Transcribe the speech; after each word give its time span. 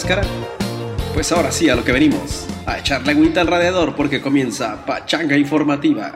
cáscara? 0.00 0.22
Pues 1.12 1.30
ahora 1.32 1.52
sí, 1.52 1.68
a 1.68 1.74
lo 1.74 1.84
que 1.84 1.92
venimos, 1.92 2.46
a 2.66 2.78
echarle 2.78 3.12
agüita 3.12 3.42
al 3.42 3.48
radiador 3.48 3.94
porque 3.94 4.22
comienza 4.22 4.84
Pachanga 4.86 5.36
Informativa. 5.36 6.12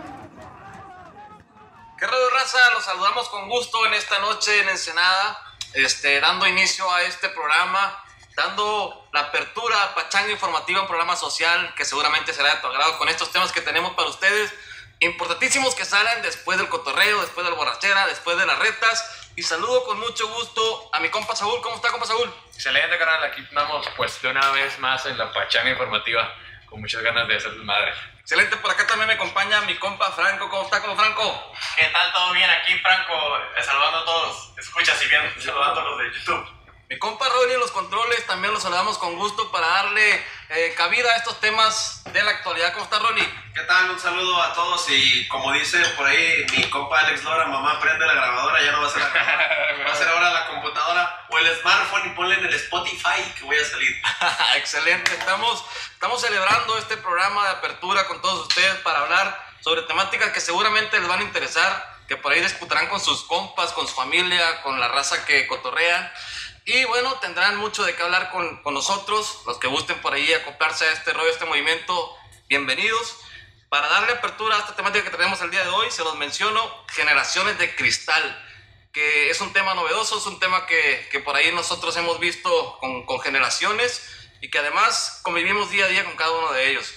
¿Qué 1.99 2.07
radio 2.07 2.31
raza? 2.31 2.59
Los 2.73 2.85
saludamos 2.85 3.29
con 3.29 3.49
gusto 3.49 3.85
en 3.87 3.95
esta 3.95 4.19
noche 4.21 4.61
en 4.61 4.71
Ensenada, 4.71 5.39
este, 5.75 6.21
dando 6.21 6.47
inicio 6.47 6.91
a 6.91 7.03
este 7.03 7.29
programa, 7.29 8.03
dando 8.35 9.09
la 9.13 9.21
apertura 9.21 9.83
a 9.83 9.95
Pachanga 9.95 10.33
Informativa, 10.33 10.81
un 10.81 10.87
programa 10.87 11.17
social 11.17 11.75
que 11.77 11.85
seguramente 11.85 12.33
será 12.33 12.55
de 12.55 12.61
tu 12.61 12.69
agrado 12.69 12.97
con 12.97 13.09
estos 13.11 13.31
temas 13.33 13.53
que 13.53 13.61
tenemos 13.61 13.93
para 13.93 14.09
ustedes, 14.09 14.51
importantísimos 15.01 15.75
que 15.75 15.85
salen 15.85 16.23
después 16.23 16.57
del 16.57 16.69
cotorreo, 16.69 17.21
después 17.21 17.45
de 17.45 17.51
la 17.51 17.57
borrachera, 17.57 18.07
después 18.07 18.39
de 18.39 18.47
las 18.47 18.59
retas. 18.59 19.24
Y 19.37 19.43
saludo 19.43 19.83
con 19.85 19.99
mucho 19.99 20.29
gusto 20.29 20.91
a 20.93 21.01
mi 21.01 21.09
compa 21.09 21.35
Saúl. 21.35 21.61
¿Cómo 21.61 21.75
está, 21.75 21.91
compa 21.91 22.07
Saúl? 22.07 22.33
Excelente, 22.55 22.97
canal. 22.99 23.25
Aquí 23.25 23.41
estamos, 23.41 23.85
pues, 23.97 24.23
de 24.23 24.29
una 24.29 24.49
vez 24.53 24.79
más 24.79 25.05
en 25.07 25.19
la 25.19 25.33
pachanga 25.33 25.71
informativa, 25.71 26.33
con 26.67 26.81
muchas 26.81 27.03
ganas 27.03 27.27
de 27.27 27.37
hacer 27.37 27.53
madre. 27.57 27.93
Excelente, 28.21 28.57
por 28.59 28.71
acá 28.71 28.87
también 28.87 29.09
me 29.09 29.15
acompaña 29.15 29.61
mi 29.63 29.75
compa 29.77 30.13
Franco. 30.13 30.49
¿Cómo 30.49 30.63
está, 30.63 30.81
compa 30.81 31.03
Franco? 31.03 31.53
¿Qué 31.77 31.87
tal? 31.87 32.13
¿Todo 32.13 32.33
bien? 32.33 32.49
Aquí, 32.49 32.79
Franco, 32.79 33.13
eh, 33.57 33.63
saludando 33.63 33.99
a 33.99 34.05
todos. 34.05 34.53
Escucha, 34.57 34.95
si 34.95 35.09
bien, 35.09 35.35
saludando 35.41 35.81
a 35.81 35.85
los 35.85 35.99
de 35.99 36.13
YouTube. 36.13 36.54
Mi 36.95 37.01
compa 37.01 37.27
en 37.51 37.59
los 37.59 37.73
controles, 37.73 38.25
también 38.25 38.55
los 38.55 38.63
saludamos 38.63 38.99
con 38.99 39.17
gusto 39.17 39.51
para 39.51 39.67
darle 39.67 40.25
eh, 40.49 40.75
cabida 40.77 41.11
a 41.11 41.17
estos 41.17 41.41
temas 41.41 42.05
de 42.13 42.23
la 42.23 42.31
actualidad. 42.31 42.73
¿Cómo 42.73 42.85
está, 42.85 43.01
Rolly? 43.01 43.29
¿Qué 43.53 43.63
tal? 43.63 43.91
Un 43.91 43.99
saludo 43.99 44.41
a 44.41 44.53
todos 44.55 44.89
y 44.91 45.27
como 45.27 45.53
dice 45.55 45.85
por 45.97 46.07
ahí 46.07 46.47
mi 46.57 46.71
compa 46.71 47.01
Alex 47.01 47.25
Lora, 47.25 47.47
mamá 47.47 47.81
prende 47.81 48.07
la 48.07 48.15
grabadora, 48.15 48.63
ya 48.63 48.71
no 48.71 48.83
va 48.83 48.87
a 48.87 48.91
ser 48.91 49.03
la 49.03 49.09
grabadora, 49.09 49.85
va 49.89 49.93
a 49.93 49.97
ser 49.97 50.09
ahora 50.09 50.31
la 50.31 50.47
computadora 50.47 51.27
o 51.31 51.39
el 51.39 51.57
smartphone 51.57 52.13
y 52.13 52.15
ponle 52.15 52.37
en 52.37 52.45
el 52.45 52.55
Spotify 52.55 53.33
que 53.37 53.45
voy 53.45 53.57
a 53.57 53.65
salir. 53.65 54.03
Excelente, 54.55 55.15
estamos, 55.15 55.65
estamos 55.95 56.21
celebrando 56.21 56.79
este 56.79 56.97
programa 56.99 57.43
de 57.43 57.51
apertura 57.55 58.07
con 58.07 58.23
todos 58.23 58.47
ustedes 58.47 58.77
para 58.83 59.01
hablar 59.01 59.45
sobre 59.63 59.83
temáticas 59.83 60.31
que 60.31 60.41
seguramente 60.41 60.97
les 61.01 61.09
van 61.09 61.19
a 61.19 61.25
interesar, 61.25 61.97
que 62.07 62.17
por 62.17 62.31
ahí 62.31 62.41
discutirán 62.41 62.87
con 62.87 63.01
sus 63.01 63.25
compas, 63.25 63.73
con 63.73 63.89
su 63.89 63.95
familia, 63.97 64.63
con 64.63 64.79
la 64.79 64.87
raza 64.87 65.25
que 65.25 65.49
cotorrean. 65.49 66.13
Y 66.67 66.83
bueno, 66.87 67.13
tendrán 67.21 67.57
mucho 67.59 67.85
de 67.85 67.95
qué 67.95 68.03
hablar 68.03 68.31
con, 68.31 68.63
con 68.63 68.73
nosotros, 68.73 69.43
los 69.45 69.59
que 69.59 69.67
gusten 69.67 70.01
por 70.01 70.15
ahí 70.15 70.33
acoplarse 70.33 70.87
a 70.87 70.93
este 70.93 71.13
rollo, 71.13 71.29
a 71.29 71.33
este 71.33 71.45
movimiento, 71.45 72.17
bienvenidos. 72.49 73.19
Para 73.69 73.87
darle 73.89 74.13
apertura 74.13 74.57
a 74.57 74.61
esta 74.61 74.75
temática 74.75 75.05
que 75.05 75.15
tenemos 75.15 75.43
el 75.43 75.51
día 75.51 75.63
de 75.63 75.69
hoy, 75.69 75.91
se 75.91 76.03
los 76.03 76.17
menciono, 76.17 76.87
generaciones 76.89 77.59
de 77.59 77.77
cristal, 77.77 78.43
que 78.95 79.29
es 79.29 79.43
un 79.43 79.53
tema 79.53 79.75
novedoso, 79.75 80.17
es 80.17 80.25
un 80.25 80.41
tema 80.41 80.65
que, 80.65 81.07
que 81.13 81.21
por 81.21 81.37
ahí 81.37 81.53
nosotros 81.53 81.95
hemos 81.99 82.19
visto 82.19 82.79
con, 82.81 83.05
con 83.05 83.21
generaciones 83.21 84.31
y 84.41 84.49
que 84.49 84.59
además 84.59 85.21
convivimos 85.23 85.71
día 85.71 85.85
a 85.85 85.89
día 85.89 86.05
con 86.07 86.17
cada 86.17 86.31
uno 86.31 86.51
de 86.53 86.71
ellos. 86.71 86.95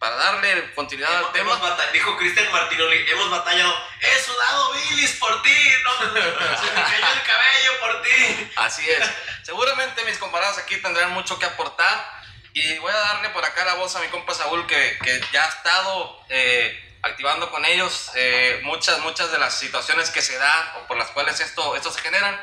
Para 0.00 0.16
darle 0.16 0.72
continuidad 0.72 1.14
al 1.14 1.30
tema. 1.32 1.52
hemos 1.52 1.92
dijo 1.92 2.16
Cristian 2.16 2.50
Martinoli, 2.50 3.04
hemos 3.10 3.28
batallado, 3.28 3.74
he 4.00 4.18
sudado 4.18 4.72
bilis 4.72 5.12
por 5.16 5.42
ti, 5.42 5.54
no, 5.84 5.98
se 5.98 6.06
me 6.06 6.82
cayó 6.82 7.06
el 7.12 7.22
cabello 7.22 7.80
por 7.80 8.02
ti. 8.02 8.50
Así 8.56 8.90
es. 8.90 9.10
Seguramente 9.42 10.02
mis 10.04 10.16
comparados 10.16 10.56
aquí 10.56 10.78
tendrán 10.78 11.10
mucho 11.10 11.38
que 11.38 11.44
aportar. 11.44 12.18
Y 12.54 12.78
voy 12.78 12.90
a 12.90 12.96
darle 12.96 13.28
por 13.28 13.44
acá 13.44 13.62
la 13.66 13.74
voz 13.74 13.94
a 13.94 14.00
mi 14.00 14.08
compa 14.08 14.32
Saúl, 14.32 14.66
que, 14.66 14.98
que 15.04 15.20
ya 15.32 15.44
ha 15.44 15.48
estado 15.50 16.24
eh, 16.30 16.98
activando 17.02 17.50
con 17.50 17.66
ellos 17.66 18.10
eh, 18.14 18.60
muchas, 18.64 19.00
muchas 19.00 19.30
de 19.30 19.38
las 19.38 19.58
situaciones 19.58 20.08
que 20.08 20.22
se 20.22 20.38
dan 20.38 20.76
o 20.78 20.86
por 20.86 20.96
las 20.96 21.10
cuales 21.10 21.38
esto, 21.40 21.76
esto 21.76 21.90
se 21.90 22.00
generan. 22.00 22.40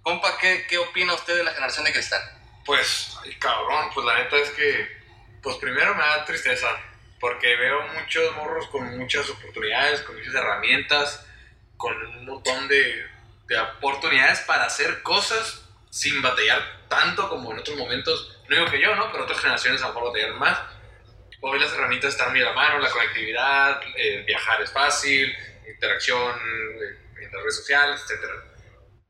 Compa, 0.00 0.38
¿qué, 0.38 0.66
¿qué 0.66 0.78
opina 0.78 1.12
usted 1.12 1.36
de 1.36 1.44
la 1.44 1.52
generación 1.52 1.84
de 1.84 1.92
cristal? 1.92 2.22
Pues, 2.64 3.18
ay, 3.22 3.36
cabrón, 3.36 3.90
pues 3.92 4.06
la 4.06 4.14
neta 4.14 4.36
es 4.36 4.48
que, 4.50 4.99
pues 5.42 5.56
primero 5.56 5.94
me 5.94 6.02
da 6.02 6.24
tristeza, 6.24 6.68
porque 7.18 7.56
veo 7.56 7.82
muchos 7.98 8.34
morros 8.36 8.66
con 8.68 8.98
muchas 8.98 9.28
oportunidades, 9.28 10.00
con 10.02 10.16
muchas 10.16 10.34
herramientas, 10.34 11.26
con 11.76 11.96
un 11.96 12.26
montón 12.26 12.68
de, 12.68 13.06
de 13.46 13.58
oportunidades 13.58 14.40
para 14.40 14.64
hacer 14.64 15.02
cosas 15.02 15.66
sin 15.90 16.22
batallar 16.22 16.86
tanto 16.88 17.28
como 17.28 17.52
en 17.52 17.58
otros 17.58 17.76
momentos. 17.76 18.38
No 18.48 18.56
digo 18.56 18.70
que 18.70 18.80
yo, 18.80 18.94
¿no? 18.94 19.10
Pero 19.10 19.24
otras 19.24 19.40
generaciones 19.40 19.82
a 19.82 19.88
lo 19.88 19.94
mejor 19.94 20.12
batallan 20.12 20.38
más. 20.38 20.58
Hoy 21.40 21.58
las 21.58 21.72
herramientas 21.72 22.10
están 22.10 22.32
muy 22.32 22.42
a 22.42 22.46
la 22.46 22.52
mano, 22.52 22.78
la 22.78 22.90
conectividad, 22.90 23.80
eh, 23.96 24.24
viajar 24.26 24.60
es 24.60 24.70
fácil, 24.70 25.34
interacción 25.66 26.36
eh, 26.36 26.98
en 27.16 27.32
las 27.32 27.42
redes 27.42 27.56
sociales, 27.56 28.00
etcétera 28.02 28.50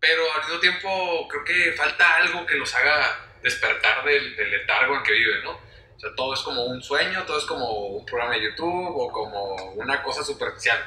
pero 0.00 0.22
al 0.32 0.40
mismo 0.40 0.58
tiempo 0.58 1.28
creo 1.28 1.44
que 1.44 1.72
falta 1.72 2.16
algo 2.16 2.46
que 2.46 2.56
los 2.56 2.74
haga 2.74 3.26
despertar 3.42 4.02
del, 4.04 4.34
del 4.34 4.50
letargo 4.50 4.96
en 4.96 5.02
que 5.02 5.12
viven, 5.12 5.44
¿no? 5.44 5.60
O 6.00 6.02
sea, 6.02 6.14
todo 6.16 6.32
es 6.32 6.40
como 6.40 6.64
un 6.64 6.82
sueño, 6.82 7.24
todo 7.24 7.36
es 7.36 7.44
como 7.44 7.68
un 7.88 8.06
programa 8.06 8.34
de 8.34 8.44
YouTube 8.44 8.96
o 8.96 9.12
como 9.12 9.54
una 9.72 10.02
cosa 10.02 10.24
superficial 10.24 10.82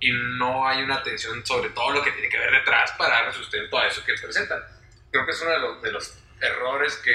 y 0.00 0.10
no 0.10 0.66
hay 0.66 0.82
una 0.82 0.94
atención 0.96 1.44
sobre 1.44 1.68
todo 1.68 1.90
lo 1.90 2.02
que 2.02 2.12
tiene 2.12 2.30
que 2.30 2.38
ver 2.38 2.50
detrás 2.50 2.92
para 2.92 3.16
darle 3.16 3.34
sustento 3.34 3.78
a 3.78 3.86
eso 3.86 4.02
que 4.06 4.14
presentan. 4.14 4.62
Creo 5.10 5.26
que 5.26 5.32
es 5.32 5.42
uno 5.42 5.50
de 5.50 5.58
los, 5.58 5.82
de 5.82 5.92
los 5.92 6.18
errores 6.40 6.96
que 6.96 7.12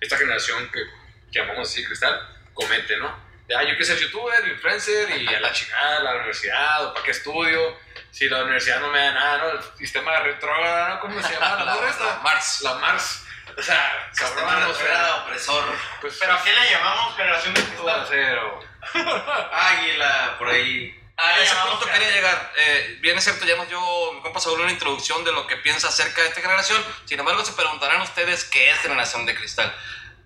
esta 0.00 0.16
generación 0.16 0.70
que, 0.70 0.84
llamamos 1.32 1.68
así 1.68 1.84
cristal 1.84 2.28
comete, 2.52 2.96
¿no? 2.98 3.12
De, 3.48 3.56
ah, 3.56 3.62
yo 3.64 3.70
quiero 3.70 3.84
ser 3.84 3.98
youtuber, 3.98 4.46
influencer 4.46 5.20
y 5.20 5.26
a 5.26 5.40
la 5.40 5.52
chingada, 5.52 5.98
a 5.98 6.02
la 6.04 6.14
universidad, 6.14 6.86
o 6.86 6.94
para 6.94 7.04
qué 7.04 7.10
estudio, 7.10 7.76
si 8.12 8.28
la 8.28 8.44
universidad 8.44 8.80
no 8.80 8.92
me 8.92 9.00
da 9.00 9.12
nada, 9.12 9.38
¿no? 9.38 9.50
El 9.50 9.62
sistema 9.76 10.20
retrógrado, 10.20 10.94
¿no? 10.94 11.00
¿Cómo 11.00 11.20
se 11.20 11.32
llama? 11.34 11.64
La, 11.64 11.90
esta? 11.90 12.04
la 12.06 12.20
Mars. 12.20 12.60
La 12.62 12.74
Mars. 12.74 13.23
O 13.56 13.62
sea, 13.62 14.10
cabrón, 14.16 14.44
Sistema 14.44 14.68
o 14.68 14.74
sea, 14.74 15.16
opresor, 15.24 15.64
pues, 16.00 16.16
¿Pero 16.18 16.32
a 16.34 16.42
qué 16.42 16.52
le 16.52 16.70
llamamos 16.70 17.16
generación 17.16 17.54
de 17.54 17.62
cristal? 17.62 18.06
cero. 18.08 18.60
águila, 19.52 20.36
por 20.38 20.48
ahí. 20.48 21.00
A 21.16 21.38
ese 21.38 21.54
punto 21.54 21.86
que- 21.86 21.92
quería 21.92 22.10
llegar. 22.10 22.52
Eh, 22.56 22.98
bien 23.00 23.16
es 23.16 23.24
cierto, 23.24 23.44
ya 23.44 23.56
nos 23.56 23.68
dio 23.68 23.80
mi 24.14 24.20
compa 24.20 24.40
Saúl 24.40 24.60
una 24.60 24.72
introducción 24.72 25.22
de 25.24 25.32
lo 25.32 25.46
que 25.46 25.56
piensa 25.58 25.88
acerca 25.88 26.22
de 26.22 26.28
esta 26.28 26.40
generación. 26.40 26.84
Sin 27.04 27.18
embargo, 27.20 27.44
se 27.44 27.52
preguntarán 27.52 28.00
ustedes 28.02 28.44
qué 28.44 28.70
es 28.70 28.78
generación 28.80 29.24
de 29.24 29.34
cristal. 29.36 29.72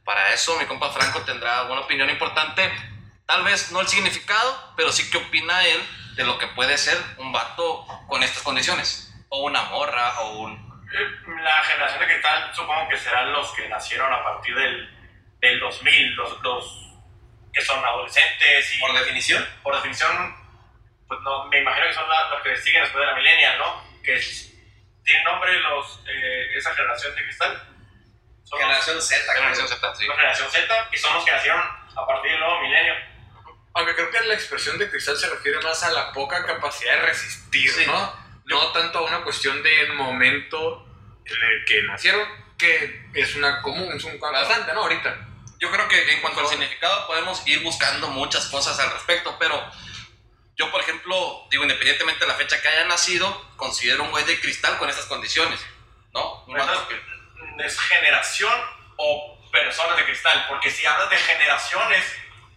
Para 0.05 0.33
eso, 0.33 0.57
mi 0.59 0.65
compa 0.65 0.91
Franco 0.91 1.21
tendrá 1.23 1.65
una 1.65 1.83
opinión 1.83 2.09
importante. 2.09 2.73
Tal 3.27 3.45
vez 3.45 3.71
no 3.73 3.81
el 3.83 3.89
significado, 3.89 4.73
pero 4.77 4.91
sí 4.91 5.11
qué 5.11 5.19
opina 5.19 5.63
él 5.67 5.87
de 6.17 6.25
lo 6.25 6.39
que 6.39 6.47
puede 6.49 6.79
ser 6.79 6.97
un 7.19 7.31
vato 7.33 7.87
con 8.09 8.23
estas 8.23 8.43
condiciones. 8.43 9.13
O 9.29 9.43
una 9.45 9.65
morra, 9.65 10.21
o 10.21 10.39
un... 10.39 10.68
La 11.43 11.63
generación 11.65 12.01
de 12.01 12.07
cristal 12.07 12.51
supongo 12.55 12.89
que 12.89 12.99
serán 12.99 13.33
los 13.33 13.53
que 13.53 13.69
nacieron 13.69 14.13
a 14.13 14.23
partir 14.23 14.55
del, 14.55 14.89
del 15.41 15.61
2000, 15.61 16.15
los, 16.17 16.41
los 16.43 16.85
que 17.53 17.61
son 17.61 17.85
adolescentes 17.85 18.75
y 18.75 18.79
Por 18.81 18.93
definición, 18.99 19.47
por 19.63 19.75
definición, 19.75 20.35
pues 21.07 21.21
no, 21.23 21.47
me 21.47 21.61
imagino 21.61 21.87
que 21.87 21.93
son 21.95 22.09
la- 22.09 22.31
los 22.31 22.43
que 22.43 22.57
siguen 22.57 22.83
después 22.83 23.01
de 23.03 23.07
la 23.07 23.17
millennial, 23.17 23.59
¿no? 23.59 23.85
Que 24.03 24.15
es- 24.17 24.53
tienen 25.05 25.25
nombre 25.25 25.59
los, 25.61 26.03
eh, 26.07 26.57
esa 26.57 26.75
generación 26.75 27.15
de 27.15 27.23
cristal. 27.25 27.63
Son 28.45 28.59
los- 28.59 28.69
generación 28.69 29.03
Z. 29.03 29.35
Generación 29.35 29.69
Z, 29.69 29.95
sí. 29.95 30.07
la 30.07 30.15
generación 30.17 30.51
Z, 30.51 30.89
y 30.93 30.97
son 30.97 31.15
los 31.15 31.25
que 31.25 31.33
nacieron 31.33 31.61
a 31.61 32.07
partir 32.07 32.31
del 32.33 32.41
nuevo 32.41 32.61
milenio. 32.61 32.95
Aunque 33.75 33.95
creo 33.95 34.11
que 34.11 34.21
la 34.23 34.35
expresión 34.35 34.79
de 34.79 34.91
cristal 34.91 35.17
se 35.17 35.29
refiere 35.29 35.61
más 35.61 35.83
a 35.85 35.91
la 35.91 36.13
poca 36.13 36.45
capacidad 36.47 36.95
de 36.95 37.03
resistir, 37.03 37.71
Sí. 37.71 37.85
¿no? 37.87 38.28
No 38.49 38.73
tanto 38.73 38.99
a 38.99 39.03
una 39.03 39.23
cuestión 39.23 39.63
del 39.63 39.93
momento 39.95 40.87
en 41.25 41.37
el 41.43 41.65
que 41.67 41.83
nacieron, 41.83 42.27
que 42.57 43.07
es 43.15 43.35
una 43.35 43.61
común, 43.63 43.93
es 43.95 44.05
un 44.05 44.19
bastante, 44.19 44.73
¿no? 44.73 44.83
Ahorita. 44.83 45.27
Yo 45.59 45.71
creo 45.71 45.89
que 45.89 46.13
en 46.13 46.21
cuanto 46.21 46.41
al 46.41 46.47
significado 46.49 47.07
podemos 47.07 47.47
ir 47.47 47.63
buscando 47.63 48.09
muchas 48.09 48.47
cosas 48.47 48.79
al 48.79 48.91
respecto, 48.93 49.37
pero 49.39 49.71
yo, 50.57 50.71
por 50.71 50.81
ejemplo, 50.81 51.47
digo, 51.51 51.65
independientemente 51.65 52.21
de 52.21 52.29
la 52.29 52.35
fecha 52.37 52.61
que 52.63 52.69
haya 52.69 52.85
nacido, 52.87 53.51
considero 53.57 54.05
un 54.05 54.11
güey 54.11 54.25
de 54.25 54.41
cristal 54.41 54.79
con 54.79 54.89
estas 54.89 55.07
condiciones, 55.07 55.61
¿no? 56.13 56.45
Que- 56.89 57.65
¿Es 57.65 57.79
generación 57.81 58.53
o 58.97 59.39
personas 59.51 59.97
de 59.97 60.05
cristal? 60.05 60.47
Porque 60.49 60.71
si 60.71 60.87
hablas 60.87 61.11
de 61.11 61.17
generaciones 61.17 62.05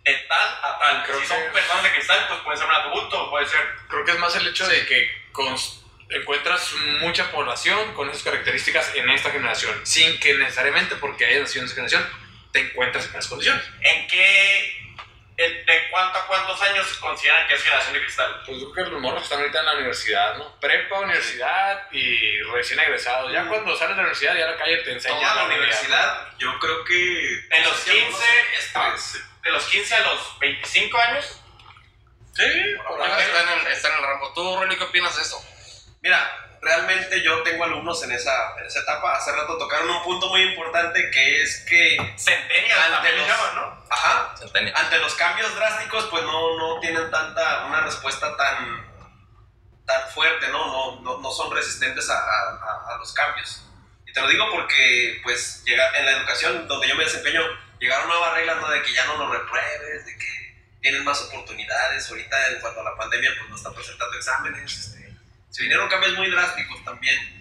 de 0.03 0.13
tal 0.29 0.47
a 0.63 0.77
tal, 0.79 1.03
Creo 1.05 1.19
si 1.21 1.25
son 1.27 1.37
que- 1.41 1.49
personas 1.49 1.83
de 1.83 1.91
cristal, 1.93 2.25
pues 2.27 2.39
puede 2.41 2.57
ser 2.57 2.67
un 2.67 2.73
adulto, 2.73 3.29
puede 3.31 3.47
ser 3.47 3.67
Creo 3.89 4.05
que 4.05 4.11
es 4.11 4.19
más 4.19 4.35
el 4.35 4.47
hecho 4.47 4.67
de 4.67 4.85
que 4.85 5.27
cons- 5.33 5.80
encuentras 6.11 6.73
mucha 6.99 7.31
población 7.31 7.93
con 7.93 8.09
esas 8.09 8.23
características 8.23 8.93
en 8.95 9.09
esta 9.09 9.31
generación, 9.31 9.79
sin 9.85 10.19
que 10.19 10.33
necesariamente 10.35 10.95
porque 10.95 11.25
hayas 11.25 11.41
nacido 11.41 11.61
en 11.61 11.65
esa 11.67 11.75
generación 11.75 12.09
te 12.51 12.59
encuentras 12.59 13.05
en 13.05 13.11
esas 13.11 13.27
condiciones. 13.27 13.63
¿En 13.81 14.07
qué, 14.07 14.77
en- 15.37 15.65
de 15.65 15.87
cuánto 15.89 16.19
a 16.19 16.27
cuántos 16.27 16.61
años 16.63 16.85
consideran 16.97 17.47
que 17.47 17.53
es 17.55 17.63
generación 17.63 17.93
de 17.93 18.01
cristal? 18.01 18.41
Pues 18.45 18.59
yo 18.59 18.71
creo 18.71 18.85
que 18.85 18.91
los 18.91 19.01
morros 19.01 19.23
están 19.23 19.39
ahorita 19.39 19.59
en 19.59 19.65
la 19.65 19.73
universidad, 19.75 20.35
¿no? 20.37 20.59
Prepa, 20.59 20.99
universidad 20.99 21.87
y 21.91 22.41
recién 22.53 22.79
egresados. 22.81 23.31
Ya 23.31 23.45
cuando 23.47 23.73
sales 23.77 23.91
de 23.95 24.03
la 24.03 24.09
universidad, 24.09 24.35
ya 24.35 24.47
la 24.47 24.57
calle 24.57 24.77
te 24.77 24.91
enseña 24.91 25.15
Toda 25.15 25.27
la 25.27 25.33
realidad. 25.47 25.57
universidad, 25.59 26.27
yo 26.37 26.59
creo 26.59 26.83
que... 26.83 27.47
En 27.51 27.63
los 27.63 27.77
Sí, 27.79 27.89
algunos 27.91 28.19
15, 28.19 28.71
semestres. 28.73 29.23
De 29.43 29.51
los 29.51 29.65
15 29.65 29.95
a 29.95 29.99
los 30.01 30.39
25 30.39 30.97
años, 30.97 31.37
Sí, 32.35 32.43
por 32.87 32.97
Ya 32.99 33.15
ahí. 33.17 33.23
está 33.23 33.41
en, 33.43 33.59
el, 33.59 33.67
está 33.67 33.87
en 33.89 33.95
el 33.95 34.01
rango. 34.03 34.33
¿Tú, 34.33 34.55
Rolly, 34.57 34.77
qué 34.77 34.83
opinas 34.85 35.15
de 35.17 35.21
eso? 35.21 35.37
Mira, 36.01 36.31
realmente 36.61 37.21
yo 37.21 37.43
tengo 37.43 37.63
alumnos 37.63 38.01
en 38.03 38.11
esa, 38.11 38.57
en 38.59 38.65
esa 38.65 38.79
etapa. 38.79 39.15
Hace 39.15 39.31
rato 39.33 39.57
tocaron 39.57 39.89
un 39.89 40.03
punto 40.03 40.29
muy 40.29 40.41
importante 40.41 41.11
que 41.11 41.41
es 41.43 41.63
que 41.69 41.95
Centennial 42.17 42.93
Ante 42.93 43.11
los- 43.15 43.27
llaman, 43.27 43.55
¿no? 43.55 43.85
Ajá. 43.89 44.35
Centennial. 44.37 44.75
Ante 44.77 44.97
los 44.99 45.13
cambios 45.15 45.53
drásticos, 45.55 46.07
pues 46.09 46.23
no, 46.23 46.57
no 46.57 46.79
tienen 46.79 47.09
tanta, 47.11 47.65
una 47.65 47.81
respuesta 47.81 48.35
tan, 48.35 48.83
tan 49.85 50.09
fuerte, 50.09 50.47
¿no? 50.47 50.65
No, 50.67 51.01
no, 51.01 51.19
no 51.21 51.31
son 51.31 51.53
resistentes 51.55 52.09
a, 52.09 52.17
a- 52.17 52.95
a 52.95 52.97
los 52.97 53.13
cambios. 53.13 53.63
Y 54.07 54.13
te 54.13 54.21
lo 54.21 54.27
digo 54.27 54.45
porque, 54.51 55.19
pues, 55.23 55.63
llega, 55.65 55.87
en 55.99 56.05
la 56.05 56.11
educación 56.13 56.67
donde 56.67 56.87
yo 56.87 56.95
me 56.95 57.03
desempeño, 57.03 57.41
llegaron 57.79 58.07
nuevas 58.07 58.33
reglas, 58.33 58.57
¿no? 58.57 58.69
De 58.69 58.81
que 58.81 58.91
ya 58.93 59.05
no 59.05 59.17
lo 59.17 59.31
repruebes, 59.31 60.05
de 60.05 60.17
que 60.17 60.77
tienen 60.81 61.03
más 61.03 61.21
oportunidades. 61.21 62.09
Ahorita, 62.09 62.47
en 62.49 62.59
cuanto 62.59 62.81
a 62.81 62.83
la 62.85 62.95
pandemia, 62.97 63.29
pues 63.37 63.49
no 63.51 63.55
están 63.55 63.73
presentando 63.75 64.17
exámenes. 64.17 64.71
este, 64.73 65.00
se 65.51 65.61
vinieron 65.63 65.87
cambios 65.89 66.13
muy 66.17 66.31
drásticos 66.31 66.83
también. 66.83 67.39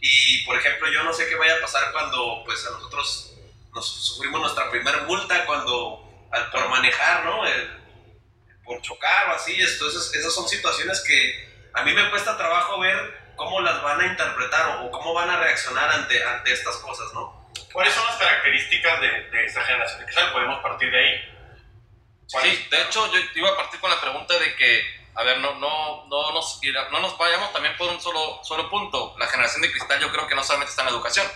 Y, 0.00 0.44
por 0.44 0.56
ejemplo, 0.56 0.88
yo 0.92 1.02
no 1.02 1.12
sé 1.12 1.28
qué 1.28 1.34
vaya 1.34 1.56
a 1.56 1.60
pasar 1.60 1.90
cuando, 1.92 2.42
pues, 2.44 2.64
a 2.66 2.70
nosotros 2.70 3.34
nos 3.74 3.86
sufrimos 3.86 4.40
nuestra 4.40 4.70
primera 4.70 5.02
multa 5.02 5.44
cuando, 5.44 6.28
al, 6.30 6.50
por 6.50 6.68
manejar, 6.68 7.24
¿no? 7.24 7.44
El- 7.46 7.76
por 8.64 8.80
chocar 8.82 9.30
o 9.30 9.34
así. 9.34 9.60
Entonces, 9.60 10.14
esas 10.14 10.32
son 10.34 10.48
situaciones 10.48 11.00
que 11.00 11.68
a 11.74 11.82
mí 11.82 11.92
me 11.94 12.10
cuesta 12.10 12.36
trabajo 12.36 12.78
ver 12.78 13.32
cómo 13.34 13.60
las 13.60 13.82
van 13.82 14.00
a 14.00 14.06
interpretar 14.06 14.66
o, 14.78 14.86
o 14.86 14.90
cómo 14.90 15.14
van 15.14 15.30
a 15.30 15.38
reaccionar 15.40 15.90
ante, 15.90 16.22
ante 16.22 16.52
estas 16.52 16.76
cosas, 16.76 17.12
¿no? 17.14 17.50
¿Cuáles 17.72 17.94
son 17.94 18.04
las 18.06 18.16
características 18.16 19.00
de, 19.00 19.08
de 19.30 19.44
esta 19.46 19.62
generación 19.64 20.00
de 20.00 20.04
cristal? 20.06 20.32
Podemos 20.32 20.60
partir 20.60 20.90
de 20.90 20.98
ahí. 20.98 21.34
Sí, 22.26 22.66
de 22.70 22.82
hecho 22.82 23.10
yo 23.12 23.18
iba 23.36 23.50
a 23.50 23.56
partir 23.56 23.80
con 23.80 23.90
la 23.90 24.00
pregunta 24.00 24.38
de 24.38 24.54
que, 24.56 24.97
a 25.18 25.24
ver, 25.24 25.38
no, 25.40 25.54
no, 25.56 26.06
no, 26.06 26.32
nos, 26.32 26.60
no 26.92 27.00
nos 27.00 27.18
vayamos 27.18 27.52
también 27.52 27.76
por 27.76 27.88
un 27.88 28.00
solo, 28.00 28.40
solo 28.44 28.70
punto. 28.70 29.14
La 29.18 29.26
generación 29.26 29.62
de 29.62 29.70
cristal 29.72 30.00
yo 30.00 30.10
creo 30.12 30.26
que 30.28 30.34
no 30.34 30.44
solamente 30.44 30.70
está 30.70 30.82
en 30.82 30.86
la 30.86 30.92
educación. 30.92 31.26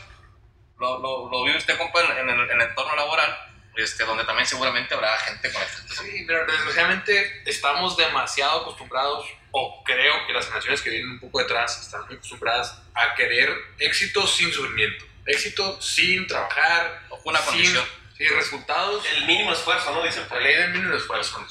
Lo, 0.79 0.99
lo, 1.00 1.29
lo 1.31 1.43
vive 1.44 1.58
usted, 1.58 1.76
compa, 1.79 2.00
en, 2.00 2.17
en 2.17 2.29
el, 2.31 2.50
en 2.50 2.61
el 2.61 2.69
entorno 2.69 2.94
laboral, 2.96 3.37
este, 3.76 4.05
donde 4.05 4.25
también 4.25 4.46
seguramente 4.46 4.94
habrá 4.94 5.17
gente 5.19 5.52
con 5.52 5.62
esto. 5.62 5.94
Sí, 6.02 6.25
pero 6.26 6.46
desgraciadamente 6.46 7.43
estamos 7.46 7.96
demasiado 7.96 8.61
acostumbrados, 8.62 9.26
o 9.52 9.82
creo 9.85 10.26
que 10.26 10.32
las 10.32 10.44
generaciones 10.46 10.81
que 10.82 10.90
vienen 10.90 11.11
un 11.11 11.20
poco 11.20 11.40
detrás 11.40 11.81
están 11.81 12.05
muy 12.06 12.14
acostumbradas 12.17 12.81
a 12.94 13.14
querer 13.14 13.52
éxito 13.78 14.26
sin 14.26 14.52
sufrimiento, 14.52 15.05
éxito 15.26 15.81
sin 15.82 16.26
trabajar, 16.26 17.02
O 17.11 17.20
una 17.25 17.38
sin- 17.40 17.46
condición. 17.49 17.85
sin 18.17 18.28
resultados, 18.35 19.05
El 19.17 19.26
mínimo 19.26 19.52
esfuerzo, 19.52 19.93
¿no? 19.93 20.02
Dicen 20.02 20.25
por 20.28 20.38
la 20.38 20.44
ley 20.44 20.55
del 20.56 20.70
mínimo 20.70 20.94
esfuerzo. 20.94 21.44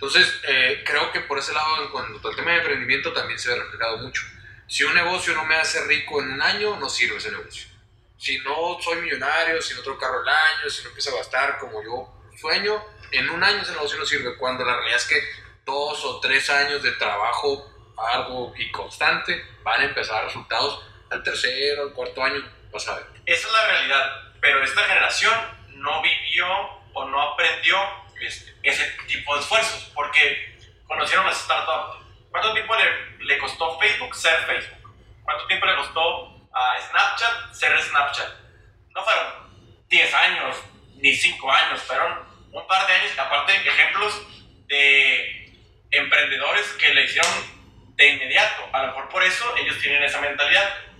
Entonces, 0.00 0.40
eh, 0.48 0.82
creo 0.86 1.12
que 1.12 1.20
por 1.20 1.38
ese 1.38 1.52
lado, 1.52 1.82
en 1.82 1.90
cuanto 1.90 2.26
al 2.26 2.34
tema 2.34 2.52
de 2.52 2.60
emprendimiento, 2.60 3.12
también 3.12 3.38
se 3.38 3.50
ve 3.50 3.56
reflejado 3.56 3.98
mucho. 3.98 4.22
Si 4.66 4.82
un 4.82 4.94
negocio 4.94 5.34
no 5.34 5.44
me 5.44 5.56
hace 5.56 5.84
rico 5.84 6.22
en 6.22 6.32
un 6.32 6.40
año, 6.40 6.78
no 6.78 6.88
sirve 6.88 7.18
ese 7.18 7.30
negocio. 7.30 7.68
Si 8.16 8.38
no 8.38 8.78
soy 8.80 9.02
millonario, 9.02 9.60
si 9.60 9.74
no 9.74 9.82
tengo 9.82 9.98
carro 9.98 10.20
al 10.20 10.28
año, 10.28 10.70
si 10.70 10.82
no 10.82 10.88
empiezo 10.88 11.10
a 11.10 11.18
gastar 11.18 11.58
como 11.58 11.84
yo 11.84 12.10
sueño, 12.34 12.82
en 13.12 13.28
un 13.28 13.44
año 13.44 13.60
ese 13.60 13.72
negocio 13.72 13.98
no 13.98 14.06
sirve. 14.06 14.38
Cuando 14.38 14.64
la 14.64 14.76
realidad 14.76 14.96
es 14.96 15.04
que 15.04 15.22
dos 15.66 16.02
o 16.06 16.18
tres 16.20 16.48
años 16.48 16.82
de 16.82 16.92
trabajo 16.92 17.70
arduo 17.98 18.54
y 18.56 18.70
constante 18.70 19.44
van 19.62 19.82
a 19.82 19.84
empezar 19.84 20.14
a 20.14 20.18
dar 20.20 20.26
resultados 20.28 20.82
al 21.10 21.22
tercero, 21.22 21.82
al 21.82 21.92
cuarto 21.92 22.24
año, 22.24 22.42
vas 22.72 22.88
a 22.88 22.96
ver. 22.96 23.06
Esa 23.26 23.48
es 23.48 23.52
la 23.52 23.66
realidad, 23.66 24.32
pero 24.40 24.64
esta 24.64 24.80
generación 24.80 25.34
no 25.74 26.00
vivió 26.00 26.46
o 26.94 27.04
no 27.06 27.20
aprendió 27.20 27.76
este, 28.20 28.54
ese 28.62 28.84
tipo 29.06 29.34
de 29.34 29.40
esfuerzos, 29.40 29.90
porque 29.94 30.58
conocieron 30.86 31.26
las 31.26 31.38
startups. 31.40 32.04
¿Cuánto 32.30 32.52
tiempo 32.52 32.74
le, 32.76 33.24
le 33.24 33.38
costó 33.38 33.78
Facebook 33.78 34.14
ser 34.14 34.38
Facebook? 34.46 34.94
¿Cuánto 35.24 35.46
tiempo 35.46 35.66
le 35.66 35.76
costó 35.76 36.48
a 36.52 36.80
Snapchat 36.80 37.52
ser 37.52 37.82
Snapchat? 37.82 38.28
No 38.94 39.02
fueron 39.02 39.26
10 39.88 40.14
años, 40.14 40.56
ni 40.96 41.14
5 41.14 41.52
años, 41.52 41.82
fueron 41.82 42.18
un 42.52 42.66
par 42.66 42.86
de 42.86 42.92
años, 42.94 43.18
aparte 43.18 43.52
ejemplos 43.56 44.22
de 44.66 45.52
emprendedores 45.90 46.66
que 46.74 46.94
le 46.94 47.04
hicieron 47.04 47.32
de 47.96 48.08
inmediato. 48.08 48.68
A 48.72 48.82
lo 48.82 48.86
mejor 48.88 49.08
por 49.08 49.22
eso 49.22 49.56
ellos 49.56 49.78
tienen 49.80 50.02
esa 50.02 50.20
mentalidad 50.20 50.90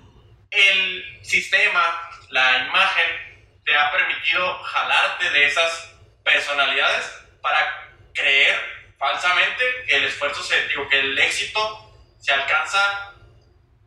el 0.50 1.18
sistema, 1.22 2.10
la 2.30 2.66
imagen, 2.66 3.60
te 3.64 3.76
ha 3.76 3.90
permitido 3.92 4.62
jalarte 4.62 5.30
de 5.30 5.46
esas 5.46 5.89
personalidades 6.24 7.10
para 7.40 7.90
creer 8.12 8.58
falsamente 8.98 9.64
que 9.86 9.96
el 9.96 10.04
esfuerzo, 10.04 10.42
se, 10.42 10.68
digo, 10.68 10.88
que 10.88 11.00
el 11.00 11.18
éxito 11.18 11.92
se 12.18 12.32
alcanza, 12.32 13.14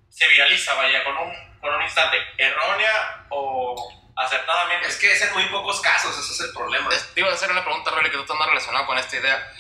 se 0.10 0.28
viraliza, 0.28 0.74
vaya, 0.76 1.04
con 1.04 1.18
un, 1.18 1.60
con 1.60 1.74
un 1.76 1.82
instante, 1.84 2.18
errónea 2.38 3.26
o 3.30 4.12
acertadamente. 4.16 4.88
Es 4.88 4.98
que 4.98 5.12
es 5.12 5.22
en 5.22 5.34
muy 5.34 5.46
pocos 5.46 5.82
casos, 5.82 6.18
ese 6.18 6.34
es 6.34 6.40
el 6.42 6.54
problema. 6.54 6.90
Te 7.14 7.20
iba 7.20 7.30
a 7.30 7.34
hacer 7.34 7.52
una 7.52 7.64
pregunta, 7.64 7.92
Rolly, 7.92 8.10
que 8.10 8.18
tú 8.18 8.24
estás 8.24 8.38
más 8.38 8.50
relacionado 8.50 8.86
con 8.86 8.98
esta 8.98 9.16
idea. 9.16 9.54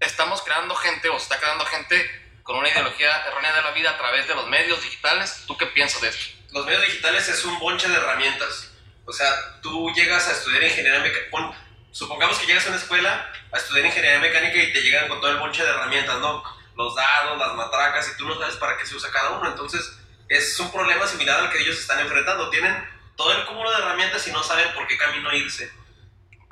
Estamos 0.00 0.42
creando 0.42 0.74
gente, 0.74 1.08
o 1.08 1.18
se 1.18 1.24
está 1.24 1.38
creando 1.38 1.64
gente 1.66 2.38
con 2.42 2.56
una 2.56 2.68
ideología 2.68 3.24
errónea 3.26 3.54
de 3.54 3.62
la 3.62 3.70
vida 3.70 3.90
a 3.90 3.96
través 3.96 4.28
de 4.28 4.34
los 4.34 4.46
medios 4.48 4.82
digitales. 4.82 5.44
¿Tú 5.46 5.56
qué 5.56 5.66
piensas 5.66 6.02
de 6.02 6.08
esto? 6.08 6.34
los 6.54 6.64
medios 6.64 6.82
digitales 6.86 7.28
es 7.28 7.44
un 7.44 7.58
bonche 7.58 7.88
de 7.88 7.96
herramientas. 7.96 8.70
O 9.04 9.12
sea, 9.12 9.60
tú 9.60 9.90
llegas 9.92 10.28
a 10.28 10.32
estudiar 10.32 10.62
ingeniería 10.62 11.00
mecánica. 11.00 11.58
Supongamos 11.94 12.36
que 12.40 12.46
llegas 12.46 12.66
a 12.66 12.70
una 12.70 12.78
escuela 12.78 13.30
a 13.52 13.56
estudiar 13.56 13.86
ingeniería 13.86 14.18
mecánica 14.18 14.60
y 14.60 14.72
te 14.72 14.82
llegan 14.82 15.06
con 15.06 15.20
todo 15.20 15.30
el 15.30 15.36
bonche 15.36 15.62
de 15.62 15.70
herramientas, 15.70 16.18
¿no? 16.18 16.42
Los 16.76 16.92
dados, 16.96 17.38
las 17.38 17.54
matracas, 17.54 18.10
y 18.12 18.16
tú 18.16 18.26
no 18.26 18.36
sabes 18.36 18.56
para 18.56 18.76
qué 18.76 18.84
se 18.84 18.96
usa 18.96 19.12
cada 19.12 19.30
uno. 19.38 19.48
Entonces, 19.48 19.96
es 20.28 20.58
un 20.58 20.72
problema 20.72 21.06
similar 21.06 21.38
al 21.38 21.52
que 21.52 21.60
ellos 21.60 21.78
están 21.78 22.00
enfrentando. 22.00 22.50
Tienen 22.50 22.84
todo 23.14 23.30
el 23.30 23.46
cúmulo 23.46 23.70
de 23.70 23.76
herramientas 23.76 24.26
y 24.26 24.32
no 24.32 24.42
saben 24.42 24.74
por 24.74 24.88
qué 24.88 24.98
camino 24.98 25.32
irse. 25.36 25.70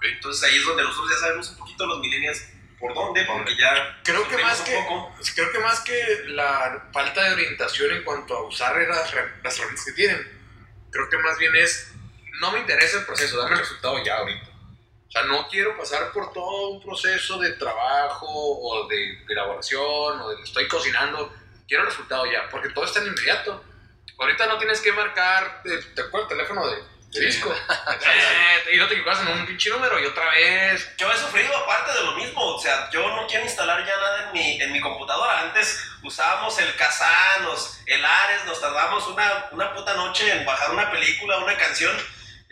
Entonces, 0.02 0.48
ahí 0.48 0.58
es 0.58 0.64
donde 0.64 0.84
nosotros 0.84 1.10
ya 1.10 1.16
sabemos 1.16 1.50
un 1.50 1.56
poquito 1.56 1.86
los 1.86 1.98
millennials 1.98 2.46
por 2.78 2.94
dónde, 2.94 3.24
porque 3.24 3.56
ya 3.56 3.98
Creo 4.04 4.28
que, 4.28 4.38
más 4.38 4.60
un 4.60 4.64
que, 4.64 4.74
poco. 4.74 5.12
creo 5.34 5.50
que 5.50 5.58
más 5.58 5.80
que 5.80 6.22
la 6.28 6.88
falta 6.92 7.20
de 7.20 7.32
orientación 7.32 7.90
en 7.90 8.04
cuanto 8.04 8.36
a 8.36 8.46
usar 8.46 8.76
las, 8.76 9.12
las 9.42 9.58
herramientas 9.58 9.84
que 9.86 9.92
tienen, 9.92 10.40
creo 10.92 11.08
que 11.10 11.18
más 11.18 11.36
bien 11.36 11.56
es, 11.56 11.90
no 12.40 12.52
me 12.52 12.60
interesa 12.60 12.98
el 12.98 13.06
proceso, 13.06 13.38
dame 13.38 13.54
el 13.54 13.58
resultado 13.58 14.04
ya 14.04 14.18
ahorita. 14.18 14.51
O 15.12 15.18
sea, 15.18 15.24
no 15.24 15.46
quiero 15.48 15.76
pasar 15.76 16.10
por 16.10 16.32
todo 16.32 16.68
un 16.70 16.82
proceso 16.82 17.38
de 17.38 17.52
trabajo 17.52 18.26
o 18.30 18.86
de, 18.88 18.96
de 18.96 19.32
elaboración 19.34 20.20
o 20.22 20.30
de 20.30 20.42
estoy 20.42 20.66
cocinando, 20.68 21.30
quiero 21.68 21.82
el 21.82 21.90
resultado 21.90 22.24
ya, 22.24 22.48
porque 22.50 22.70
todo 22.70 22.86
está 22.86 23.00
en 23.00 23.08
inmediato. 23.08 23.62
Ahorita 24.18 24.46
no 24.46 24.56
tienes 24.56 24.80
que 24.80 24.90
marcar, 24.92 25.60
eh, 25.66 25.80
¿te 25.94 26.00
acuerdas 26.00 26.30
el 26.30 26.36
teléfono 26.38 26.66
de, 26.66 26.76
de 27.10 27.26
disco? 27.26 27.54
Eh, 28.04 28.74
y 28.74 28.78
no 28.78 28.86
te 28.88 28.94
equivocas 28.94 29.20
en 29.20 29.28
un 29.28 29.46
pinche 29.46 29.68
número 29.70 29.98
y 30.00 30.06
otra 30.06 30.30
vez 30.30 30.96
Yo 30.96 31.10
he 31.12 31.16
sufrido 31.16 31.54
aparte 31.56 31.92
de 31.92 32.04
lo 32.04 32.12
mismo, 32.12 32.40
o 32.54 32.58
sea, 32.60 32.88
yo 32.90 33.06
no 33.14 33.26
quiero 33.26 33.44
instalar 33.44 33.84
ya 33.86 33.96
nada 33.96 34.26
en 34.26 34.32
mi, 34.32 34.60
en 34.62 34.72
mi 34.72 34.80
computadora. 34.80 35.40
Antes 35.40 35.78
usábamos 36.02 36.58
el 36.58 36.74
Kazaa, 36.76 37.38
nos- 37.42 37.80
el 37.86 38.02
Ares, 38.04 38.44
nos 38.46 38.60
tardamos 38.60 39.06
una, 39.08 39.48
una 39.50 39.74
puta 39.74 39.92
noche 39.94 40.30
en 40.32 40.44
bajar 40.46 40.70
una 40.70 40.90
película, 40.90 41.38
una 41.38 41.56
canción, 41.58 41.94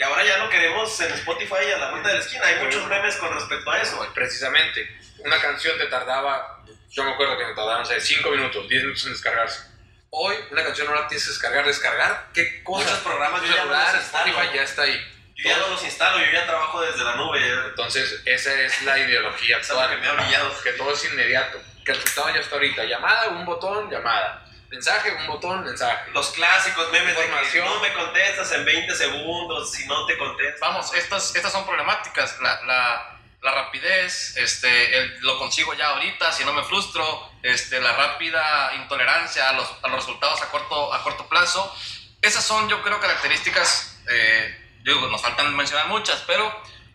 y 0.00 0.02
ahora 0.02 0.25
ya 0.25 0.38
lo 0.38 0.49
queremos 0.49 0.99
en 1.02 1.12
Spotify 1.12 1.73
a 1.75 1.78
la 1.78 1.90
vuelta 1.90 2.09
de 2.09 2.14
la 2.14 2.21
esquina. 2.21 2.47
Hay 2.47 2.64
muchos 2.64 2.87
memes 2.87 3.16
con 3.16 3.35
respecto 3.35 3.71
a 3.71 3.83
eso. 3.83 4.12
precisamente, 4.14 4.88
una 5.19 5.38
canción 5.38 5.76
te 5.76 5.88
tardaba, 5.88 6.64
yo 6.88 7.04
me 7.04 7.11
acuerdo 7.11 7.37
que 7.37 7.45
me 7.45 7.52
tardaban, 7.54 7.85
5 7.85 8.30
minutos, 8.30 8.66
10 8.66 8.83
minutos 8.83 9.04
en 9.04 9.12
descargarse. 9.12 9.61
Hoy, 10.09 10.37
una 10.50 10.64
canción 10.64 10.87
no 10.87 10.95
la 10.95 11.07
tienes 11.07 11.25
que 11.25 11.33
descargar, 11.33 11.66
descargar, 11.66 12.28
¿qué 12.33 12.64
cosa? 12.64 12.87
Muchos 12.87 13.00
programas 13.00 13.42
yo 13.42 13.54
ya 13.54 13.64
no 13.66 13.73
los 13.73 13.95
instalo. 13.95 14.26
Spotify 14.30 14.57
ya 14.57 14.62
está 14.62 14.83
ahí. 14.85 15.23
Yo 15.37 15.50
ya 15.50 15.59
no 15.59 15.69
los 15.69 15.85
instalo, 15.85 16.19
yo 16.25 16.33
ya 16.33 16.47
trabajo 16.47 16.80
desde 16.80 17.04
la 17.04 17.16
nube. 17.16 17.38
Entonces, 17.69 18.23
esa 18.25 18.59
es 18.59 18.83
la 18.85 18.99
ideología 18.99 19.57
algo 19.69 19.69
que 19.69 19.73
actual, 19.85 20.00
me 20.00 20.09
ha 20.09 20.12
brillado. 20.14 20.62
que 20.62 20.73
todo 20.73 20.95
es 20.95 21.04
inmediato, 21.12 21.61
que 21.85 21.92
el 21.92 21.99
resultado 21.99 22.35
ya 22.35 22.40
está 22.40 22.54
ahorita. 22.54 22.85
Llamada, 22.85 23.28
un 23.28 23.45
botón, 23.45 23.90
llamada. 23.90 24.50
Mensaje, 24.70 25.10
un 25.12 25.26
botón, 25.26 25.64
mensaje. 25.64 26.10
Los 26.12 26.30
clásicos 26.30 26.90
memes 26.92 27.08
de 27.08 27.20
que 27.22 27.26
Información. 27.26 27.66
no 27.66 27.80
me 27.80 27.92
contestas 27.92 28.52
en 28.52 28.64
20 28.64 28.94
segundos, 28.94 29.72
si 29.72 29.84
no 29.86 30.06
te 30.06 30.16
contestas. 30.16 30.60
Vamos, 30.60 30.94
estas, 30.94 31.34
estas 31.34 31.50
son 31.50 31.66
problemáticas. 31.66 32.38
La, 32.40 32.60
la, 32.64 33.20
la 33.42 33.50
rapidez, 33.52 34.36
este, 34.36 34.96
el- 34.98 35.18
lo 35.22 35.38
consigo 35.38 35.74
ya 35.74 35.88
ahorita, 35.88 36.30
si 36.30 36.44
no 36.44 36.52
me 36.52 36.62
frustro, 36.62 37.32
este, 37.42 37.80
la 37.80 37.92
rápida 37.94 38.72
intolerancia 38.76 39.48
a 39.50 39.54
los, 39.54 39.68
a 39.82 39.88
los 39.88 39.96
resultados 40.06 40.40
a 40.40 40.48
corto, 40.50 40.94
a 40.94 41.02
corto 41.02 41.28
plazo. 41.28 41.74
Esas 42.22 42.44
son, 42.44 42.68
yo 42.68 42.80
creo, 42.82 43.00
características, 43.00 43.98
eh, 44.08 44.56
yo 44.84 44.94
digo, 44.94 45.08
nos 45.08 45.20
faltan 45.20 45.54
mencionar 45.56 45.88
muchas, 45.88 46.20
pero 46.28 46.46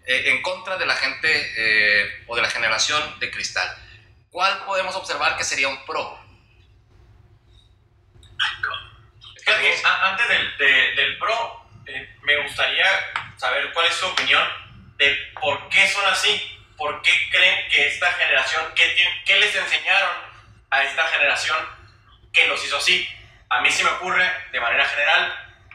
eh, 0.05 0.29
en 0.29 0.41
contra 0.41 0.77
de 0.77 0.85
la 0.85 0.95
gente 0.95 1.53
eh, 1.57 2.23
o 2.27 2.35
de 2.37 2.41
la 2.41 2.49
generación 2.49 3.19
de 3.19 3.29
cristal. 3.31 3.67
¿Cuál 4.29 4.63
podemos 4.65 4.95
observar 4.95 5.35
que 5.35 5.43
sería 5.43 5.67
un 5.67 5.83
pro? 5.85 6.23
Antes 10.03 10.27
del, 10.27 10.57
de- 10.57 10.93
del 10.95 11.17
pro, 11.17 11.69
eh, 11.85 12.15
me 12.23 12.37
gustaría 12.43 12.87
saber 13.37 13.71
cuál 13.73 13.85
es 13.87 13.95
su 13.95 14.05
opinión 14.07 14.47
de 14.97 15.15
por 15.39 15.69
qué 15.69 15.87
son 15.87 16.05
así, 16.07 16.59
por 16.77 17.01
qué 17.01 17.11
creen 17.31 17.67
que 17.69 17.87
esta 17.87 18.11
generación, 18.13 18.63
qué, 18.75 18.95
qué 19.25 19.39
les 19.39 19.55
enseñaron 19.55 20.09
a 20.71 20.83
esta 20.83 21.07
generación 21.07 21.57
que 22.33 22.47
los 22.47 22.63
hizo 22.65 22.77
así. 22.77 23.07
a 23.49 23.61
mí 23.61 23.69
se 23.71 23.83
me 23.83 23.91
ocurre 23.91 24.29
de 24.51 24.59
manera 24.59 24.85
general 24.85 25.33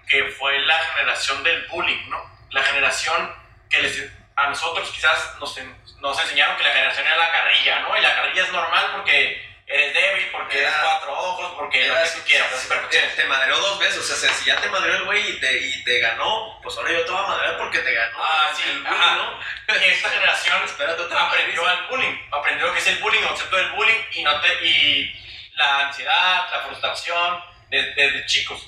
que 0.08 0.24
fue 0.24 0.58
la 0.60 0.78
generación 0.78 1.42
del 1.44 1.66
bullying, 1.68 2.08
¿no? 2.10 2.18
La 2.50 2.62
generación 2.64 3.32
que 3.70 3.80
les, 3.82 4.12
a 4.36 4.48
nosotros 4.48 4.90
quizás 4.90 5.36
nos, 5.38 5.56
nos 6.00 6.20
enseñaron 6.20 6.56
que 6.56 6.64
la 6.64 6.70
generación 6.72 7.06
era 7.06 7.16
la 7.16 7.30
carrilla, 7.32 7.80
¿no? 7.80 7.96
Y 7.96 8.00
la 8.00 8.14
carrilla 8.16 8.42
es 8.42 8.52
normal 8.52 8.86
porque 8.96 9.49
eres 9.72 9.94
débil, 9.94 10.28
porque 10.32 10.58
Era- 10.58 10.68
eres 10.68 10.80
cuatro 10.82 11.12
ojos, 11.12 11.52
porque 11.56 11.86
lo 11.86 11.94
que 11.94 12.10
tú 12.10 12.20
quieras. 12.26 12.66
pero 12.68 12.88
te, 12.88 13.00
te 13.00 13.24
madreó 13.24 13.56
dos 13.58 13.78
veces, 13.78 13.98
o 14.10 14.16
sea, 14.16 14.32
si 14.34 14.44
ya 14.46 14.60
te 14.60 14.68
madreó 14.68 14.96
el 14.96 15.04
güey 15.04 15.30
y 15.30 15.40
te, 15.40 15.58
y 15.58 15.84
te 15.84 15.98
ganó, 16.00 16.58
pues 16.62 16.76
ahora 16.76 16.92
yo 16.92 17.04
te 17.04 17.10
voy 17.12 17.20
a 17.24 17.26
madrear 17.28 17.56
porque 17.58 17.78
te 17.78 17.92
ganó. 17.94 18.18
Ah, 18.20 18.50
sí, 18.54 18.62
el 18.68 18.78
bullying, 18.82 18.92
ajá. 19.00 19.14
¿no? 19.16 19.40
Y 19.80 19.84
esta 19.84 20.10
generación 20.10 20.62
Espérate 20.64 21.02
otra 21.02 21.26
aprendió 21.28 21.66
al 21.66 21.86
bullying, 21.88 22.16
aprendió 22.32 22.66
lo 22.66 22.72
que 22.72 22.80
es 22.80 22.86
el 22.88 22.98
bullying, 22.98 23.20
el 23.20 23.28
concepto 23.28 23.56
del 23.56 23.70
bullying 23.72 24.00
y, 24.12 24.22
no 24.24 24.40
te, 24.40 24.66
y 24.66 25.14
la 25.54 25.86
ansiedad, 25.88 26.48
la 26.50 26.62
frustración 26.66 27.44
desde, 27.68 27.94
desde 27.94 28.26
chicos. 28.26 28.66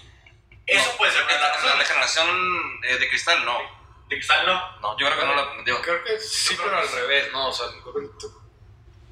Eso 0.67 0.97
puede 0.97 1.11
ser 1.13 1.25
una 1.25 1.33
La, 1.35 1.75
la 1.77 1.85
generación 1.85 2.81
eh, 2.85 2.97
de 2.99 3.09
cristal, 3.09 3.45
no. 3.45 3.59
De 4.09 4.17
cristal 4.17 4.47
no. 4.47 4.79
No, 4.81 4.97
yo 4.99 5.07
creo 5.07 5.19
que 5.19 5.27
no 5.27 5.35
lo 5.35 5.41
aprendió. 5.43 5.83
Creo 5.83 6.05
que 6.05 6.21
sí, 6.21 6.57
pero 6.57 6.77
al 6.79 6.89
revés, 6.93 7.33
¿no? 7.33 7.49
O 7.49 7.53
sea, 7.53 7.67
creo 7.83 7.95
que 7.95 8.19
tú- 8.21 8.42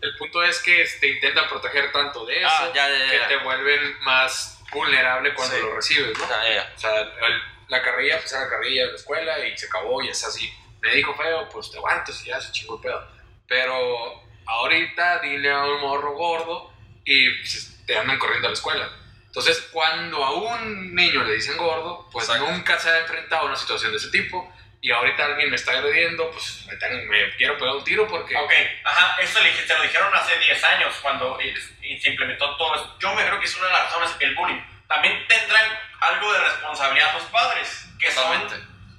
el 0.03 0.17
punto 0.17 0.43
es 0.43 0.61
que 0.63 0.85
te 1.01 1.09
intentan 1.09 1.49
proteger 1.49 1.93
tanto 1.93 2.25
de 2.27 2.39
eso 2.41 2.49
Ah, 2.51 2.71
ya, 2.75 2.89
ya, 2.89 2.99
ya, 2.99 3.11
que 3.29 3.35
te 3.37 3.45
vuelven 3.45 3.99
más 4.03 4.63
vulnerable 4.73 5.35
cuando 5.35 5.57
Sí. 5.57 5.63
lo 5.63 5.75
recibes, 5.75 6.19
¿no? 6.19 6.25
O 6.25 6.79
sea, 6.79 7.01
el- 7.01 7.43
la 7.69 7.83
carrilla, 7.83 8.19
pues 8.19 8.33
era 8.33 8.49
carrilla 8.49 8.83
en 8.85 8.91
la 8.91 8.97
escuela 8.97 9.39
y 9.47 9.57
se 9.57 9.67
acabó 9.67 10.03
y 10.03 10.09
es 10.09 10.25
así. 10.25 10.53
Me 10.81 10.95
dijo 10.95 11.15
feo, 11.15 11.49
pues 11.51 11.71
te 11.71 11.77
aguantas 11.79 12.21
y 12.25 12.29
ya 12.29 12.41
se 12.41 12.51
chingó 12.53 12.77
el 12.77 12.81
pedo. 12.83 13.09
Pero 13.47 14.23
ahorita 14.47 15.21
dile 15.21 15.51
a 15.53 15.65
un 15.65 15.81
morro 15.81 16.13
gordo 16.15 16.73
y 17.05 17.31
pues, 17.39 17.83
te 17.87 17.97
andan 17.97 18.19
corriendo 18.19 18.49
a 18.49 18.51
la 18.51 18.55
escuela. 18.55 18.91
Entonces, 19.27 19.61
cuando 19.73 20.25
a 20.25 20.33
un 20.35 20.95
niño 20.95 21.23
le 21.23 21.35
dicen 21.35 21.57
gordo, 21.57 22.09
pues 22.11 22.29
Exacto. 22.29 22.51
nunca 22.51 22.79
se 22.79 22.89
ha 22.91 22.99
enfrentado 23.01 23.43
a 23.43 23.47
una 23.47 23.57
situación 23.57 23.93
de 23.93 23.99
ese 23.99 24.11
tipo. 24.11 24.53
Y 24.83 24.91
ahorita 24.91 25.25
alguien 25.27 25.51
me 25.51 25.57
está 25.57 25.73
agrediendo, 25.73 26.31
pues 26.31 26.67
me, 26.67 27.37
quiero 27.37 27.59
pegar 27.59 27.75
un 27.75 27.85
tiro 27.85 28.09
porque... 28.09 28.35
Ok, 28.35 28.53
ajá, 28.85 29.17
eso 29.21 29.41
le, 29.43 29.53
se 29.53 29.77
lo 29.77 29.83
dijeron 29.83 30.15
hace 30.15 30.39
10 30.39 30.65
años 30.65 30.95
cuando 31.03 31.39
se 31.39 32.09
implementó 32.09 32.57
todo 32.57 32.75
eso. 32.75 32.97
Yo 32.99 33.15
me 33.15 33.25
creo 33.27 33.39
que 33.39 33.45
es 33.45 33.57
una 33.57 33.67
de 33.67 33.73
las 33.73 33.85
razones 33.85 34.17
el 34.21 34.35
bullying. 34.35 34.63
También 34.89 35.27
tendrán 35.29 35.67
algo 36.01 36.33
de 36.33 36.41
responsabilidad 36.41 37.13
los 37.13 37.25
padres, 37.25 37.89
que 37.99 38.11
son 38.11 38.49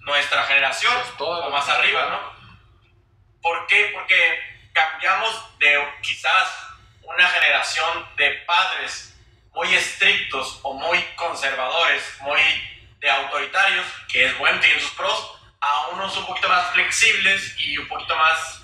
nuestra 0.01 0.43
generación 0.43 0.93
Pues 1.01 1.17
toda 1.17 1.47
o 1.47 1.50
más 1.50 1.67
arriba, 1.67 2.07
¿no? 2.09 2.41
¿Por 3.41 3.65
qué? 3.67 3.89
Porque 3.93 4.69
cambiamos 4.73 5.57
de 5.57 5.83
quizás 6.01 6.67
una 7.01 7.27
generación 7.27 8.07
de 8.17 8.31
padres 8.45 9.19
muy 9.53 9.73
estrictos 9.73 10.59
o 10.61 10.73
muy 10.73 11.01
conservadores, 11.15 12.17
muy 12.21 12.39
de 13.00 13.09
autoritarios, 13.09 13.85
que 14.07 14.25
es 14.25 14.38
bueno, 14.38 14.59
tienen 14.59 14.79
sus 14.79 14.91
pros, 14.91 15.40
a 15.62 15.88
unos 15.89 16.15
un 16.18 16.25
poquito 16.25 16.50
más 16.50 16.72
flexibles 16.72 17.56
y 17.60 17.77
un 17.77 17.88
poquito 17.88 18.15
más 18.15 18.58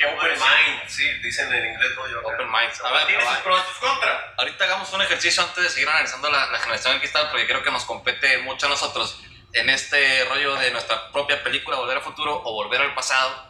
Open 0.00 0.30
mind, 0.30 0.88
sí, 0.88 1.04
dicen 1.24 1.52
en 1.52 1.72
inglés, 1.72 1.90
no 1.96 2.06
yo. 2.06 2.20
Open 2.20 2.48
minds. 2.48 2.80
A 2.84 2.92
ver, 2.92 3.06
Tiene 3.08 3.20
sus 3.26 3.38
pros 3.38 3.60
y 3.64 3.68
sus 3.68 3.78
contras. 3.78 4.22
ahorita 4.36 4.64
hagamos 4.64 4.92
un 4.92 5.02
ejercicio 5.02 5.42
antes 5.42 5.64
de 5.64 5.70
seguir 5.70 5.88
analizando 5.88 6.30
la, 6.30 6.46
la 6.46 6.58
generación 6.60 6.94
de 6.94 7.00
cristal, 7.00 7.28
porque 7.30 7.48
creo 7.48 7.64
que 7.64 7.70
nos 7.72 7.84
compete 7.84 8.38
mucho 8.38 8.66
a 8.66 8.68
nosotros 8.68 9.18
en 9.54 9.68
este 9.70 10.24
rollo 10.26 10.54
de 10.54 10.70
nuestra 10.70 11.10
propia 11.10 11.42
película 11.42 11.78
Volver 11.78 11.96
al 11.96 12.02
Futuro 12.04 12.40
o 12.44 12.52
Volver 12.52 12.80
al 12.80 12.94
Pasado. 12.94 13.48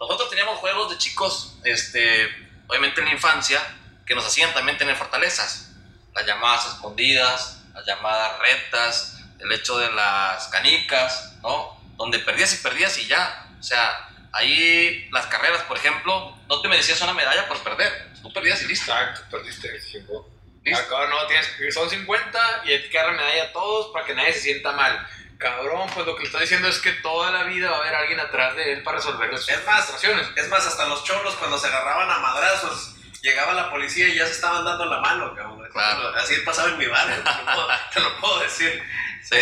Nosotros 0.00 0.30
teníamos 0.30 0.58
juegos 0.58 0.90
de 0.90 0.96
chicos, 0.96 1.58
este, 1.64 2.30
obviamente 2.66 3.00
en 3.02 3.08
la 3.08 3.12
infancia, 3.12 3.60
que 4.06 4.14
nos 4.14 4.24
hacían 4.24 4.54
también 4.54 4.78
tener 4.78 4.96
fortalezas. 4.96 5.72
Las 6.14 6.24
llamadas 6.24 6.66
escondidas, 6.66 7.62
las 7.74 7.84
llamadas 7.84 8.38
rectas, 8.38 9.18
el 9.38 9.52
hecho 9.52 9.76
de 9.78 9.92
las 9.92 10.48
canicas, 10.48 11.36
¿no? 11.42 11.73
Donde 11.96 12.18
perdías 12.18 12.54
y 12.54 12.62
perdías 12.62 12.98
y 12.98 13.06
ya. 13.06 13.48
O 13.58 13.62
sea, 13.62 14.08
ahí 14.32 15.08
las 15.12 15.26
carreras, 15.26 15.62
por 15.62 15.76
ejemplo, 15.76 16.36
no 16.48 16.60
te 16.60 16.68
merecías 16.68 17.00
una 17.02 17.14
medalla 17.14 17.48
por 17.48 17.58
perder. 17.62 18.12
Tú 18.22 18.32
perdías 18.32 18.62
y 18.62 18.66
listo. 18.66 18.92
Exacto, 18.92 19.22
perdiste. 19.30 19.72
Listo. 19.72 20.30
Acá 20.74 21.08
no, 21.08 21.26
tienes 21.26 21.46
que, 21.48 21.70
son 21.70 21.90
50 21.90 22.62
y 22.64 22.72
hay 22.72 22.88
que 22.88 22.96
darle 22.96 23.18
medalla 23.18 23.44
a 23.44 23.52
todos 23.52 23.92
para 23.92 24.06
que 24.06 24.14
nadie 24.14 24.32
se 24.32 24.40
sienta 24.40 24.72
mal. 24.72 25.06
Cabrón, 25.38 25.90
pues 25.92 26.06
lo 26.06 26.14
que 26.14 26.22
le 26.22 26.26
está 26.26 26.40
diciendo 26.40 26.68
es 26.68 26.78
que 26.78 26.92
toda 26.92 27.30
la 27.30 27.42
vida 27.44 27.70
va 27.70 27.76
a 27.76 27.80
haber 27.80 27.94
alguien 27.94 28.20
atrás 28.20 28.56
de 28.56 28.72
él 28.72 28.82
para 28.82 28.96
resolver 28.96 29.30
sus 29.36 29.48
Es 29.48 29.66
más, 29.66 29.84
frustraciones. 29.84 30.28
Es 30.36 30.48
más, 30.48 30.66
hasta 30.66 30.86
los 30.86 31.04
cholos 31.04 31.34
cuando 31.34 31.58
se 31.58 31.66
agarraban 31.66 32.10
a 32.10 32.18
madrazos, 32.18 32.94
llegaba 33.20 33.52
la 33.52 33.70
policía 33.70 34.08
y 34.08 34.16
ya 34.16 34.26
se 34.26 34.32
estaban 34.32 34.64
dando 34.64 34.86
la 34.86 35.00
mano, 35.00 35.34
cabrón. 35.34 35.68
Claro. 35.70 36.14
Así 36.16 36.36
pasaba 36.46 36.68
en 36.68 36.78
mi 36.78 36.86
barrio, 36.86 37.16
te 37.16 37.30
lo 37.30 37.44
puedo, 37.44 37.68
te 37.92 38.00
lo 38.00 38.20
puedo 38.20 38.40
decir. 38.40 38.82
Sí. 39.22 39.36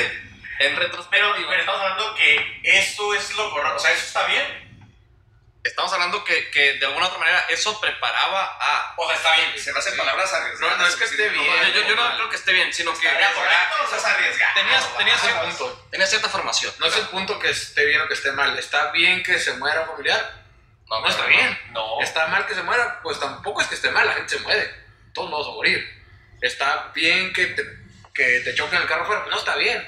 En 0.66 0.76
retrospectiva, 0.76 1.33
Pero, 1.35 1.49
pero 1.49 1.61
estamos 1.61 1.81
hablando 1.81 2.14
que 2.14 2.61
eso 2.64 3.14
es 3.14 3.35
lo 3.35 3.50
correcto, 3.50 3.76
o 3.76 3.78
sea, 3.81 3.90
eso 3.92 4.07
está 4.07 4.26
bien. 4.26 4.62
estamos 5.64 5.92
hablando 5.92 6.25
que, 6.25 6.50
que 6.50 6.75
de 6.78 6.87
alguna 6.87 7.07
otra 7.07 7.19
manera 7.19 7.45
eso 7.49 7.81
preparaba 7.81 8.57
a... 8.61 8.95
O 8.97 9.07
sea, 9.07 9.16
está 9.16 9.37
bien. 9.37 9.59
Se 9.59 9.73
me 9.73 9.78
hacen 9.78 9.97
palabras 9.97 10.33
arriesgadas. 10.33 10.76
No, 10.76 10.83
no 10.83 10.88
es 10.88 10.97
que 10.97 11.04
esté 11.04 11.28
Sí, 11.31 11.38
bien. 11.38 11.73
Yo, 11.73 11.81
yo- 11.83 11.88
yo 11.88 11.97
no 11.97 12.14
creo 12.16 12.28
que 12.28 12.37
esté 12.37 12.52
bien, 12.52 12.73
sino 12.73 12.92
que 12.92 13.07
correcto. 13.09 13.40
Estás 13.85 14.04
arriesgado. 14.04 14.54
tenías, 14.54 14.97
tenías, 14.99 15.16
Ese 15.19 15.26
cierta, 15.28 15.42
punto. 15.49 15.88
tenías 15.90 16.11
cierta 16.11 16.28
formación. 16.28 16.73
No 16.81 16.87
es 16.87 16.97
el 16.97 17.07
punto 17.09 17.38
que 17.38 17.50
esté 17.50 17.85
bien 17.87 18.00
o 18.00 18.09
que 18.09 18.14
esté 18.14 18.33
mal. 18.33 18.59
Está 18.59 18.90
bien 18.90 19.23
que 19.23 19.38
se 19.38 19.52
muera 19.54 19.83
un 19.83 19.87
familiar. 19.88 20.42
No 20.88 21.09
está 21.09 21.26
bien. 21.26 21.59
No. 21.71 22.00
Está 22.02 22.26
mal 22.26 22.45
que 22.47 22.54
se 22.54 22.62
muera. 22.62 23.00
Pues 23.02 23.19
tampoco 23.21 23.61
es 23.62 23.69
que 23.69 23.76
esté 23.76 23.90
mal. 23.92 24.04
La 24.07 24.14
gente 24.14 24.37
se 24.37 24.42
muere. 24.42 24.75
Todos 25.14 25.31
vamos 25.31 25.47
a 25.47 25.50
morir. 25.52 26.02
Está 26.40 26.90
bien 26.95 27.33
que 27.33 27.47
te, 27.47 27.62
que 28.12 28.40
te 28.40 28.54
choquen 28.54 28.83
el 28.83 28.88
carro 28.88 29.07
fuera. 29.07 29.25
No 29.31 29.38
está 29.38 29.54
bien. 29.57 29.81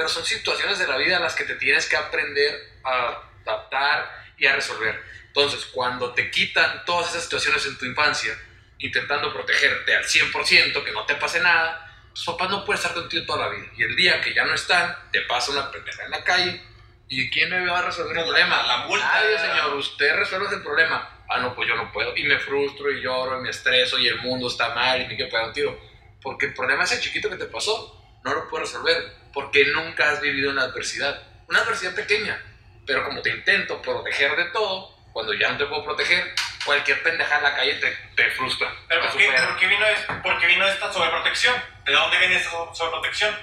Pero 0.00 0.08
son 0.08 0.24
situaciones 0.24 0.78
de 0.78 0.86
la 0.86 0.96
vida 0.96 1.18
a 1.18 1.20
las 1.20 1.34
que 1.34 1.44
te 1.44 1.56
tienes 1.56 1.86
que 1.86 1.94
aprender 1.94 2.78
a 2.82 3.20
adaptar 3.44 4.10
y 4.38 4.46
a 4.46 4.54
resolver. 4.54 4.98
Entonces, 5.26 5.66
cuando 5.66 6.14
te 6.14 6.30
quitan 6.30 6.86
todas 6.86 7.10
esas 7.10 7.24
situaciones 7.24 7.66
en 7.66 7.76
tu 7.76 7.84
infancia, 7.84 8.34
intentando 8.78 9.30
protegerte 9.30 9.94
al 9.94 10.04
100%, 10.04 10.82
que 10.82 10.92
no 10.92 11.04
te 11.04 11.16
pase 11.16 11.40
nada, 11.40 12.08
tus 12.14 12.24
papás 12.24 12.48
no 12.48 12.64
pueden 12.64 12.80
estar 12.80 12.94
contigo 12.94 13.26
toda 13.26 13.46
la 13.46 13.54
vida. 13.54 13.66
Y 13.76 13.82
el 13.82 13.94
día 13.94 14.22
que 14.22 14.32
ya 14.32 14.46
no 14.46 14.54
están, 14.54 14.96
te 15.12 15.20
pasa 15.20 15.52
una 15.52 15.70
pendeja 15.70 16.02
en 16.02 16.12
la 16.12 16.24
calle. 16.24 16.62
¿Y 17.06 17.28
quién 17.28 17.50
me 17.50 17.66
va 17.66 17.80
a 17.80 17.82
resolver 17.82 18.16
el 18.16 18.24
problema? 18.24 18.62
la 18.62 18.86
multa. 18.86 19.04
Nadie, 19.04 19.38
señor. 19.38 19.74
Usted 19.74 20.16
resuelve 20.16 20.46
el 20.50 20.62
problema. 20.62 21.24
Ah, 21.28 21.40
no, 21.40 21.54
pues 21.54 21.68
yo 21.68 21.76
no 21.76 21.92
puedo. 21.92 22.16
Y 22.16 22.22
me 22.22 22.38
frustro 22.38 22.90
y 22.90 23.02
lloro 23.02 23.38
y 23.38 23.42
me 23.42 23.50
estreso 23.50 23.98
y 23.98 24.08
el 24.08 24.22
mundo 24.22 24.48
está 24.48 24.74
mal 24.74 25.02
y 25.02 25.08
me 25.08 25.16
quiero 25.16 25.30
pegar 25.30 25.48
un 25.48 25.52
tiro. 25.52 25.78
Porque 26.22 26.46
el 26.46 26.54
problema 26.54 26.84
es 26.84 26.92
el 26.92 27.00
chiquito 27.00 27.28
que 27.28 27.36
te 27.36 27.44
pasó. 27.44 28.02
No 28.24 28.32
lo 28.32 28.48
puedes 28.48 28.70
resolver. 28.72 29.19
Porque 29.32 29.64
nunca 29.66 30.10
has 30.10 30.20
vivido 30.20 30.50
una 30.50 30.62
adversidad. 30.62 31.22
Una 31.48 31.60
adversidad 31.60 31.94
pequeña. 31.94 32.40
Pero 32.86 33.04
como 33.04 33.22
te 33.22 33.30
intento 33.30 33.80
proteger 33.82 34.34
de 34.36 34.44
todo, 34.46 34.96
cuando 35.12 35.32
ya 35.34 35.50
no 35.50 35.58
te 35.58 35.66
puedo 35.66 35.84
proteger, 35.84 36.34
cualquier 36.64 37.02
pendeja 37.02 37.36
en 37.38 37.42
la 37.42 37.54
calle 37.54 37.74
te, 37.74 37.92
te 38.16 38.30
frustra. 38.32 38.72
Pero 38.88 39.02
¿por 39.02 39.16
qué, 39.16 39.30
por 39.32 39.56
qué 39.58 39.66
vino, 39.66 39.86
por 40.22 40.38
qué 40.38 40.46
vino 40.46 40.66
esta 40.66 40.92
sobreprotección? 40.92 41.54
¿De 41.84 41.92
dónde 41.92 42.18
viene 42.18 42.36
esta 42.36 42.50
so- 42.50 42.74
sobreprotección? 42.74 43.36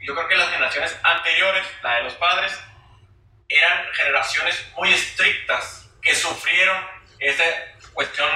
Yo 0.00 0.14
creo 0.14 0.28
que 0.28 0.36
las 0.36 0.50
generaciones 0.50 0.96
anteriores, 1.02 1.66
la 1.82 1.96
de 1.96 2.02
los 2.04 2.14
padres, 2.14 2.58
eran 3.48 3.86
generaciones 3.94 4.66
muy 4.76 4.92
estrictas 4.92 5.88
que 6.02 6.14
sufrieron 6.14 6.76
esa 7.18 7.44
cuestión 7.92 8.28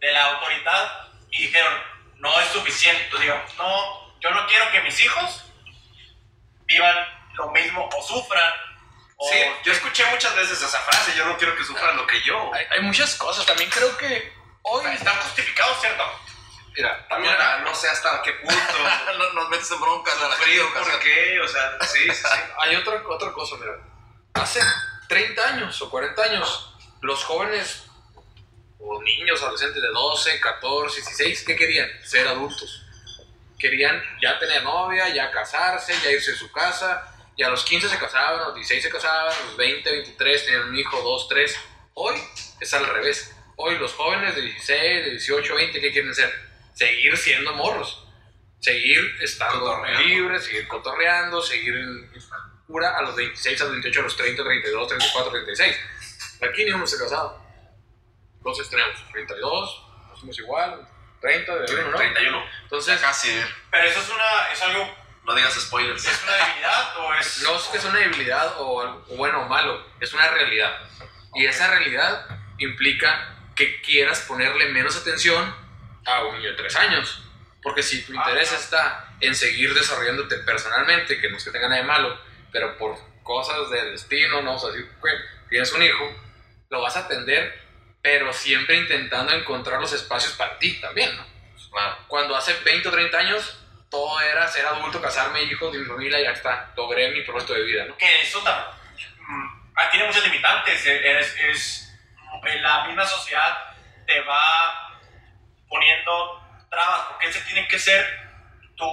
de 0.00 0.12
la 0.12 0.24
autoridad 0.32 1.08
y 1.30 1.42
dijeron, 1.46 1.72
no 2.16 2.40
es 2.40 2.46
suficiente. 2.48 3.02
Entonces 3.04 3.28
digo, 3.28 3.42
no, 3.58 4.20
yo 4.20 4.30
no 4.30 4.46
quiero 4.46 4.70
que 4.72 4.80
mis 4.80 5.00
hijos 5.04 5.44
vivan 6.72 6.96
lo 7.34 7.50
mismo 7.50 7.88
o 7.96 8.02
sufran. 8.02 8.52
O 9.16 9.28
Sí, 9.28 9.38
yo 9.64 9.72
escuché 9.72 10.04
muchas 10.06 10.34
veces 10.34 10.60
esa 10.60 10.78
frase, 10.80 11.14
yo 11.16 11.24
no 11.26 11.36
quiero 11.36 11.54
que 11.56 11.64
sufran 11.64 11.96
lo 11.96 12.06
que 12.06 12.20
yo. 12.22 12.52
Hay, 12.54 12.66
hay 12.70 12.80
muchas 12.80 13.14
cosas. 13.16 13.46
También 13.46 13.70
creo 13.70 13.96
que 13.96 14.32
hoy. 14.62 14.84
están 14.94 15.16
justificados, 15.20 15.80
¿cierto? 15.80 16.02
Mira, 16.74 17.06
También 17.08 17.34
ah, 17.38 17.58
no 17.62 17.74
sé 17.74 17.88
hasta 17.88 18.22
qué 18.22 18.32
punto. 18.32 18.54
No- 19.18 19.32
Nos 19.34 19.48
metes 19.50 19.70
en 19.70 19.80
broncas 19.80 20.20
a 20.22 20.28
la 20.28 20.36
frío, 20.36 20.72
¿por 20.72 21.00
qué? 21.00 21.38
O 21.40 21.48
sea, 21.48 21.78
sí, 21.82 21.98
sí, 22.10 22.14
sí. 22.14 22.38
hay 22.58 22.76
otra, 22.76 23.02
otra 23.08 23.32
cosa, 23.32 23.56
mira. 23.56 23.72
Hace 24.34 24.60
30 25.08 25.48
años 25.48 25.82
o 25.82 25.90
40 25.90 26.22
años, 26.22 26.74
los 27.02 27.22
jóvenes 27.24 27.84
o 28.80 29.00
niños, 29.02 29.40
adolescentes 29.42 29.82
de 29.82 29.88
12, 29.88 30.40
14, 30.40 30.96
16, 30.96 31.44
¿qué 31.44 31.56
querían? 31.56 31.88
Ser 32.04 32.26
adultos. 32.26 32.82
Querían 33.62 34.02
ya 34.20 34.40
tener 34.40 34.64
novia, 34.64 35.08
ya 35.14 35.30
casarse, 35.30 35.94
ya 36.02 36.10
irse 36.10 36.32
a 36.32 36.34
su 36.34 36.50
casa. 36.50 37.14
Y 37.36 37.44
a 37.44 37.48
los 37.48 37.62
15 37.62 37.88
se 37.88 37.96
casaban, 37.96 38.40
a 38.40 38.44
los 38.46 38.54
16 38.56 38.82
se 38.82 38.90
casaban, 38.90 39.32
a 39.32 39.46
los 39.46 39.56
20, 39.56 39.88
23 39.88 40.44
tenían 40.44 40.68
un 40.68 40.76
hijo, 40.76 41.00
2, 41.00 41.28
3. 41.28 41.60
Hoy 41.94 42.16
es 42.60 42.74
al 42.74 42.86
revés. 42.86 43.36
Hoy 43.54 43.78
los 43.78 43.92
jóvenes 43.92 44.34
de 44.34 44.42
16, 44.42 45.04
de 45.04 45.10
18, 45.12 45.54
20, 45.54 45.80
¿qué 45.80 45.92
quieren 45.92 46.12
ser? 46.12 46.34
Seguir 46.74 47.16
siendo 47.16 47.54
morros. 47.54 48.04
Seguir 48.58 48.98
estando 49.20 49.80
libres, 50.00 50.44
seguir 50.44 50.66
cotorreando, 50.66 51.40
seguir 51.40 51.76
en 51.76 52.10
cura 52.66 52.98
a 52.98 53.02
los 53.02 53.14
26, 53.14 53.60
a 53.60 53.64
los 53.64 53.72
28, 53.74 54.00
a 54.00 54.02
los 54.02 54.16
30, 54.16 54.42
32, 54.42 54.88
34, 54.88 55.30
36. 55.30 55.76
Aquí 56.50 56.64
ni 56.64 56.72
uno 56.72 56.84
se 56.84 56.96
ha 56.96 56.98
casado. 56.98 57.40
Entonces 58.38 58.68
tenemos 58.68 59.12
32, 59.12 59.86
hacemos 60.16 60.38
igual, 60.40 60.88
30, 61.22 61.56
de 61.56 61.74
uno, 61.74 61.90
¿no? 61.92 61.96
31. 61.96 62.44
Entonces, 62.64 63.00
Casi. 63.00 63.42
Pero 63.70 63.84
eso 63.84 64.00
es, 64.00 64.08
una, 64.10 64.52
es 64.52 64.62
algo 64.62 64.94
No 65.24 65.34
digas 65.34 65.54
spoilers. 65.54 66.04
¿Es 66.04 66.22
una 66.24 66.32
debilidad 66.34 66.96
o 66.98 67.14
es.? 67.14 67.42
No 67.42 67.56
es 67.56 67.62
que 67.64 67.78
es 67.78 67.84
una 67.84 67.98
debilidad 68.00 68.54
o 68.58 68.80
algo 68.82 69.04
bueno 69.16 69.42
o 69.42 69.48
malo, 69.48 69.86
es 70.00 70.12
una 70.12 70.28
realidad. 70.28 70.78
Y 71.34 71.46
esa 71.46 71.68
realidad 71.70 72.26
implica 72.58 73.36
que 73.56 73.80
quieras 73.82 74.20
ponerle 74.22 74.66
menos 74.70 74.96
atención 74.96 75.54
a 76.04 76.24
un 76.24 76.36
niño 76.36 76.50
de 76.50 76.56
tres 76.56 76.76
años. 76.76 77.22
Porque 77.62 77.82
si 77.82 78.02
tu 78.04 78.12
Ah, 78.12 78.16
interés 78.26 78.48
claro. 78.48 78.62
está 78.64 79.08
en 79.20 79.34
seguir 79.36 79.72
desarrollándote 79.74 80.38
personalmente, 80.38 81.20
que 81.20 81.30
no 81.30 81.36
es 81.36 81.44
que 81.44 81.50
tenga 81.52 81.68
nada 81.68 81.80
de 81.80 81.86
malo, 81.86 82.20
pero 82.50 82.76
por 82.76 82.98
cosas 83.22 83.70
del 83.70 83.92
destino, 83.92 84.42
no, 84.42 84.56
o 84.56 84.58
sea, 84.58 84.72
si 84.72 84.84
tienes 85.48 85.72
un 85.72 85.82
hijo, 85.82 86.12
lo 86.70 86.80
vas 86.82 86.96
a 86.96 87.00
atender, 87.00 87.61
pero 88.02 88.32
siempre 88.32 88.76
intentando 88.76 89.32
encontrar 89.32 89.80
los 89.80 89.92
espacios 89.92 90.32
para 90.34 90.58
ti 90.58 90.80
también, 90.80 91.16
¿no? 91.16 91.24
Claro. 91.70 91.96
Cuando 92.08 92.36
hace 92.36 92.52
20 92.64 92.88
o 92.88 92.92
30 92.92 93.16
años, 93.18 93.58
todo 93.90 94.20
era 94.20 94.46
ser 94.48 94.66
adulto, 94.66 95.00
casarme, 95.00 95.42
hijos, 95.44 95.72
de 95.72 95.78
mi 95.78 95.84
familia, 95.86 96.20
y 96.20 96.24
ya 96.24 96.32
está, 96.32 96.72
logré 96.76 97.10
mi 97.12 97.22
propósito 97.22 97.54
de 97.54 97.62
vida, 97.62 97.84
¿no? 97.86 97.96
que 97.96 98.20
eso 98.20 98.42
tam- 98.44 98.66
mm, 99.18 99.90
tiene 99.90 100.06
muchos 100.06 100.24
limitantes. 100.24 100.84
eh, 100.86 101.18
Es, 101.20 101.36
es- 101.38 101.88
en 102.44 102.62
la 102.62 102.84
misma 102.86 103.04
sociedad 103.06 103.56
te 104.06 104.20
va 104.22 105.00
poniendo 105.68 106.66
trabas, 106.70 107.00
porque 107.10 107.28
ese 107.28 107.40
tiene 107.42 107.68
que 107.68 107.78
ser 107.78 108.04
tu 108.76 108.86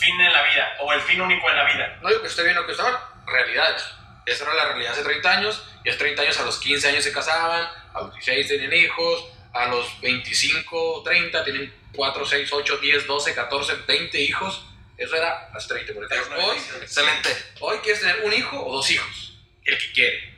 fin 0.00 0.20
en 0.20 0.32
la 0.32 0.42
vida 0.42 0.76
o 0.80 0.92
el 0.92 1.00
fin 1.02 1.20
único 1.20 1.48
en 1.50 1.56
la 1.56 1.64
vida. 1.64 1.98
No 2.02 2.08
digo 2.08 2.20
que 2.22 2.26
esté 2.28 2.42
bien 2.42 2.58
o 2.58 2.66
que 2.66 2.72
esté 2.72 2.82
mal, 2.82 2.98
realidades. 3.26 3.94
Esa 4.28 4.44
era 4.44 4.54
la 4.54 4.64
realidad 4.66 4.92
hace 4.92 5.02
30 5.02 5.30
años, 5.30 5.62
y 5.84 5.88
hace 5.88 5.98
30 5.98 6.22
años 6.22 6.38
a 6.38 6.44
los 6.44 6.58
15 6.58 6.88
años 6.88 7.04
se 7.04 7.12
casaban, 7.12 7.68
a 7.94 8.00
los 8.00 8.12
16 8.14 8.48
tenían 8.48 8.72
hijos, 8.74 9.24
a 9.52 9.66
los 9.66 10.00
25, 10.00 11.02
30 11.04 11.44
tienen 11.44 11.74
4, 11.94 12.26
6, 12.26 12.52
8, 12.52 12.76
10, 12.78 13.06
12, 13.06 13.34
14, 13.34 13.74
20 13.86 14.20
hijos. 14.20 14.64
Eso 14.96 15.16
era 15.16 15.50
hace 15.54 15.68
30, 15.68 15.94
40 15.94 16.14
años. 16.14 16.28
Hoy, 16.36 16.56
Excelente. 16.82 17.36
hoy 17.60 17.78
quieres 17.78 18.00
tener 18.00 18.20
un 18.24 18.32
hijo 18.32 18.64
o 18.64 18.72
dos 18.72 18.90
hijos, 18.90 19.38
el 19.64 19.78
que 19.78 19.92
quiere. 19.92 20.34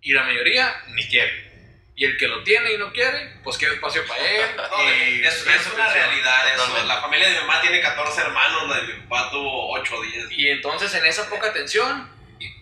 Y 0.00 0.12
la 0.12 0.24
mayoría 0.24 0.82
ni 0.88 1.06
quiere. 1.08 1.48
Y 1.94 2.04
el 2.04 2.16
que 2.16 2.28
lo 2.28 2.42
tiene 2.44 2.74
y 2.74 2.78
no 2.78 2.92
quiere, 2.92 3.40
pues 3.42 3.58
quiere 3.58 3.74
espacio 3.74 4.06
para 4.06 4.20
él. 4.20 4.46
y 5.20 5.26
Es, 5.26 5.46
es 5.46 5.66
una 5.74 5.92
realidad 5.92 6.54
eso. 6.54 6.84
La 6.84 7.00
familia 7.00 7.26
de 7.28 7.34
mi 7.34 7.40
mamá 7.40 7.60
tiene 7.60 7.80
14 7.80 8.20
hermanos, 8.20 8.68
la 8.68 8.76
de 8.80 8.94
mi 8.94 9.00
papá 9.02 9.30
tuvo 9.30 9.72
8 9.72 9.96
o 9.96 10.02
10. 10.02 10.30
Y 10.30 10.48
entonces 10.48 10.94
en 10.94 11.04
esa 11.04 11.28
poca 11.28 11.48
atención, 11.48 12.08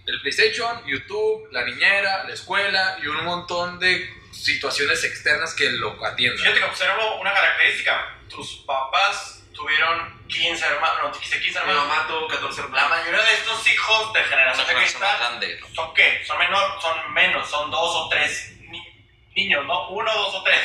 el 0.07 0.21
PlayStation, 0.21 0.85
YouTube, 0.87 1.49
la 1.53 1.65
niñera, 1.65 2.25
la 2.25 2.33
escuela 2.35 2.99
y 3.03 3.07
un 3.07 3.25
montón 3.25 3.79
de 3.79 4.09
situaciones 4.33 5.03
externas 5.05 5.55
que 5.55 5.71
lo 5.71 6.05
atiendan. 6.05 6.39
Fíjate 6.39 6.59
que 6.61 6.65
observo 6.67 7.21
una 7.21 7.33
característica. 7.33 8.19
Tus 8.29 8.65
papás 8.67 9.45
tuvieron 9.55 10.27
15 10.29 10.65
hermanos, 10.67 10.99
no, 11.05 11.11
dijiste 11.13 11.41
15 11.41 11.61
Mi 11.61 11.71
hermanos. 11.71 11.89
mamá 11.89 12.07
tuvo 12.07 12.29
14 12.29 12.61
La 12.61 12.65
hermanos. 12.67 12.91
mayoría 12.91 13.23
de 13.23 13.33
estos 13.35 13.67
hijos 13.69 14.13
de 14.13 14.23
generación 14.25 14.67
cristal 14.77 15.19
grande. 15.19 15.61
¿Son 15.75 15.95
qué? 15.95 16.23
Son, 16.27 16.39
menor, 16.39 16.81
son 16.83 17.13
menos, 17.15 17.49
son 17.49 17.71
dos 17.71 17.95
o 17.97 18.09
tres 18.11 18.53
ni- 18.69 18.85
niños, 19.35 19.65
¿no? 19.65 19.89
Uno, 19.89 20.13
dos 20.15 20.35
o 20.35 20.43
tres. 20.43 20.61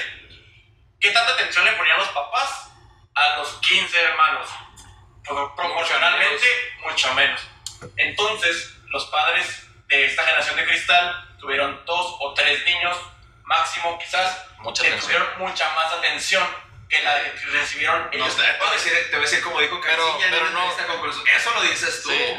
¿Qué 0.99 1.11
tanta 1.11 1.33
atención 1.33 1.63
le 1.65 1.71
ponían 1.73 1.97
los 1.97 2.09
papás 2.09 2.69
a 3.15 3.37
los 3.37 3.49
15 3.61 4.01
hermanos? 4.01 4.49
Pro- 5.23 5.55
Proporcionalmente, 5.55 6.45
mucho 6.85 7.13
menos. 7.13 7.41
Entonces, 7.97 8.75
los 8.91 9.05
padres 9.07 9.67
de 9.87 10.05
esta 10.05 10.23
generación 10.23 10.55
de 10.57 10.65
cristal 10.65 11.27
tuvieron 11.39 11.83
dos 11.85 12.15
o 12.19 12.33
tres 12.33 12.63
niños, 12.65 12.97
máximo 13.43 13.97
quizás, 13.99 14.45
Mucha 14.59 14.83
que 14.83 14.89
atención. 14.89 15.11
tuvieron 15.23 15.39
mucha 15.39 15.73
más 15.73 15.91
atención 15.93 16.47
que 16.87 17.01
la 17.03 17.23
que 17.23 17.31
recibieron 17.53 18.03
No, 18.03 18.09
ellos. 18.11 18.35
te, 18.35 18.41
voy 18.59 18.67
a 18.67 18.71
decir, 18.73 18.91
te 19.09 19.15
voy 19.15 19.19
a 19.25 19.29
decir 19.29 19.41
como 19.41 19.59
dijo 19.61 19.79
Pero- 19.81 20.11
Cancilla 20.11 20.27
pero 20.29 20.41
una 20.43 20.51
no- 20.51 20.59
entrevista 20.71 20.87
con 20.87 21.01
Cruz- 21.01 21.23
Eso 21.35 21.51
lo 21.53 21.61
dices 21.61 22.03
tú. 22.03 22.09
Sí. 22.09 22.15
Eso 22.21 22.37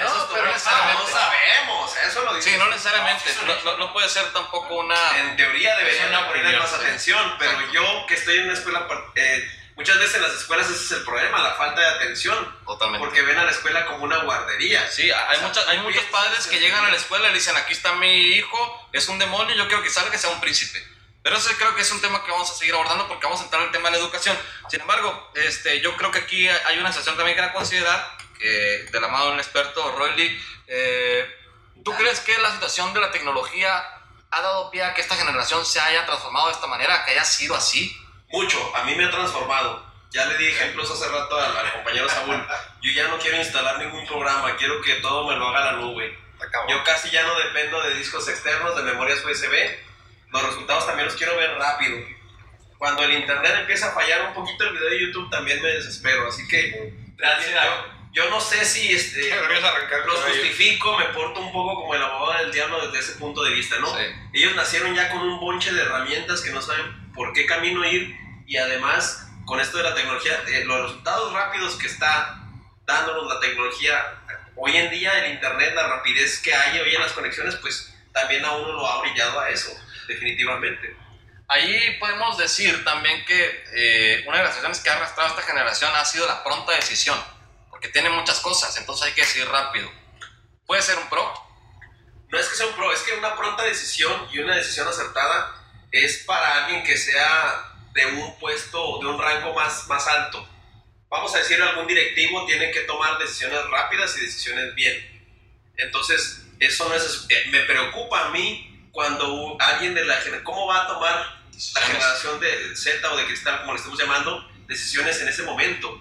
No, 0.00 0.16
es 0.22 0.28
tu 0.28 0.34
pero 0.34 0.46
no 0.52 0.58
sabemos. 0.58 1.96
Eso 1.96 2.24
lo 2.24 2.34
dices 2.34 2.52
Sí, 2.52 2.58
no 2.58 2.64
tú. 2.64 2.70
necesariamente. 2.70 3.24
No, 3.26 3.30
sí, 3.54 3.60
No, 3.64 3.70
no- 3.72 3.76
no 3.78 3.92
puede 3.92 4.08
ser 4.08 4.32
tampoco 4.32 4.74
una. 4.74 5.18
En 5.18 5.36
teoría 5.36 5.76
deberían 5.76 6.26
poner 6.26 6.58
más 6.58 6.68
sí. 6.70 6.76
atención, 6.76 7.36
pero 7.38 7.52
Exacto. 7.52 7.72
yo 7.72 8.06
que 8.06 8.14
estoy 8.14 8.38
en 8.38 8.44
una 8.44 8.54
escuela, 8.54 8.86
eh, 9.14 9.61
muchas 9.76 9.98
veces 9.98 10.16
en 10.16 10.22
las 10.22 10.32
escuelas 10.34 10.68
ese 10.70 10.84
es 10.84 10.90
el 10.92 11.04
problema, 11.04 11.38
la 11.42 11.54
falta 11.54 11.80
de 11.80 11.86
atención, 11.86 12.58
Totalmente. 12.66 13.04
porque 13.04 13.22
ven 13.22 13.38
a 13.38 13.44
la 13.44 13.50
escuela 13.50 13.86
como 13.86 14.04
una 14.04 14.18
guardería. 14.18 14.88
Sí, 14.90 15.10
hay, 15.10 15.36
O 15.36 15.38
sea, 15.40 15.48
muchas- 15.48 15.68
hay 15.68 15.78
muchos 15.78 16.04
padres 16.04 16.46
que 16.46 16.60
llegan 16.60 16.84
a 16.84 16.90
la 16.90 16.96
escuela 16.96 17.26
y 17.28 17.32
le 17.32 17.38
dicen, 17.38 17.56
aquí 17.56 17.72
está 17.72 17.92
mi 17.94 18.32
hijo, 18.36 18.88
es 18.92 19.08
un 19.08 19.18
demonio, 19.18 19.54
yo 19.56 19.66
quiero 19.68 19.82
que 19.82 19.90
salga, 19.90 20.10
que 20.10 20.18
sea 20.18 20.30
un 20.30 20.40
príncipe. 20.40 20.86
Pero 21.22 21.36
eso 21.36 21.50
creo 21.56 21.74
que 21.76 21.82
es 21.82 21.90
un 21.92 22.00
tema 22.00 22.24
que 22.24 22.30
vamos 22.32 22.50
a 22.50 22.54
seguir 22.54 22.74
abordando 22.74 23.06
porque 23.06 23.24
vamos 23.26 23.40
a 23.40 23.44
entrar 23.44 23.62
al 23.62 23.70
tema 23.70 23.90
de 23.90 23.96
la 23.96 24.02
educación. 24.02 24.36
Sin 24.68 24.80
embargo, 24.80 25.30
este, 25.36 25.80
yo 25.80 25.96
creo 25.96 26.10
que 26.10 26.18
aquí 26.18 26.48
hay 26.48 26.78
una 26.78 26.90
situación 26.90 27.16
también 27.16 27.36
que 27.36 27.44
que 27.44 27.52
considerar, 27.52 28.16
que 28.38 28.88
de 28.90 29.00
la 29.00 29.06
mano 29.06 29.30
del 29.30 29.38
experto 29.38 29.92
Roy 29.96 30.16
Lee, 30.16 30.44
eh, 30.66 31.32
¿tú 31.84 31.94
crees 31.94 32.18
que 32.20 32.36
la 32.38 32.50
situación 32.52 32.92
de 32.92 33.00
la 33.00 33.12
tecnología 33.12 33.84
ha 34.32 34.40
dado 34.40 34.70
pie 34.72 34.82
a 34.82 34.94
que 34.94 35.00
esta 35.00 35.14
generación 35.14 35.64
se 35.64 35.78
haya 35.78 36.04
transformado 36.06 36.48
de 36.48 36.54
esta 36.54 36.66
manera, 36.66 37.04
que 37.04 37.12
haya 37.12 37.24
sido 37.24 37.54
así? 37.54 37.96
Mucho, 38.32 38.76
a 38.76 38.84
mí 38.84 38.94
me 38.94 39.04
ha 39.04 39.10
transformado. 39.10 39.92
Ya 40.10 40.26
le 40.26 40.36
di 40.36 40.46
ejemplos 40.46 40.90
hace 40.90 41.08
rato 41.08 41.38
al, 41.38 41.56
al 41.56 41.72
compañero 41.72 42.08
Saúl. 42.08 42.44
Yo 42.82 42.92
ya 42.92 43.08
no 43.08 43.18
quiero 43.18 43.38
instalar 43.38 43.78
ningún 43.78 44.06
programa, 44.06 44.56
quiero 44.56 44.80
que 44.82 44.94
todo 44.96 45.26
me 45.28 45.36
lo 45.36 45.48
haga 45.48 45.72
la 45.72 45.78
nube. 45.78 46.18
Yo 46.68 46.82
casi 46.84 47.10
ya 47.10 47.22
no 47.24 47.38
dependo 47.38 47.80
de 47.82 47.94
discos 47.94 48.28
externos, 48.28 48.76
de 48.76 48.82
memorias 48.82 49.24
USB. 49.24 49.54
Los 50.32 50.42
resultados 50.46 50.86
también 50.86 51.06
los 51.06 51.16
quiero 51.16 51.36
ver 51.36 51.56
rápido. 51.56 51.98
Cuando 52.78 53.04
el 53.04 53.12
internet 53.12 53.52
empieza 53.60 53.88
a 53.88 53.92
fallar 53.92 54.28
un 54.28 54.34
poquito 54.34 54.64
el 54.64 54.72
video 54.72 54.88
de 54.88 55.00
YouTube 55.00 55.30
también 55.30 55.62
me 55.62 55.68
desespero. 55.68 56.28
Así 56.28 56.46
que 56.48 56.92
ansiedad. 57.22 57.64
yo, 58.12 58.24
yo 58.24 58.30
no 58.30 58.40
sé 58.40 58.64
si 58.64 58.92
este, 58.92 59.30
los 60.06 60.24
justifico, 60.24 60.98
me 60.98 61.04
porto 61.06 61.40
un 61.40 61.52
poco 61.52 61.74
como 61.80 61.94
el 61.94 62.02
abogado 62.02 62.42
del 62.42 62.52
diablo 62.52 62.86
desde 62.86 62.98
ese 62.98 63.18
punto 63.18 63.42
de 63.44 63.52
vista, 63.52 63.78
¿no? 63.78 63.86
Sí. 63.96 64.04
Ellos 64.32 64.56
nacieron 64.56 64.94
ya 64.94 65.10
con 65.10 65.20
un 65.20 65.38
bonche 65.38 65.72
de 65.72 65.82
herramientas 65.82 66.40
que 66.40 66.50
no 66.50 66.60
saben 66.60 67.12
por 67.14 67.32
qué 67.32 67.46
camino 67.46 67.84
ir 67.84 68.16
y 68.46 68.56
además 68.56 69.28
con 69.44 69.60
esto 69.60 69.78
de 69.78 69.84
la 69.84 69.94
tecnología, 69.94 70.42
eh, 70.46 70.64
los 70.64 70.82
resultados 70.82 71.32
rápidos 71.32 71.76
que 71.76 71.86
está 71.86 72.38
dándonos 72.86 73.26
la 73.26 73.40
tecnología, 73.40 74.02
hoy 74.56 74.76
en 74.76 74.90
día 74.90 75.24
el 75.24 75.32
internet, 75.32 75.72
la 75.74 75.88
rapidez 75.88 76.40
que 76.40 76.54
hay 76.54 76.78
hoy 76.80 76.94
en 76.94 77.00
las 77.00 77.12
conexiones, 77.12 77.56
pues 77.56 77.94
también 78.12 78.44
a 78.44 78.52
uno 78.52 78.72
lo 78.72 78.86
ha 78.86 79.00
brillado 79.00 79.40
a 79.40 79.48
eso, 79.50 79.70
definitivamente. 80.06 80.96
Ahí 81.48 81.98
podemos 81.98 82.38
decir 82.38 82.84
también 82.84 83.24
que 83.24 83.64
eh, 83.72 84.24
una 84.26 84.38
de 84.38 84.44
las 84.44 84.54
situaciones 84.54 84.80
que 84.80 84.90
ha 84.90 84.96
arrastrado 84.96 85.30
esta 85.30 85.42
generación 85.42 85.90
ha 85.94 86.04
sido 86.04 86.26
la 86.26 86.42
pronta 86.42 86.72
decisión, 86.72 87.18
porque 87.70 87.88
tiene 87.88 88.10
muchas 88.10 88.40
cosas, 88.40 88.76
entonces 88.78 89.06
hay 89.06 89.12
que 89.12 89.22
decidir 89.22 89.48
rápido. 89.48 89.90
Puede 90.66 90.82
ser 90.82 90.96
un 90.98 91.08
pro, 91.08 91.32
No 92.28 92.38
es 92.38 92.48
que 92.48 92.54
sea 92.54 92.66
un 92.66 92.74
pro, 92.74 92.92
es 92.92 93.00
que 93.02 93.12
una 93.14 93.36
pronta 93.36 93.64
decisión 93.64 94.28
y 94.32 94.38
una 94.38 94.56
decisión 94.56 94.88
acertada 94.88 95.54
es 95.90 96.24
para 96.24 96.64
alguien 96.64 96.82
que 96.84 96.96
sea 96.96 97.71
de 97.92 98.06
un 98.06 98.38
puesto, 98.38 98.98
de 99.00 99.06
un 99.06 99.20
rango 99.20 99.54
más, 99.54 99.86
más 99.88 100.06
alto. 100.06 100.48
Vamos 101.08 101.34
a 101.34 101.38
decir, 101.38 101.60
algún 101.62 101.86
directivo 101.86 102.46
tiene 102.46 102.70
que 102.70 102.80
tomar 102.80 103.18
decisiones 103.18 103.60
rápidas 103.70 104.16
y 104.16 104.22
decisiones 104.22 104.74
bien. 104.74 104.96
Entonces, 105.76 106.46
eso 106.58 106.88
no 106.88 106.94
es... 106.94 107.26
eh, 107.28 107.44
Me 107.50 107.60
preocupa 107.60 108.26
a 108.26 108.30
mí 108.30 108.88
cuando 108.92 109.56
alguien 109.60 109.94
de 109.94 110.04
la 110.04 110.14
generación... 110.16 110.44
¿Cómo 110.44 110.66
va 110.66 110.84
a 110.84 110.86
tomar 110.88 111.42
la 111.74 111.80
generación 111.82 112.40
de 112.40 112.74
Z 112.76 113.12
o 113.12 113.16
de 113.16 113.26
cristal, 113.26 113.60
como 113.60 113.72
le 113.72 113.78
estamos 113.78 113.98
llamando, 113.98 114.48
decisiones 114.66 115.20
en 115.20 115.28
ese 115.28 115.42
momento? 115.42 116.00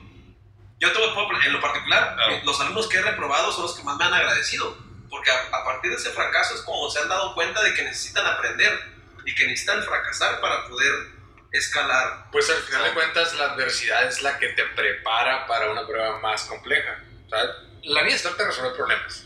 Yo 0.80 0.92
te 0.92 1.00
en 1.00 1.54
lo 1.54 1.62
particular, 1.62 2.16
Claro. 2.16 2.42
los 2.44 2.60
alumnos 2.60 2.88
que 2.88 2.98
he 2.98 3.02
reprobado 3.02 3.52
son 3.52 3.64
los 3.64 3.76
que 3.76 3.84
más 3.84 3.98
me 3.98 4.06
han 4.06 4.14
agradecido, 4.14 4.78
porque 5.10 5.30
a, 5.30 5.38
a 5.56 5.64
partir 5.64 5.92
de 5.92 5.98
ese 5.98 6.10
fracaso 6.12 6.56
es 6.56 6.62
como 6.62 6.90
se 6.90 7.00
han 7.00 7.08
dado 7.10 7.36
cuenta 7.36 7.62
de 7.62 7.74
que 7.76 7.84
necesitan 7.84 8.26
aprender 8.26 8.80
y 9.26 9.36
que 9.36 9.46
necesitan 9.46 9.84
fracasar 9.84 10.42
para 10.42 10.68
poder 10.68 10.92
escalar. 11.52 12.30
Pues 12.32 12.50
al 12.50 12.62
final 12.64 12.84
de 12.86 12.94
cuentas 12.94 13.34
la 13.36 13.46
adversidad 13.54 14.06
es 14.06 14.22
la 14.22 14.38
que 14.40 14.50
te 14.50 14.64
prepara 14.66 15.46
para 15.48 15.70
una 15.72 15.86
prueba 15.86 16.20
más 16.20 16.44
compleja. 16.46 17.04
O 17.26 17.30
sea, 17.30 17.44
la 17.84 18.04
vida 18.04 18.18
se 18.18 18.24
trata 18.28 18.44
de 18.44 18.50
resolver 18.50 18.74
problemas. 18.74 19.26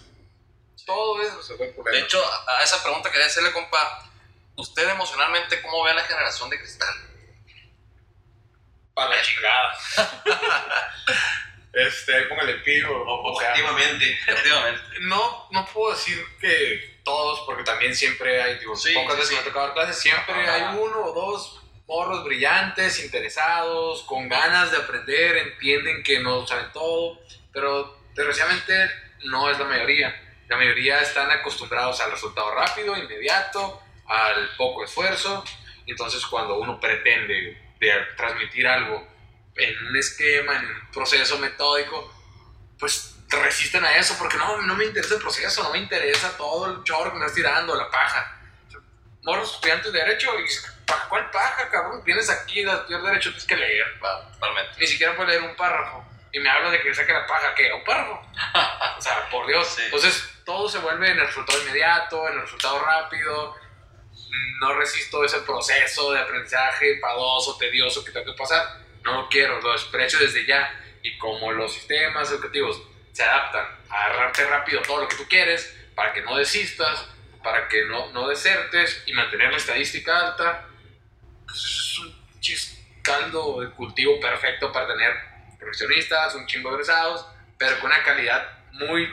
Todo 0.85 1.21
es 1.21 1.33
resolver 1.35 1.67
De 1.69 1.73
problemas. 1.73 2.03
hecho, 2.03 2.21
a 2.47 2.63
esa 2.63 2.81
pregunta 2.83 3.11
quería 3.11 3.25
hacerle, 3.27 3.51
compa, 3.51 4.07
¿usted 4.55 4.87
emocionalmente 4.89 5.61
cómo 5.61 5.83
ve 5.83 5.91
a 5.91 5.95
la 5.95 6.03
generación 6.03 6.49
de 6.49 6.59
cristal? 6.59 6.93
para 8.93 9.13
la 9.13 9.21
chingada. 9.23 9.77
este, 11.73 12.21
póngale 12.23 12.53
pío. 12.59 12.87
O 13.05 13.37
sea, 13.39 13.49
Objetivamente. 13.49 14.09
Efectivamente. 14.27 14.81
no, 15.01 15.47
no 15.51 15.65
puedo 15.65 15.93
decir 15.93 16.23
que 16.39 17.01
todos, 17.03 17.41
porque 17.45 17.63
también 17.63 17.93
siempre 17.95 18.41
hay, 18.41 18.57
digo, 18.59 18.73
Sí, 18.75 18.93
pocas 18.93 19.15
sí, 19.15 19.17
veces 19.19 19.27
sí. 19.29 19.35
me 19.35 19.41
ha 19.41 19.43
tocado 19.43 19.65
dar 19.65 19.73
clases, 19.75 19.99
siempre 20.01 20.33
Ajá. 20.47 20.53
hay 20.71 20.77
uno 20.77 21.01
o 21.07 21.13
dos 21.13 21.61
morros 21.87 22.23
brillantes, 22.23 23.03
interesados, 23.03 24.03
con 24.03 24.27
ganas 24.27 24.71
de 24.71 24.77
aprender, 24.77 25.37
entienden 25.37 26.03
que 26.03 26.19
no 26.19 26.45
saben 26.47 26.71
todo, 26.71 27.19
pero 27.53 27.99
desgraciadamente 28.15 28.89
no 29.25 29.49
es 29.49 29.59
la 29.59 29.65
mayoría. 29.65 30.21
La 30.47 30.57
mayoría 30.57 31.01
están 31.01 31.29
acostumbrados 31.31 31.99
al 32.01 32.11
resultado 32.11 32.53
rápido, 32.53 32.97
inmediato, 32.97 33.81
al 34.07 34.55
poco 34.57 34.83
esfuerzo. 34.83 35.43
Entonces, 35.87 36.25
cuando 36.25 36.59
uno 36.59 36.79
pretende 36.79 37.57
de 37.79 37.91
transmitir 38.15 38.67
algo 38.67 39.07
en 39.55 39.87
un 39.87 39.95
esquema, 39.95 40.57
en 40.57 40.65
un 40.65 40.91
proceso 40.91 41.37
metódico, 41.37 42.13
pues 42.79 43.15
te 43.29 43.41
resisten 43.41 43.83
a 43.83 43.97
eso 43.97 44.15
porque 44.19 44.37
no, 44.37 44.61
no 44.61 44.75
me 44.75 44.85
interesa 44.85 45.15
el 45.15 45.21
proceso, 45.21 45.63
no 45.63 45.71
me 45.71 45.79
interesa 45.79 46.35
todo 46.37 46.71
el 46.71 46.83
chorro 46.83 47.11
que 47.11 47.19
me 47.19 47.25
estás 47.25 47.35
tirando, 47.35 47.75
la 47.75 47.89
paja. 47.89 48.39
Morros 49.23 49.55
estudiantes 49.55 49.91
de 49.91 49.99
derecho, 49.99 50.29
y 50.39 50.43
dices, 50.85 50.99
"¿Pa- 51.01 51.07
¿cuál 51.09 51.29
paja, 51.31 51.69
cabrón? 51.69 52.03
Vienes 52.03 52.29
aquí 52.29 52.63
a 52.67 52.73
estudiar 52.73 53.01
derecho, 53.01 53.29
tienes 53.29 53.45
que 53.45 53.55
leer. 53.57 53.85
Va, 54.03 54.31
Totalmente. 54.31 54.71
Ni 54.79 54.87
siquiera 54.87 55.15
puedes 55.15 55.31
leer 55.33 55.43
un 55.49 55.55
párrafo. 55.55 56.05
Y 56.31 56.39
me 56.39 56.49
hablas 56.49 56.71
de 56.73 56.81
que 56.81 56.93
saque 56.93 57.13
la 57.13 57.25
paja, 57.25 57.53
¿qué? 57.55 57.71
¿Un 57.71 57.83
párrafo? 57.83 58.21
o 58.97 59.01
sea, 59.01 59.29
por 59.29 59.47
Dios. 59.47 59.67
Sí. 59.67 59.83
Entonces, 59.85 60.29
todo 60.45 60.67
se 60.67 60.79
vuelve 60.79 61.09
en 61.11 61.19
el 61.19 61.25
resultado 61.25 61.61
inmediato, 61.61 62.27
en 62.27 62.35
el 62.35 62.41
resultado 62.41 62.79
rápido. 62.83 63.55
No 64.59 64.73
resisto 64.73 65.23
ese 65.23 65.39
proceso 65.41 66.11
de 66.11 66.19
aprendizaje 66.19 66.93
enfadoso, 66.95 67.57
tedioso 67.57 68.03
que 68.03 68.11
tengo 68.11 68.25
que 68.33 68.37
pasar. 68.37 68.79
No 69.03 69.21
lo 69.21 69.29
quiero, 69.29 69.61
lo 69.61 69.71
desprecio 69.73 70.19
desde 70.19 70.45
ya. 70.45 70.69
Y 71.03 71.17
como 71.17 71.51
los 71.51 71.73
sistemas 71.73 72.29
educativos 72.31 72.81
se 73.13 73.23
adaptan 73.23 73.65
a 73.89 74.05
agarrarte 74.05 74.45
rápido 74.47 74.81
todo 74.81 75.01
lo 75.01 75.07
que 75.07 75.15
tú 75.15 75.25
quieres, 75.29 75.73
para 75.95 76.11
que 76.11 76.21
no 76.21 76.35
desistas, 76.35 77.07
para 77.43 77.67
que 77.69 77.85
no, 77.85 78.11
no 78.11 78.27
desertes 78.27 79.03
y 79.05 79.13
mantener 79.13 79.51
la 79.51 79.57
estadística 79.57 80.19
alta, 80.19 80.65
pues 81.61 81.65
es 81.65 81.99
un 81.99 83.01
caldo 83.01 83.61
de 83.61 83.69
cultivo 83.71 84.19
perfecto 84.19 84.71
para 84.71 84.87
tener 84.87 85.13
profesionistas, 85.59 86.35
un 86.35 86.45
chingo 86.47 86.69
de 86.69 86.75
egresados, 86.75 87.25
pero 87.57 87.79
con 87.79 87.91
una 87.91 88.03
calidad 88.03 88.45
muy 88.73 89.07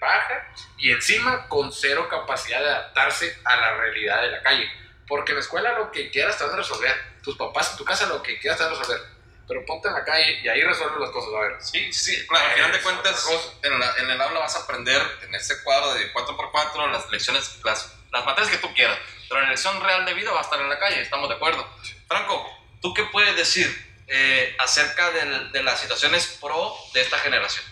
baja 0.00 0.46
y 0.78 0.92
encima 0.92 1.48
con 1.48 1.72
cero 1.72 2.06
capacidad 2.08 2.60
de 2.60 2.68
adaptarse 2.68 3.38
a 3.44 3.56
la 3.56 3.76
realidad 3.78 4.22
de 4.22 4.30
la 4.30 4.42
calle. 4.42 4.70
Porque 5.08 5.32
en 5.32 5.36
la 5.38 5.40
escuela 5.42 5.72
lo 5.78 5.90
que 5.90 6.10
quieras 6.10 6.38
te 6.38 6.44
van 6.44 6.52
a 6.52 6.56
resolver, 6.58 6.94
tus 7.22 7.36
papás 7.36 7.72
en 7.72 7.78
tu 7.78 7.84
casa 7.84 8.06
lo 8.06 8.22
que 8.22 8.38
quieras 8.38 8.58
te 8.58 8.64
van 8.64 8.74
a 8.74 8.78
resolver, 8.78 9.00
pero 9.48 9.64
ponte 9.66 9.88
en 9.88 9.94
la 9.94 10.04
calle 10.04 10.40
y 10.42 10.48
ahí 10.48 10.62
resuelves 10.62 11.00
las 11.00 11.10
cosas, 11.10 11.30
a 11.34 11.40
ver. 11.40 11.56
Sí, 11.62 11.92
sí, 11.92 12.14
sí, 12.16 12.26
claro, 12.28 12.46
al 12.46 12.52
final 12.54 12.72
de 12.72 12.80
cuentas, 12.80 13.26
en, 13.62 13.80
la- 13.80 13.94
en 13.98 14.10
el 14.10 14.20
aula 14.20 14.38
vas 14.40 14.54
a 14.56 14.60
aprender 14.60 15.02
en 15.22 15.34
ese 15.34 15.62
cuadro 15.64 15.94
de 15.94 16.12
4x4 16.12 16.92
las 16.92 17.10
lecciones, 17.10 17.58
las, 17.64 17.96
las 18.12 18.24
materias 18.24 18.52
que 18.52 18.58
tú 18.58 18.72
quieras, 18.74 18.98
la 19.30 19.48
lección 19.48 19.80
real 19.82 20.04
de 20.04 20.14
vida 20.14 20.32
va 20.32 20.40
a 20.40 20.42
estar 20.42 20.60
en 20.60 20.68
la 20.68 20.78
calle, 20.78 21.00
estamos 21.00 21.28
de 21.28 21.36
acuerdo. 21.36 21.68
Franco, 22.08 22.50
¿tú 22.82 22.92
qué 22.94 23.04
puedes 23.04 23.36
decir 23.36 23.88
eh, 24.12 24.56
acerca 24.58 25.12
del- 25.12 25.52
de 25.52 25.62
las 25.62 25.80
situaciones 25.80 26.38
pro 26.40 26.74
de 26.94 27.00
esta 27.02 27.16
generación? 27.20 27.64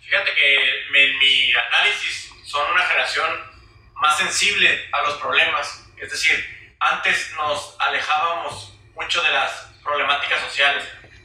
Fíjate 0.00 0.34
que 0.34 0.84
mi- 0.90 1.12
mi 1.18 1.52
análisis 1.52 2.30
son 2.46 2.70
una 2.72 2.82
generación 2.86 3.52
más 3.96 4.16
sensible 4.16 4.88
a 4.92 5.02
los 5.02 5.18
problemas. 5.18 5.84
Es 5.98 6.10
decir, 6.10 6.74
antes 6.80 7.32
nos 7.32 7.76
alejábamos 7.78 8.72
mucho 8.94 9.22
de 9.22 9.30
las 9.32 9.52
problemáticas 9.82 10.40
sociales. 10.40 10.84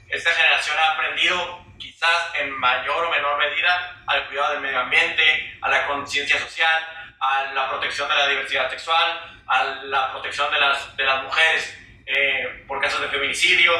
Esta 0.09 0.31
generación 0.31 0.77
ha 0.77 0.93
aprendido 0.95 1.65
quizás 1.79 2.35
en 2.35 2.51
mayor 2.51 3.05
o 3.05 3.11
menor 3.11 3.37
medida 3.37 4.03
al 4.07 4.27
cuidado 4.27 4.51
del 4.53 4.61
medio 4.61 4.79
ambiente, 4.79 5.57
a 5.61 5.69
la 5.69 5.87
conciencia 5.87 6.39
social, 6.39 7.06
a 7.19 7.53
la 7.53 7.69
protección 7.69 8.07
de 8.09 8.15
la 8.15 8.27
diversidad 8.27 8.69
sexual, 8.69 9.41
a 9.47 9.63
la 9.83 10.11
protección 10.11 10.51
de 10.51 10.59
las, 10.59 10.95
de 10.95 11.03
las 11.03 11.23
mujeres 11.23 11.77
eh, 12.05 12.63
por 12.67 12.81
casos 12.81 13.01
de 13.01 13.09
feminicidio, 13.09 13.73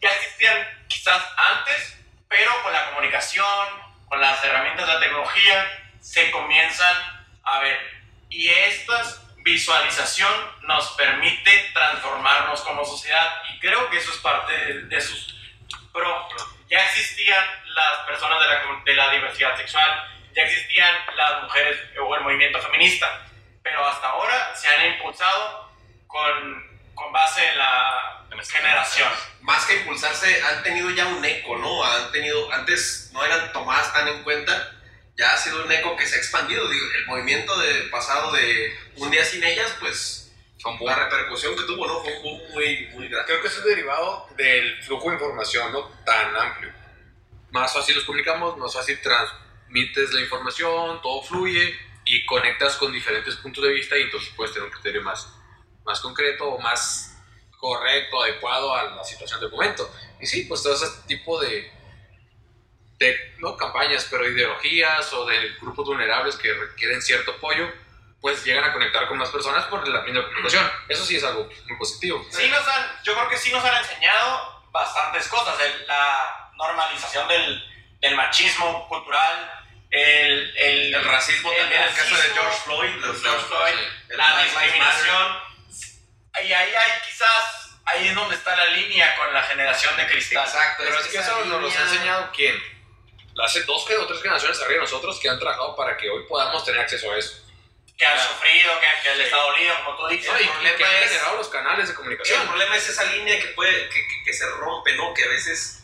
ya 0.00 0.10
existían 0.10 0.66
quizás 0.88 1.22
antes, 1.36 1.98
pero 2.28 2.50
con 2.62 2.72
la 2.72 2.90
comunicación, 2.90 3.68
con 4.08 4.20
las 4.20 4.44
herramientas 4.44 4.86
de 4.86 4.94
la 4.94 5.00
tecnología, 5.00 5.94
se 6.00 6.30
comienzan 6.30 6.96
a 7.44 7.60
ver. 7.60 7.78
Y 8.28 8.48
esta 8.48 9.02
visualización 9.38 10.32
nos 10.62 10.92
permite 10.92 11.70
transformarnos 11.72 12.60
como 12.62 12.84
sociedad. 12.84 13.42
Y 13.52 13.60
creo 13.60 13.88
que 13.90 13.98
eso 13.98 14.10
es 14.10 14.18
parte 14.18 14.52
de, 14.52 14.82
de 14.84 15.00
sus 15.00 15.32
pro. 15.92 16.28
Ya 16.68 16.84
existían 16.86 17.44
las 17.66 18.06
personas 18.06 18.40
de 18.40 18.48
la, 18.48 18.82
de 18.84 18.94
la 18.94 19.10
diversidad 19.10 19.56
sexual, 19.56 20.08
ya 20.34 20.42
existían 20.42 20.94
las 21.16 21.42
mujeres 21.42 21.78
o 22.00 22.14
el 22.14 22.22
movimiento 22.22 22.60
feminista, 22.60 23.26
pero 23.62 23.86
hasta 23.86 24.08
ahora 24.08 24.54
se 24.54 24.68
han 24.68 24.92
impulsado 24.94 25.70
con, 26.06 26.92
con 26.94 27.12
base 27.12 27.46
en 27.48 27.58
la 27.58 28.18
generación. 28.50 29.10
más 29.42 29.64
que 29.66 29.76
impulsarse, 29.76 30.42
han 30.42 30.62
tenido 30.62 30.90
ya 30.90 31.06
un 31.06 31.24
eco, 31.24 31.56
¿no? 31.58 31.84
Han 31.84 32.10
tenido, 32.12 32.52
antes 32.52 33.10
no 33.12 33.24
eran 33.24 33.52
tomadas 33.52 33.92
tan 33.92 34.08
en 34.08 34.22
cuenta, 34.22 34.72
ya 35.16 35.32
ha 35.32 35.36
sido 35.36 35.64
un 35.64 35.70
eco 35.70 35.96
que 35.96 36.06
se 36.06 36.16
ha 36.16 36.18
expandido. 36.18 36.68
Digo, 36.68 36.86
el 36.98 37.06
movimiento 37.06 37.58
de 37.58 37.82
pasado 37.90 38.32
de 38.32 38.76
un 38.96 39.10
día 39.10 39.24
sin 39.24 39.44
ellas, 39.44 39.76
pues 39.80 40.22
la 40.80 40.94
repercusión 40.94 41.56
que 41.56 41.64
tuvo, 41.64 41.86
¿no? 41.86 42.00
Fue 42.00 42.18
muy, 42.20 42.88
muy 42.92 43.08
grande. 43.08 43.26
Creo 43.26 43.42
que 43.42 43.48
eso 43.48 43.58
es 43.58 43.64
derivado 43.64 44.28
del 44.36 44.82
flujo 44.82 45.08
de 45.08 45.14
información, 45.14 45.72
¿no? 45.72 45.88
Tan 46.04 46.36
amplio. 46.36 46.72
Más 47.50 47.72
fácil 47.72 47.96
los 47.96 48.04
comunicamos, 48.04 48.56
más 48.56 48.72
fácil 48.72 49.00
transmites 49.72 50.12
la 50.12 50.20
información, 50.20 51.00
todo 51.02 51.22
fluye 51.22 51.78
y 52.04 52.26
conectas 52.26 52.76
con 52.76 52.92
diferentes 52.92 53.36
puntos 53.36 53.64
de 53.64 53.72
vista 53.72 53.96
y 53.96 54.02
entonces 54.02 54.32
puedes 54.36 54.52
tener 54.52 54.68
un 54.68 54.72
criterio 54.72 55.02
más, 55.02 55.34
más 55.84 56.00
concreto 56.00 56.44
o 56.46 56.60
más 56.60 57.16
correcto, 57.58 58.22
adecuado 58.22 58.74
a 58.74 58.84
la 58.96 59.04
situación 59.04 59.40
del 59.40 59.50
momento. 59.50 59.88
Y 60.20 60.26
sí, 60.26 60.44
pues 60.44 60.62
todo 60.62 60.74
ese 60.74 60.86
tipo 61.06 61.40
de, 61.40 61.72
de 62.98 63.34
no 63.38 63.56
campañas, 63.56 64.06
pero 64.10 64.28
ideologías 64.28 65.12
o 65.12 65.26
de 65.26 65.50
grupos 65.60 65.86
vulnerables 65.86 66.36
que 66.36 66.52
requieren 66.52 67.00
cierto 67.00 67.32
apoyo, 67.32 67.70
pues 68.20 68.44
llegan 68.44 68.64
a 68.64 68.72
conectar 68.72 69.08
con 69.08 69.18
más 69.18 69.30
personas 69.30 69.64
por 69.66 69.86
la 69.86 70.02
misma 70.02 70.24
comunicación. 70.24 70.68
Eso 70.88 71.04
sí 71.04 71.16
es 71.16 71.24
algo 71.24 71.48
muy 71.68 71.78
positivo. 71.78 72.24
Sí 72.30 72.48
nos 72.48 72.66
han, 72.66 73.02
yo 73.04 73.14
creo 73.14 73.28
que 73.28 73.38
sí 73.38 73.52
nos 73.52 73.64
han 73.64 73.76
enseñado 73.76 74.62
bastantes 74.70 75.28
cosas. 75.28 75.56
La 75.86 76.50
normalización 76.56 77.26
del, 77.28 77.98
del 78.00 78.16
machismo 78.16 78.88
cultural, 78.88 79.61
el, 79.92 80.56
el, 80.56 80.94
El 80.94 81.04
racismo 81.04 81.52
también, 81.52 81.82
el 81.82 81.94
caso 81.94 82.08
de 82.16 82.22
racismo, 82.22 82.34
George 82.42 82.58
Floyd, 82.64 82.90
los- 82.96 83.22
George 83.22 83.46
Floyd, 83.46 83.78
el 84.08 84.16
la 84.16 84.42
discriminación. 84.42 85.38
Y 86.44 86.52
ahí 86.52 86.74
hay 86.74 86.92
quizás, 87.06 87.76
ahí 87.84 88.08
es 88.08 88.14
donde 88.14 88.34
está 88.36 88.56
la 88.56 88.66
línea 88.66 89.14
con 89.16 89.32
la 89.34 89.42
generación 89.42 89.96
de 89.96 90.06
cristal. 90.06 90.46
Exacto, 90.46 90.82
Pero 90.84 90.98
es 90.98 91.06
que 91.08 91.18
eso 91.18 91.44
nos 91.44 91.60
los 91.62 91.76
ha 91.76 91.78
línea- 91.80 91.92
enseñado 91.94 92.30
quién. 92.34 92.62
Hace 93.44 93.62
dos 93.62 93.82
o 93.90 94.06
tres 94.06 94.20
generaciones 94.22 94.58
arriba 94.60 94.74
de 94.74 94.90
nosotros 94.90 95.18
que 95.20 95.28
han 95.28 95.38
trabajado 95.38 95.76
para 95.76 95.96
que 95.96 96.08
hoy 96.10 96.24
podamos 96.28 96.64
tener 96.64 96.80
acceso 96.80 97.10
a 97.12 97.18
eso. 97.18 97.38
Que 97.96 98.06
han 98.06 98.18
sufrido, 98.18 98.72
que, 98.80 98.86
que 99.10 99.14
les 99.16 99.32
ha 99.32 99.36
dolido, 99.36 99.74
como 99.84 99.96
tú 99.98 100.08
dices. 100.08 100.30
No, 100.32 100.40
y, 100.40 100.44
que 100.76 100.84
han 100.84 100.90
generado 101.08 101.36
los 101.36 101.48
canales 101.48 101.86
de 101.86 101.92
Sí, 101.92 101.96
comunicación. 101.96 102.40
el 102.42 102.48
problema 102.48 102.76
es 102.76 102.88
esa 102.88 103.04
línea 103.04 103.38
que, 103.38 103.48
puede, 103.48 103.88
que, 103.90 103.94
que- 104.06 104.22
que 104.24 104.32
se 104.32 104.46
rompe, 104.50 104.94
¿no? 104.96 105.12
Que 105.14 105.24
a 105.24 105.28
veces 105.28 105.81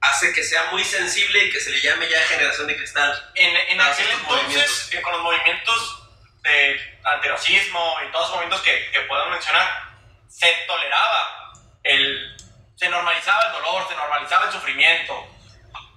hace 0.00 0.32
que 0.32 0.42
sea 0.42 0.64
muy 0.70 0.84
sensible 0.84 1.44
y 1.44 1.50
que 1.50 1.60
se 1.60 1.70
le 1.70 1.80
llame 1.80 2.08
ya 2.08 2.20
generación 2.22 2.66
de 2.66 2.76
cristal. 2.76 3.30
En, 3.34 3.54
en 3.54 3.80
aquel 3.80 4.08
entonces, 4.10 4.90
eh, 4.92 5.02
con 5.02 5.12
los 5.12 5.22
movimientos 5.22 6.02
de 6.42 6.98
antirracismo 7.04 7.96
y 8.06 8.10
todos 8.10 8.28
los 8.28 8.36
movimientos 8.36 8.62
que, 8.62 8.90
que 8.92 9.00
podemos 9.02 9.32
mencionar, 9.32 9.90
se 10.28 10.50
toleraba, 10.66 11.52
el, 11.82 12.36
se 12.76 12.88
normalizaba 12.88 13.46
el 13.46 13.52
dolor, 13.52 13.88
se 13.88 13.94
normalizaba 13.94 14.46
el 14.46 14.52
sufrimiento, 14.52 15.36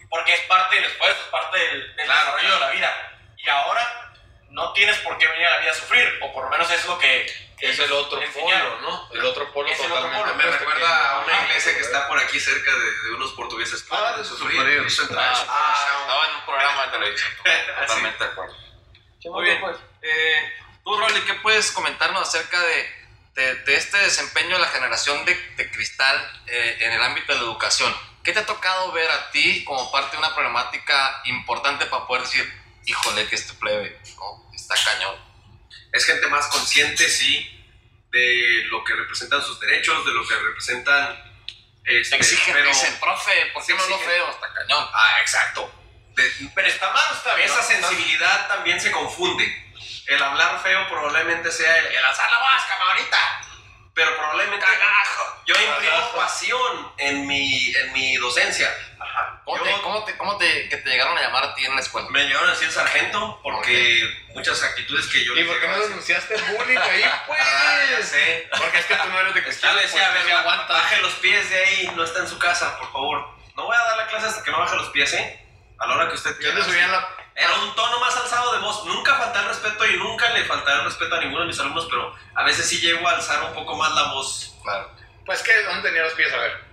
porque 0.10 0.34
es 0.34 0.42
parte 0.42 0.76
del 0.76 0.86
esfuerzo, 0.86 1.22
es 1.24 1.30
parte 1.30 1.58
del, 1.58 1.96
del 1.96 2.06
Claro, 2.06 2.36
desarrollo 2.36 2.54
de 2.56 2.60
la 2.60 2.70
vida. 2.72 3.12
Y 3.38 3.50
ahora 3.50 4.12
no 4.50 4.74
tienes 4.74 4.98
por 5.00 5.18
qué 5.18 5.28
venir 5.28 5.48
a 5.48 5.52
la 5.52 5.60
vida 5.60 5.72
a 5.72 5.76
sufrir, 5.76 6.20
o 6.22 6.34
por 6.34 6.44
lo 6.44 6.50
menos 6.50 6.70
es 6.72 6.86
lo 6.86 7.00
que... 7.00 7.53
Es 7.64 7.80
el 7.80 7.92
otro 7.94 8.20
polo, 8.34 8.82
¿no? 8.82 9.10
El 9.14 9.26
otro 9.26 9.52
polo 9.54 9.70
Es 9.70 9.80
el 9.80 9.86
otro 9.92 9.96
totalmente. 10.04 10.24
polo. 10.24 10.36
Me 10.36 10.44
que 10.44 10.52
recuerda 10.58 11.12
a 11.12 11.20
una 11.24 11.42
iglesia 11.46 11.74
que 11.76 11.80
está 11.82 12.08
por 12.08 12.20
aquí 12.20 12.40
cerca 12.40 12.72
de, 12.72 12.92
de 13.04 13.14
unos 13.16 13.32
portugueses 13.34 13.84
que 13.84 13.96
Ah, 13.96 14.18
de 14.18 14.24
sus 14.26 14.42
maridos. 14.42 15.00
Ah, 15.02 15.08
corazón. 15.08 15.48
estaba 16.02 16.28
en 16.28 16.36
un 16.36 16.46
programa 16.46 16.86
de 16.86 16.92
televisión. 16.92 17.32
Totalmente 17.88 18.24
de 18.24 18.30
acuerdo. 18.32 18.56
Muy 19.26 19.44
bien. 19.46 19.62
Eh, 20.02 20.54
tú, 20.84 20.98
Rolly, 20.98 21.22
¿qué 21.22 21.34
puedes 21.36 21.72
comentarnos 21.72 22.22
acerca 22.28 22.60
de, 22.60 22.96
de, 23.36 23.56
de 23.56 23.76
este 23.78 23.98
desempeño 23.98 24.56
de 24.56 24.62
la 24.62 24.68
generación 24.68 25.24
de, 25.24 25.34
de 25.56 25.72
cristal 25.72 26.44
eh, 26.48 26.78
en 26.82 26.92
el 26.92 27.02
ámbito 27.02 27.32
de 27.32 27.40
la 27.40 27.46
educación? 27.46 27.96
¿Qué 28.24 28.34
te 28.34 28.40
ha 28.40 28.46
tocado 28.46 28.92
ver 28.92 29.10
a 29.10 29.32
ti 29.32 29.64
como 29.64 29.90
parte 29.92 30.12
de 30.12 30.18
una 30.18 30.34
problemática 30.36 31.22
importante 31.26 31.86
para 31.86 32.06
poder 32.08 32.24
decir, 32.24 32.62
híjole, 32.86 33.28
que 33.28 33.36
este 33.36 33.54
plebe 33.54 33.98
¿no? 34.18 34.50
está 34.54 34.76
cañón? 34.84 35.16
Es 35.94 36.06
gente 36.06 36.28
más 36.28 36.48
consciente, 36.48 37.08
sí, 37.08 37.50
de 38.12 38.64
lo 38.66 38.84
que 38.84 38.94
representan 38.96 39.42
sus 39.42 39.60
derechos, 39.60 40.06
de 40.06 40.12
lo 40.12 40.28
que 40.28 40.36
representan. 40.36 41.32
Te 41.86 42.00
Este, 42.02 42.16
exigen, 42.16 42.54
pero- 42.54 42.68
dicen, 42.70 43.00
profe, 43.00 43.52
¿por 43.54 43.66
qué 43.66 43.74
no 43.74 43.88
lo 43.88 44.00
feo? 44.00 44.30
Está 44.30 44.54
cañón. 44.54 44.88
Ah, 44.94 45.18
exacto. 45.22 45.72
De- 46.16 46.32
Pero 46.56 46.68
está 46.68 46.92
mal, 46.94 47.04
está 47.16 47.36
bien. 47.36 47.48
esa 47.50 47.58
¿no? 47.58 47.64
sensibilidad 47.64 48.48
también 48.48 48.80
se 48.82 48.92
confunde. 48.92 49.46
El 50.08 50.22
hablar 50.22 50.62
feo 50.62 50.88
probablemente 50.90 51.52
sea 51.52 51.78
el, 51.80 51.86
el 51.88 52.06
alzar 52.06 52.30
la 52.32 52.40
vasca, 52.40 52.76
ahorita. 52.90 53.42
Pero 53.96 54.16
probablemente 54.16 54.66
yo 55.46 55.56
imprimo 55.56 55.92
Cagajo. 55.92 56.18
pasión 56.18 56.94
en 56.98 57.28
mi, 57.28 57.76
en 57.76 57.94
mi 57.94 58.16
docencia. 58.18 58.74
¿Cómo, 59.46 59.58
Yo- 59.58 59.64
te, 59.64 59.82
cómo, 59.82 60.04
te, 60.06 60.18
cómo 60.18 60.38
te, 60.38 60.70
que 60.70 60.78
te 60.78 60.90
llegaron 60.90 61.18
a 61.18 61.22
llamar 61.22 61.44
a 61.44 61.54
ti 61.56 61.66
en 61.66 61.76
la 61.76 61.82
escuela? 61.82 62.08
Me 62.12 62.24
llegaron 62.24 62.48
a 62.50 62.54
decir 62.54 62.72
sargento 62.72 63.40
porque 63.44 64.02
muchas 64.34 64.64
actitudes 64.64 65.08
que 65.08 65.24
yo 65.26 65.36
¿Y 65.36 65.44
por 65.44 65.60
qué 65.60 65.68
no 65.68 65.80
denunciaste 65.80 66.36
bullying 66.36 66.78
ahí, 66.78 67.04
pues? 67.28 67.42
Ah, 67.46 67.80
ya 67.92 68.02
sé. 68.06 68.48
Porque 68.58 68.80
es 68.80 68.86
que 68.86 68.96
tú 68.96 69.08
no 69.10 69.20
eres 69.20 69.34
de 69.34 69.42
Yo 69.42 69.74
le 69.74 69.82
decía, 69.82 70.08
a 70.08 70.12
pues, 70.14 70.26
ver, 70.26 70.34
aguanta, 70.36 70.74
baje 70.74 71.02
los 71.02 71.14
pies 71.16 71.50
de 71.50 71.58
ahí, 71.66 71.92
no 71.96 72.04
está 72.04 72.20
en 72.20 72.28
su 72.28 72.40
casa, 72.40 72.78
por 72.80 72.92
favor. 72.92 73.28
No 73.56 73.66
voy 73.66 73.76
a 73.76 73.80
dar 73.84 73.98
la 73.98 74.08
clase 74.08 74.28
hasta 74.28 74.44
que 74.44 74.52
no 74.52 74.60
baje 74.60 74.76
los 74.78 74.90
pies, 74.90 75.14
¿eh? 75.14 75.40
a 75.80 75.88
la 75.88 75.96
hora 75.96 76.08
que 76.08 76.16
usted 76.16 76.32
Yo 76.32 76.38
quiera. 76.38 76.56
te 76.56 76.64
subía 76.64 76.86
en 76.86 76.92
la. 76.92 77.08
Era 77.36 77.54
un 77.56 77.76
tono 77.76 78.00
más 78.00 78.16
alzado 78.16 78.54
de 78.54 78.60
voz. 78.60 78.86
Nunca 78.86 79.16
falta 79.16 79.42
el 79.42 79.48
respeto 79.48 79.86
y 79.88 79.98
nunca 79.98 80.30
le 80.30 80.46
faltará 80.46 80.80
el 80.80 80.86
respeto 80.86 81.16
a 81.16 81.20
ninguno 81.20 81.42
de 81.42 81.48
mis 81.48 81.60
alumnos, 81.60 81.88
pero 81.90 82.16
a 82.36 82.44
veces 82.44 82.68
sí 82.70 82.80
llego 82.80 83.06
a 83.08 83.14
alzar 83.16 83.44
un 83.44 83.54
poco 83.54 83.76
más 83.76 83.92
la 83.94 84.04
voz 84.14 84.56
Claro. 84.64 84.90
Pues 85.26 85.42
que, 85.42 85.64
¿dónde 85.64 85.82
tenía 85.90 86.04
los 86.04 86.14
pies? 86.14 86.32
A 86.32 86.38
ver. 86.38 86.64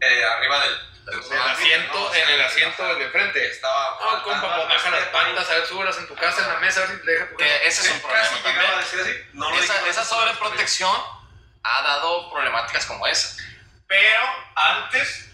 Eh, 0.00 0.24
arriba 0.24 0.60
del, 0.60 0.90
el 1.10 1.40
asiento, 1.42 1.98
No, 1.98 2.14
en 2.14 2.28
el 2.28 2.40
asiento 2.42 2.86
del 2.88 2.98
de 2.98 3.04
enfrente. 3.06 3.46
Estaba. 3.50 3.98
No, 4.00 4.22
compa, 4.22 4.56
pues 4.56 4.68
baja 4.68 4.90
las 4.90 5.04
patas, 5.08 5.50
a 5.50 5.54
ver, 5.54 5.66
súbelas 5.66 5.98
en 5.98 6.06
tu 6.06 6.14
casa, 6.14 6.42
en 6.42 6.48
la 6.48 6.60
mesa, 6.60 6.80
a 6.82 6.86
ver 6.86 6.96
si 6.96 7.04
te 7.04 7.10
deja 7.10 7.30
tu 7.30 7.36
Que 7.36 7.66
ese 7.66 7.82
es 7.82 7.90
un 7.94 8.00
problema 8.00 8.22
Casi 8.28 8.34
llegaba 8.36 8.50
a 8.50 8.70
también. 8.70 8.80
decir 8.80 9.00
así. 9.00 9.28
No 9.32 9.50
Esa, 9.54 9.88
esa 9.88 10.04
sobreprotección 10.04 10.96
ha 11.62 11.82
dado 11.82 12.30
problemáticas 12.30 12.86
como 12.86 13.06
esa. 13.06 13.42
Pero 13.86 14.20
antes, 14.54 15.30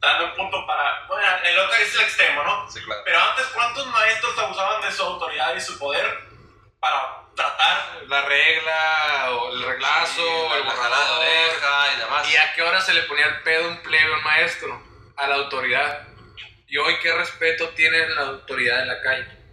dando 0.00 0.26
un 0.26 0.34
punto 0.34 0.66
para. 0.66 1.06
Bueno, 1.06 1.28
el 1.44 1.58
otro 1.58 1.74
es 1.76 1.94
el 1.94 2.00
extremo, 2.00 2.42
¿no? 2.42 2.70
Sí, 2.70 2.82
claro. 2.82 3.02
Pero 3.04 3.20
antes, 3.20 3.46
¿cuántos 3.48 3.86
maestros 3.88 4.38
abusaban 4.38 4.80
de 4.82 4.90
su 4.92 5.02
autoridad 5.02 5.54
y 5.54 5.60
su 5.60 5.78
poder 5.78 6.06
para 6.80 7.23
tratar? 7.34 8.04
La 8.08 8.22
regla, 8.22 9.30
o 9.32 9.52
el 9.52 9.62
reglazo, 9.62 10.54
el 10.56 10.64
la 10.64 11.18
oreja 11.18 11.94
y 11.94 12.00
demás. 12.00 12.32
¿Y 12.32 12.36
a 12.36 12.52
qué 12.54 12.62
hora 12.62 12.80
se 12.80 12.94
le 12.94 13.02
ponía 13.02 13.26
el 13.26 13.42
pedo 13.42 13.68
un 13.68 13.82
plebe 13.82 14.14
un 14.14 14.22
maestro? 14.22 14.82
A 15.16 15.26
la 15.26 15.36
autoridad. 15.36 16.08
¿Y 16.66 16.76
hoy 16.76 16.98
qué 17.02 17.12
respeto 17.14 17.68
tiene 17.70 18.08
la 18.08 18.22
autoridad 18.22 18.82
en 18.82 18.88
la 18.88 19.00
calle? 19.00 19.43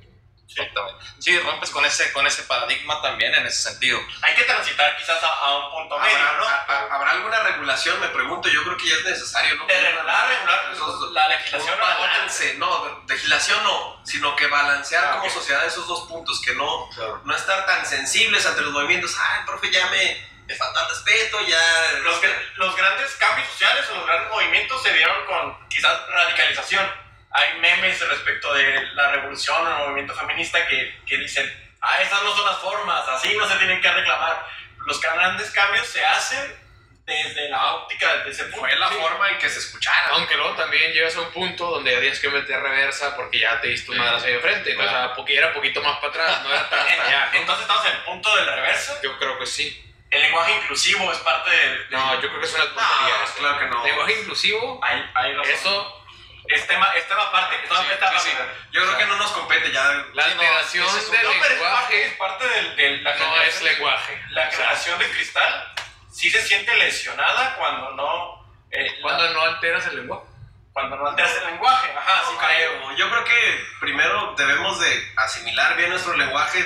Exactamente. 0.56 1.06
Sí, 1.20 1.40
rompes 1.40 1.70
con 1.70 1.86
ese, 1.86 2.12
con 2.12 2.28
ese 2.28 2.44
paradigma 2.44 3.02
también 3.02 3.34
en 3.34 3.46
ese 3.46 3.70
sentido. 3.72 4.00
Hay 4.22 4.36
que 4.36 4.44
transitar 4.44 4.98
quizás 4.98 5.24
a, 5.24 5.28
a 5.28 5.58
un 5.58 5.72
punto 5.72 5.98
medio, 6.00 6.18
¿Habrá, 6.18 6.38
¿no? 6.38 6.46
ha- 6.46 6.66
ha- 6.68 6.96
¿Habrá 6.96 7.12
alguna 7.12 7.40
regulación? 7.44 8.00
Me 8.02 8.10
pregunto. 8.10 8.50
Yo 8.50 8.64
creo 8.64 8.76
que 8.78 8.88
ya 8.90 8.96
es 8.96 9.06
necesario, 9.06 9.56
¿no? 9.56 9.66
De 9.66 9.80
regular, 9.80 10.28
regular 10.28 10.72
Esos- 10.74 11.12
la 11.12 11.24
un 11.26 11.30
legislación. 11.32 11.80
balance, 11.80 12.54
no, 12.58 13.04
legislación 13.08 13.64
no, 13.64 14.02
sino 14.06 14.36
que 14.36 14.48
balancear 14.48 15.06
Ah, 15.06 15.12
como 15.20 15.30
sociedad 15.30 15.66
esos 15.66 15.88
dos 15.88 16.08
puntos, 16.08 16.42
que 16.42 16.54
no, 16.56 16.90
Claro. 16.96 17.22
no 17.24 17.36
estar 17.36 17.66
tan 17.66 17.86
sensibles 17.86 18.46
ante 18.46 18.62
los 18.62 18.72
movimientos. 18.74 19.16
Ah, 19.20 19.38
el 19.40 19.46
profe 19.46 19.72
ya 19.72 19.88
me, 19.88 20.30
me 20.48 20.56
falta 20.56 20.82
el 20.82 20.90
respeto, 20.90 21.40
ya. 21.48 21.92
Los, 22.04 22.22
gra- 22.22 22.52
los 22.56 22.76
grandes 22.76 23.12
cambios 23.16 23.48
sociales 23.50 23.86
o 23.90 23.96
los 23.96 24.06
grandes 24.06 24.30
movimientos 24.32 24.84
se 24.84 24.92
dieron 24.94 25.26
con 25.26 25.68
quizás 25.70 25.98
radicalización. 26.10 26.92
Hay 27.34 27.60
memes 27.60 28.08
respecto 28.08 28.54
de 28.54 28.86
la 28.94 29.12
revolución 29.12 29.66
o 29.66 29.70
el 29.72 29.78
movimiento 29.80 30.14
feminista 30.16 30.66
que, 30.68 31.00
que 31.06 31.18
dicen, 31.18 31.50
ah, 31.82 31.98
esas 32.02 32.22
no 32.24 32.36
son 32.36 32.46
las 32.46 32.58
formas, 32.60 33.08
así 33.10 33.36
no 33.38 33.48
se 33.48 33.56
tienen 33.56 33.80
que 33.82 33.92
reclamar. 33.92 34.46
Los 34.86 35.00
grandes 35.00 35.50
cambios 35.52 35.88
se 35.88 36.04
hacen 36.06 36.60
desde 37.06 37.50
la 37.50 37.74
óptica, 37.74 38.16
desde 38.18 38.30
ese 38.32 38.44
punto. 38.46 38.60
Fue 38.60 38.76
la 38.76 38.90
Sí. 38.90 38.96
forma 38.96 39.30
en 39.30 39.38
que 39.38 39.50
se 39.50 39.60
escuchara. 39.60 40.10
Aunque 40.12 40.36
luego 40.36 40.56
también 40.56 40.92
llegas 40.94 41.16
a 41.18 41.22
un 41.22 41.32
punto 41.32 41.66
donde 41.72 41.92
ya 41.92 42.00
tienes 42.00 42.20
que 42.20 42.30
meter 42.30 42.60
reversa 42.62 43.16
porque 43.16 43.40
ya 43.40 43.60
te 43.60 43.68
diste 43.70 43.92
una 43.92 44.16
hacia 44.16 44.30
de 44.30 44.40
frente. 44.40 44.76
Claro. 44.76 44.98
ah, 44.98 45.14
porque 45.16 45.36
era 45.36 45.54
poquito 45.54 45.82
más 45.82 45.98
para 45.98 46.08
atrás, 46.10 46.42
no 46.44 46.52
era 46.54 46.70
tan. 46.70 46.86
Entonces 47.34 47.62
estamos 47.64 47.86
en 47.86 47.92
el 47.94 48.02
punto 48.04 48.36
del 48.36 48.46
reverso. 48.46 48.98
Yo 49.04 49.18
creo 49.18 49.38
que 49.40 49.46
sí. 49.46 49.88
El 50.10 50.22
lenguaje 50.22 50.52
inclusivo 50.58 51.10
es 51.12 51.20
parte 51.20 51.50
del... 51.50 51.90
No, 51.90 52.16
yo 52.16 52.28
creo 52.28 52.40
que 52.42 52.46
es 52.46 52.54
una 52.54 52.66
tontería. 52.66 53.18
No, 53.18 53.24
eso. 53.24 53.34
claro 53.38 53.60
que 53.60 53.66
no. 53.68 53.84
Lenguaje 53.84 54.20
inclusivo, 54.20 54.80
Hay, 54.84 55.10
hay 55.14 55.34
razón. 55.34 55.54
eso, 55.54 56.01
Es 56.48 56.68
tema, 56.68 56.88
es 56.96 57.08
tema 57.08 57.24
aparte. 57.24 57.56
es 57.56 57.70
tema 57.70 57.82
Sí, 57.82 57.88
aparte. 58.02 58.20
sí. 58.20 58.32
Yo 58.72 58.82
creo 58.82 58.98
que 58.98 59.06
no 59.06 59.16
nos 59.18 59.32
compete 59.32 59.72
ya. 59.72 59.84
la 60.14 60.24
Sí, 60.26 60.32
no, 60.36 60.42
alteración 60.42 60.88
ese 60.88 60.98
es 61.00 61.12
del 61.12 61.24
No, 61.24 61.30
pero 61.30 61.42
es 61.42 61.42
parte, 61.42 61.54
lenguaje 61.54 62.06
es 62.06 62.14
parte 62.16 62.48
del, 62.50 62.76
de 62.76 62.98
la 63.02 63.16
no 63.16 63.36
es 63.42 63.62
lenguaje. 63.62 64.22
La 64.32 64.42
O 64.42 64.52
sea, 64.52 64.58
generación 64.58 65.00
de 65.00 65.10
cristal 65.12 65.74
sí 66.12 66.30
se 66.30 66.42
siente 66.42 66.76
lesionada 66.78 67.56
cuando 67.56 67.92
no. 67.92 68.54
eh, 68.72 68.92
la- 68.98 69.02
cuando 69.02 69.30
no 69.34 69.42
alteras 69.42 69.86
el 69.88 69.96
lenguaje. 69.98 70.26
cuando 70.74 70.96
no 70.98 71.08
alteras 71.10 71.36
el 71.36 71.46
lenguaje. 71.48 71.92
Ajá, 71.98 72.22
sí, 72.26 72.32
No 72.34 72.38
creo. 72.40 72.96
Yo 72.98 73.10
creo 73.10 73.24
que 73.26 73.66
primero 73.80 74.34
debemos 74.38 74.80
de 74.80 75.14
asimilar 75.18 75.76
bien 75.78 75.90
nuestro 75.90 76.16
lenguaje. 76.18 76.66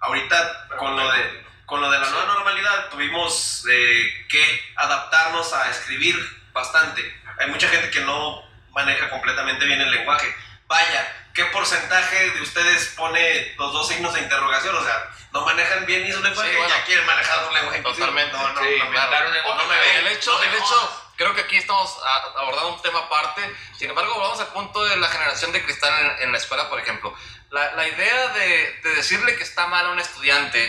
Ahorita 0.00 0.68
con 0.78 0.96
lo 0.96 1.10
de 1.12 1.44
con 1.66 1.80
lo 1.82 1.90
de 1.90 1.98
la 1.98 2.06
nueva 2.08 2.24
normalidad 2.26 2.88
tuvimos 2.88 3.66
eh, 3.70 4.26
que 4.28 4.72
adaptarnos 4.76 5.52
a 5.52 5.68
escribir 5.70 6.16
bastante. 6.52 7.02
Hay 7.38 7.48
mucha 7.50 7.68
gente 7.68 7.90
que 7.90 8.00
no 8.00 8.47
maneja 8.78 9.10
completamente 9.10 9.64
bien 9.64 9.80
el 9.80 9.90
lenguaje. 9.90 10.32
Vaya, 10.68 11.30
¿qué 11.34 11.44
porcentaje 11.46 12.30
de 12.30 12.42
ustedes 12.42 12.86
pone 12.96 13.54
los 13.58 13.72
dos 13.72 13.88
signos 13.88 14.14
de 14.14 14.20
interrogación? 14.20 14.76
O 14.76 14.84
sea, 14.84 15.10
no 15.32 15.44
manejan 15.44 15.84
bien 15.84 16.04
ni 16.04 16.12
su 16.12 16.22
lenguaje 16.22 16.50
Sí, 16.50 16.56
bueno. 16.56 16.74
ya 16.74 16.84
quieren 16.84 17.04
manejar 17.06 17.44
su 17.46 17.54
lenguaje. 17.54 17.80
Totalmente. 17.80 18.36
No, 18.36 18.52
no, 18.52 18.60
Sí, 18.60 18.66
no, 18.78 18.84
inventaron 18.84 19.34
el- 19.34 19.42
No, 19.42 19.54
no 19.56 19.64
me 19.66 19.96
el 19.98 20.04
ve. 20.04 20.12
hecho, 20.12 20.42
el 20.42 20.54
hecho, 20.54 21.04
creo 21.16 21.34
que 21.34 21.40
aquí 21.40 21.56
estamos 21.56 21.96
a- 22.04 22.40
abordando 22.40 22.74
un 22.74 22.82
tema 22.82 23.00
aparte. 23.00 23.52
Sin 23.76 23.88
embargo, 23.90 24.16
vamos 24.20 24.38
al 24.40 24.48
punto 24.48 24.84
de 24.84 24.96
la 24.96 25.08
generación 25.08 25.50
de 25.52 25.64
cristal 25.64 25.92
en, 26.04 26.22
en 26.24 26.32
la 26.32 26.38
escuela, 26.38 26.68
por 26.68 26.78
ejemplo. 26.78 27.12
La, 27.50 27.72
la 27.72 27.88
idea 27.88 28.28
de, 28.28 28.80
de 28.84 28.94
decirle 28.94 29.34
que 29.36 29.42
está 29.42 29.66
mal 29.66 29.86
a 29.86 29.90
un 29.90 29.98
estudiante 29.98 30.60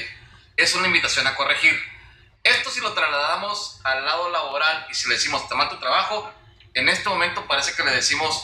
es 0.58 0.74
una 0.74 0.88
invitación 0.88 1.28
a 1.28 1.36
corregir. 1.36 1.78
Esto 2.44 2.72
si 2.72 2.80
lo 2.80 2.94
trasladamos 2.94 3.82
al 3.84 4.04
lado 4.06 4.30
laboral 4.30 4.88
y 4.90 4.94
si 4.96 5.08
le 5.10 5.16
decimos, 5.16 5.48
te 5.50 5.56
mal 5.56 5.68
tu 5.70 5.78
trabajo, 5.78 6.34
en 6.74 6.90
este 6.90 7.08
momento 7.10 7.46
parece 7.48 7.76
que 7.76 7.84
le 7.84 7.92
decimos, 7.92 8.44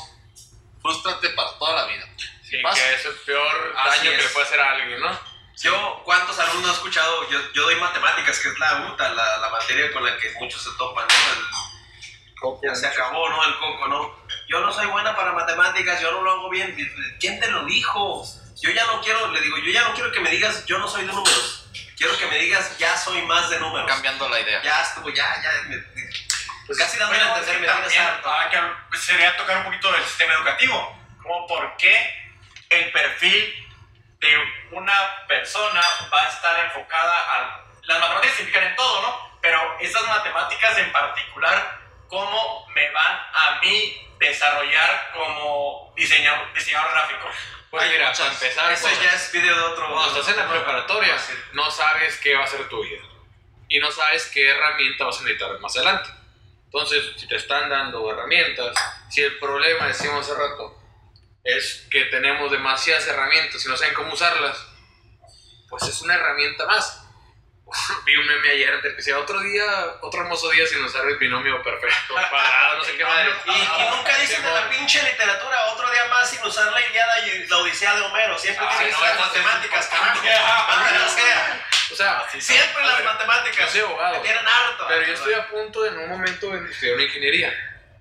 frustrate 0.81 1.29
para 1.29 1.57
toda 1.57 1.73
la 1.75 1.85
vida. 1.85 2.05
Sí, 2.43 2.57
Pasa. 2.61 2.79
que 2.81 2.93
es 2.95 3.05
el 3.05 3.13
peor 3.25 3.73
Así 3.77 3.99
daño 3.99 4.11
que 4.11 4.17
es. 4.17 4.23
le 4.23 4.29
puede 4.29 4.45
hacer 4.45 4.59
a 4.59 4.71
alguien, 4.71 4.99
¿no? 4.99 5.19
Yo, 5.61 6.01
¿cuántos 6.03 6.37
alumnos 6.37 6.69
he 6.69 6.73
escuchado? 6.73 7.29
Yo, 7.29 7.39
yo 7.53 7.63
doy 7.63 7.75
matemáticas, 7.77 8.37
que 8.39 8.49
es 8.49 8.59
la 8.59 8.87
UTA, 8.91 9.09
la, 9.13 9.37
la 9.37 9.49
materia 9.49 9.91
con 9.93 10.03
la 10.05 10.17
que 10.17 10.31
muchos 10.39 10.61
se 10.61 10.69
topan, 10.77 11.07
¿no? 11.07 11.13
El- 11.33 11.45
ya 12.61 12.75
se 12.75 12.85
acabó, 12.85 13.27
¿no? 13.29 13.43
El 13.43 13.57
coco, 13.57 13.87
¿no? 13.87 14.15
Yo 14.47 14.59
no 14.59 14.71
soy 14.71 14.85
buena 14.87 15.15
para 15.15 15.31
matemáticas, 15.31 15.99
yo 16.01 16.11
no 16.11 16.21
lo 16.21 16.31
hago 16.31 16.49
bien. 16.49 16.75
¿Quién 17.19 17.39
te 17.39 17.49
lo 17.49 17.65
dijo? 17.65 18.23
Yo 18.61 18.69
ya 18.71 18.85
no 18.85 19.01
quiero, 19.01 19.31
le 19.31 19.41
digo, 19.41 19.57
yo 19.57 19.71
ya 19.71 19.87
no 19.87 19.93
quiero 19.95 20.11
que 20.11 20.19
me 20.19 20.29
digas, 20.29 20.63
yo 20.65 20.77
no 20.77 20.87
soy 20.87 21.05
de 21.05 21.13
números. 21.13 21.67
Quiero 21.97 22.15
que 22.17 22.27
me 22.27 22.37
digas, 22.37 22.77
ya 22.77 22.95
soy 22.97 23.21
más 23.23 23.49
de 23.49 23.59
números. 23.59 23.87
Cambiando 23.89 24.29
la 24.29 24.39
idea. 24.39 24.61
Ya 24.61 24.81
estuvo, 24.81 25.09
ya, 25.09 25.41
ya. 25.41 25.51
me- 25.69 25.83
Pues, 26.65 26.79
casi 26.79 26.97
dándole 26.97 27.21
a 27.21 27.27
Bueno, 27.27 27.37
entender, 27.39 27.61
me 27.61 27.67
también 27.67 28.01
harto. 28.01 28.33
hay 28.33 28.49
que- 28.49 28.97
sería 28.97 29.37
tocar 29.37 29.57
un 29.57 29.63
poquito 29.65 29.91
del 29.91 30.03
sistema 30.03 30.33
educativo. 30.33 30.99
Como 31.21 31.47
por 31.47 31.77
qué 31.77 32.33
el 32.69 32.91
perfil 32.91 33.67
de 34.19 34.37
una 34.71 34.93
persona 35.27 35.81
va 36.13 36.23
a 36.23 36.29
estar 36.29 36.65
enfocada 36.65 37.13
a... 37.13 37.61
Las 37.83 37.99
matemáticas 37.99 38.35
se 38.35 38.41
implican 38.43 38.63
en 38.69 38.75
todo, 38.75 39.01
¿no? 39.01 39.39
Pero 39.41 39.77
esas 39.79 40.03
matemáticas 40.07 40.77
en 40.79 40.91
particular, 40.91 41.79
¿cómo 42.07 42.65
me 42.73 42.89
van 42.91 43.21
a 43.33 43.59
mí 43.61 44.01
desarrollar 44.19 45.11
como 45.13 45.93
diseñador, 45.95 46.51
diseñador 46.53 46.91
gráfico? 46.91 47.29
Pues 47.69 47.89
mira, 47.91 48.11
para 48.13 48.31
empezar, 48.31 48.71
Eso 48.71 48.81
cuando- 48.83 49.01
ya 49.03 49.11
es 49.11 49.31
video 49.31 49.55
de 49.55 49.61
otro. 49.63 49.93
cuando 49.93 50.19
estás 50.19 50.29
en 50.33 50.37
la 50.39 50.45
no, 50.45 50.51
preparatoria, 50.51 51.15
no 51.53 51.69
sabes 51.69 52.17
qué 52.21 52.35
va 52.35 52.43
a 52.45 52.47
ser 52.47 52.67
tu 52.69 52.81
vida. 52.83 53.03
Y 53.67 53.79
no 53.79 53.91
sabes 53.91 54.27
qué 54.33 54.49
herramienta 54.49 55.05
vas 55.05 55.19
a 55.19 55.23
necesitar 55.23 55.59
más 55.59 55.75
adelante. 55.75 56.09
Entonces, 56.65 57.13
si 57.15 57.27
te 57.27 57.37
están 57.37 57.69
dando 57.69 58.11
herramientas, 58.11 58.75
si 59.09 59.21
el 59.21 59.37
problema, 59.39 59.87
decíamos 59.87 60.25
hace 60.25 60.37
rato, 60.37 60.77
es 61.43 61.87
que 61.91 62.05
tenemos 62.05 62.51
demasiadas 62.51 63.07
herramientas 63.07 63.63
y 63.63 63.69
no 63.69 63.77
saben 63.77 63.93
cómo 63.93 64.13
usarlas, 64.13 64.57
pues 65.69 65.83
es 65.83 66.01
una 66.01 66.15
herramienta 66.15 66.65
más. 66.65 67.01
Vi 68.05 68.15
un 68.15 68.27
meme 68.27 68.49
ayer 68.49 68.81
que 68.81 68.89
decía 68.89 69.17
otro 69.19 69.39
día, 69.39 69.63
otro 70.01 70.21
hermoso 70.21 70.49
día 70.49 70.65
sin 70.67 70.83
usar 70.83 71.07
el 71.07 71.17
binomio 71.17 71.61
perfecto, 71.63 72.13
cuadrado, 72.29 72.77
no 72.77 72.83
sé 72.83 72.97
qué 72.97 73.05
madre. 73.05 73.31
Y, 73.45 73.51
y 73.51 73.89
nunca 73.95 74.17
dicen 74.17 74.43
de 74.43 74.51
la 74.51 74.69
pinche 74.69 75.01
literatura 75.03 75.65
otro 75.71 75.89
día 75.91 76.05
más 76.09 76.29
sin 76.29 76.43
usar 76.43 76.71
la 76.71 76.81
Iliada 76.81 77.27
y 77.27 77.47
la 77.47 77.57
Odisea 77.57 77.95
de 77.95 78.01
Homero. 78.01 78.37
Siempre 78.37 78.65
Ay, 78.67 78.77
tienen 78.77 78.95
que 78.95 79.01
no, 79.01 79.11
es 79.11 79.19
matemáticas, 79.19 79.87
carajo. 79.87 80.21
Maldita 81.89 81.95
sea. 81.95 82.21
O 82.21 82.29
sea, 82.29 82.41
Siempre 82.41 82.83
las 82.85 83.03
matemáticas. 83.03 83.57
yo 83.59 83.67
soy 83.67 83.81
abogado. 83.81 84.15
Me 84.17 84.19
tienen 84.21 84.47
harto. 84.47 84.85
Pero 84.87 85.05
yo 85.07 85.13
estoy 85.13 85.33
a 85.33 85.47
punto 85.49 85.85
en 85.85 85.97
un 85.99 86.09
momento 86.09 86.49
de 86.49 86.69
estudiar 86.71 86.95
una 86.95 87.03
ingeniería. 87.03 87.53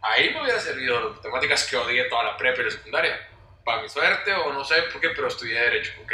Ahí 0.02 0.30
me 0.34 0.42
hubiera 0.42 0.60
servido 0.60 1.00
las 1.00 1.16
matemáticas 1.16 1.64
que 1.64 1.76
odié 1.76 2.04
toda 2.04 2.24
la 2.24 2.36
prepa 2.36 2.60
y 2.60 2.64
la 2.64 2.70
secundaria. 2.70 3.28
Para 3.64 3.82
mi 3.82 3.88
suerte 3.88 4.32
o 4.34 4.52
no 4.52 4.64
sé 4.64 4.82
por 4.92 5.00
qué, 5.00 5.10
pero 5.10 5.28
estudié 5.28 5.58
Derecho. 5.58 5.92
ok. 6.02 6.12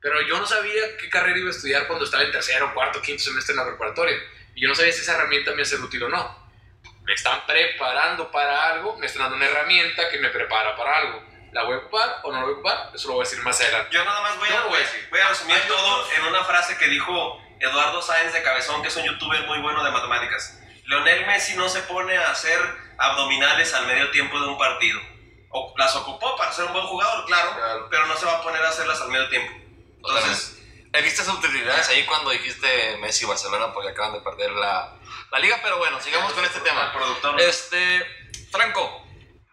Pero 0.00 0.20
yo 0.22 0.38
no 0.38 0.46
sabía 0.46 0.96
qué 0.98 1.08
carrera 1.08 1.38
iba 1.38 1.48
a 1.48 1.50
estudiar 1.50 1.86
cuando 1.86 2.04
estaba 2.04 2.22
en 2.22 2.30
tercero, 2.30 2.72
cuarto, 2.74 3.00
quinto 3.00 3.22
semestre 3.24 3.52
en 3.54 3.58
la 3.58 3.66
preparatoria. 3.66 4.16
Y 4.54 4.62
yo 4.62 4.68
no 4.68 4.74
sabía 4.74 4.92
si 4.92 5.00
esa 5.00 5.14
herramienta 5.14 5.50
me 5.50 5.56
iba 5.56 5.62
a 5.62 5.66
ser 5.66 5.80
útil 5.80 6.02
o 6.04 6.08
no. 6.08 6.44
Me 7.02 7.14
están 7.14 7.44
preparando 7.46 8.30
para 8.30 8.70
algo, 8.70 8.96
me 8.98 9.06
están 9.06 9.22
dando 9.22 9.36
una 9.36 9.46
herramienta 9.46 10.08
que 10.10 10.18
me 10.18 10.28
prepara 10.28 10.76
para 10.76 10.96
algo. 10.98 11.24
¿La 11.54 11.62
voy 11.62 11.74
a 11.74 11.78
ocupar 11.78 12.20
o 12.24 12.32
no 12.32 12.38
la 12.38 12.44
voy 12.44 12.52
a 12.52 12.54
ocupar? 12.56 12.90
Eso 12.94 13.08
lo 13.08 13.14
voy 13.14 13.24
a 13.24 13.28
decir 13.28 13.42
más 13.44 13.58
adelante. 13.60 13.88
Yo 13.92 14.04
nada 14.04 14.20
más 14.22 14.38
voy 14.38 14.48
a, 14.48 14.60
voy 14.62 14.76
a 14.76 14.78
decir. 14.80 15.08
voy 15.10 15.20
a 15.20 15.28
resumir 15.28 15.56
Hay 15.56 15.68
todo 15.68 16.10
en 16.16 16.24
una 16.26 16.44
frase 16.44 16.76
que 16.76 16.88
dijo 16.88 17.40
Eduardo 17.60 18.02
Sáenz 18.02 18.32
de 18.32 18.42
Cabezón, 18.42 18.82
que 18.82 18.88
es 18.88 18.96
un 18.96 19.04
youtuber 19.04 19.46
muy 19.46 19.60
bueno 19.60 19.82
de 19.84 19.90
matemáticas. 19.92 20.58
Leonel 20.86 21.24
Messi 21.26 21.54
no 21.56 21.68
se 21.68 21.80
pone 21.82 22.18
a 22.18 22.30
hacer 22.32 22.58
abdominales 22.98 23.72
al 23.72 23.86
medio 23.86 24.10
tiempo 24.10 24.38
de 24.40 24.48
un 24.48 24.58
partido. 24.58 25.00
O, 25.50 25.72
las 25.78 25.94
ocupó 25.94 26.36
para 26.36 26.52
ser 26.52 26.64
un 26.66 26.72
buen 26.72 26.86
jugador, 26.86 27.24
claro, 27.26 27.54
Claro. 27.54 27.86
pero 27.88 28.06
no 28.06 28.16
se 28.16 28.26
va 28.26 28.38
a 28.38 28.42
poner 28.42 28.60
a 28.62 28.68
hacerlas 28.70 29.00
al 29.00 29.08
medio 29.08 29.28
tiempo. 29.28 29.52
Entonces, 29.96 30.50
He 30.96 31.02
visto 31.02 31.22
esas 31.22 31.34
utilidades 31.34 31.88
ahí 31.88 32.04
cuando 32.06 32.30
dijiste 32.30 32.96
Messi 32.98 33.24
y 33.24 33.28
Barcelona 33.28 33.72
porque 33.72 33.88
acaban 33.90 34.12
de 34.12 34.20
perder 34.20 34.52
la, 34.52 34.94
la 35.32 35.38
liga, 35.40 35.58
pero 35.60 35.76
bueno, 35.78 36.00
sigamos 36.00 36.32
con 36.32 36.44
este 36.44 36.58
el 36.58 36.64
tema. 36.64 36.92
productor. 36.92 37.40
Este, 37.40 38.06
Franco, 38.52 39.03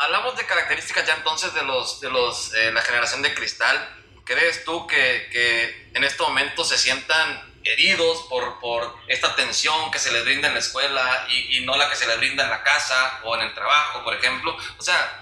hablamos 0.01 0.35
de 0.35 0.45
características 0.45 1.05
ya 1.05 1.15
entonces 1.15 1.53
de 1.53 1.63
los 1.63 1.99
de 2.01 2.09
los 2.09 2.53
eh, 2.55 2.71
la 2.71 2.81
generación 2.81 3.21
de 3.21 3.33
cristal. 3.33 3.97
¿Crees 4.25 4.63
tú 4.63 4.87
que, 4.87 5.29
que 5.31 5.91
en 5.93 6.03
este 6.03 6.21
momento 6.23 6.63
se 6.63 6.77
sientan 6.77 7.51
heridos 7.63 8.23
por, 8.29 8.59
por 8.59 8.95
esta 9.07 9.27
atención 9.27 9.91
que 9.91 9.99
se 9.99 10.11
les 10.11 10.23
brinda 10.23 10.47
en 10.47 10.53
la 10.53 10.59
escuela 10.59 11.25
y, 11.29 11.57
y 11.57 11.65
no 11.65 11.75
la 11.75 11.89
que 11.89 11.95
se 11.95 12.07
les 12.07 12.17
brinda 12.17 12.43
en 12.43 12.49
la 12.49 12.63
casa 12.63 13.19
o 13.23 13.35
en 13.35 13.41
el 13.41 13.53
trabajo, 13.53 14.03
por 14.03 14.13
ejemplo? 14.15 14.57
O 14.77 14.81
sea, 14.81 15.19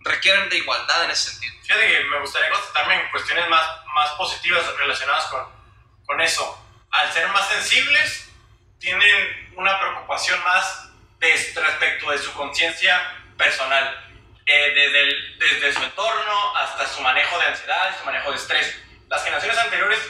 requieren 0.00 0.48
de 0.48 0.56
igualdad 0.58 1.04
en 1.04 1.10
ese 1.10 1.30
sentido. 1.30 1.54
Fíjate 1.62 1.86
que 1.86 2.04
me 2.04 2.20
gustaría 2.20 2.48
en 2.48 3.10
cuestiones 3.10 3.48
más, 3.48 3.62
más 3.94 4.10
positivas 4.12 4.64
relacionadas 4.76 5.24
con, 5.26 5.42
con 6.06 6.20
eso. 6.20 6.64
Al 6.90 7.12
ser 7.12 7.28
más 7.28 7.48
sensibles, 7.48 8.28
tienen 8.78 9.52
una 9.56 9.78
preocupación 9.78 10.42
más 10.44 10.88
de- 11.18 11.52
respecto 11.56 12.10
de 12.10 12.18
su 12.18 12.32
conciencia 12.34 13.24
personal. 13.38 14.04
Eh, 14.50 14.72
desde, 14.74 15.36
desde 15.60 15.74
su 15.74 15.82
entorno 15.82 16.56
hasta 16.56 16.86
su 16.86 17.02
manejo 17.02 17.38
de 17.38 17.46
ansiedad 17.46 17.94
su 17.98 18.04
manejo 18.06 18.30
de 18.30 18.36
estrés. 18.38 18.82
Las 19.08 19.22
generaciones 19.22 19.58
anteriores 19.58 20.00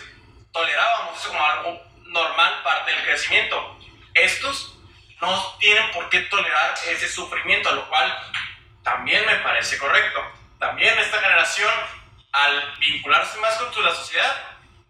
tolerábamos 0.53 1.19
eso 1.19 1.29
como 1.29 1.45
algo 1.45 1.83
normal, 2.05 2.62
parte 2.62 2.93
del 2.93 3.05
crecimiento. 3.05 3.79
Estos 4.14 4.77
no 5.21 5.57
tienen 5.59 5.91
por 5.91 6.09
qué 6.09 6.21
tolerar 6.23 6.75
ese 6.87 7.09
sufrimiento, 7.09 7.73
lo 7.73 7.88
cual 7.88 8.17
también 8.85 9.27
me 9.27 9.35
parece 9.37 9.77
correcto. 9.77 10.21
También 10.61 10.97
esta 10.99 11.21
generación, 11.21 11.73
al 12.33 12.77
vincularse 12.79 13.38
más 13.41 13.55
con 13.57 13.85
la 13.85 13.91
sociedad, 13.93 14.37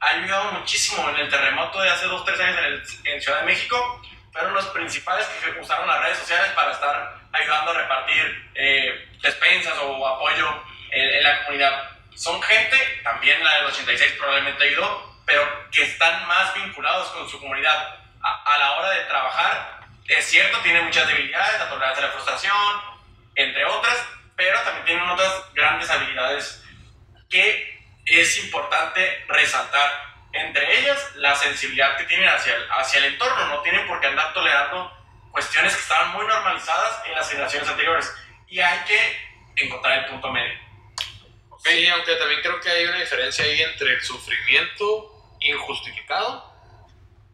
ha 0.01 0.09
ayudado 0.11 0.53
muchísimo 0.53 1.09
en 1.09 1.17
el 1.17 1.29
terremoto 1.31 1.81
de 1.81 1.91
hace 1.91 2.05
dos, 2.07 2.25
tres 2.25 2.39
años 2.41 2.59
en, 2.59 2.65
el- 2.65 2.83
en 3.05 3.23
Ciudad 3.23 3.41
de 3.41 3.47
México. 3.47 4.03
Fueron 4.33 4.53
los 4.55 4.67
principales 4.67 5.27
que 5.27 5.59
usaron 5.59 5.87
las 5.89 6.01
redes 6.03 6.19
sociales 6.19 6.53
para 6.53 6.73
estar 6.73 7.18
ayudando 7.33 7.71
a 7.71 7.75
repartir 7.75 8.51
eh, 8.55 9.09
despensas 9.23 9.75
o 9.83 10.07
apoyo 10.07 10.63
en, 10.91 11.17
en 11.17 11.23
la 11.23 11.45
comunidad. 11.45 11.91
Son 12.15 12.41
gente, 12.43 12.77
también 13.03 13.43
la 13.45 13.57
del 13.57 13.67
86 13.67 14.15
probablemente 14.19 14.65
ayudó, 14.65 15.19
pero 15.25 15.71
que 15.71 15.83
están 15.83 16.27
más 16.27 16.55
vinculados 16.55 17.09
con 17.11 17.29
su 17.29 17.39
comunidad. 17.39 17.97
A, 18.21 18.55
a 18.55 18.59
la 18.59 18.73
hora 18.73 18.91
de 18.91 19.05
trabajar, 19.05 19.81
es 20.09 20.25
cierto, 20.25 20.59
tienen 20.61 20.85
muchas 20.85 21.07
debilidades, 21.07 21.61
la 21.61 21.69
tolerancia 21.69 22.05
a 22.05 22.07
la 22.09 22.13
frustración, 22.13 22.99
entre 23.37 23.65
otras, 23.65 24.05
pero 24.37 24.61
también 24.63 24.85
tienen 24.87 25.09
otras 25.09 25.53
grandes 25.55 25.89
habilidades 25.91 26.65
que 27.29 27.79
es 28.05 28.45
importante 28.45 29.25
resaltar. 29.29 30.09
Entre 30.33 30.81
ellas, 30.81 31.15
la 31.17 31.35
sensibilidad 31.35 31.97
que 31.97 32.05
tienen 32.05 32.29
hacia 32.29 32.55
el, 32.55 32.67
hacia 32.71 32.99
el 32.99 33.13
entorno. 33.13 33.47
No 33.49 33.61
tienen 33.63 33.87
por 33.87 34.01
qué 34.01 34.09
andar 34.09 34.33
tolerando 34.33 34.98
cuestiones 35.31 35.75
que 35.75 35.81
estaban 35.81 36.13
muy 36.13 36.27
normalizadas 36.27 37.07
en 37.07 37.15
las 37.15 37.29
generaciones 37.29 37.69
anteriores. 37.69 38.13
Y 38.49 38.61
hay 38.61 38.79
que 38.85 39.65
encontrar 39.65 40.05
el 40.05 40.11
punto 40.11 40.31
medio. 40.31 40.59
Sí, 41.65 41.87
aunque 41.89 42.15
también 42.15 42.41
creo 42.41 42.61
que 42.61 42.71
hay 42.71 42.85
una 42.87 43.01
diferencia 43.01 43.45
ahí 43.45 43.61
entre 43.61 43.95
el 43.95 44.01
sufrimiento 44.03 45.37
injustificado 45.41 46.49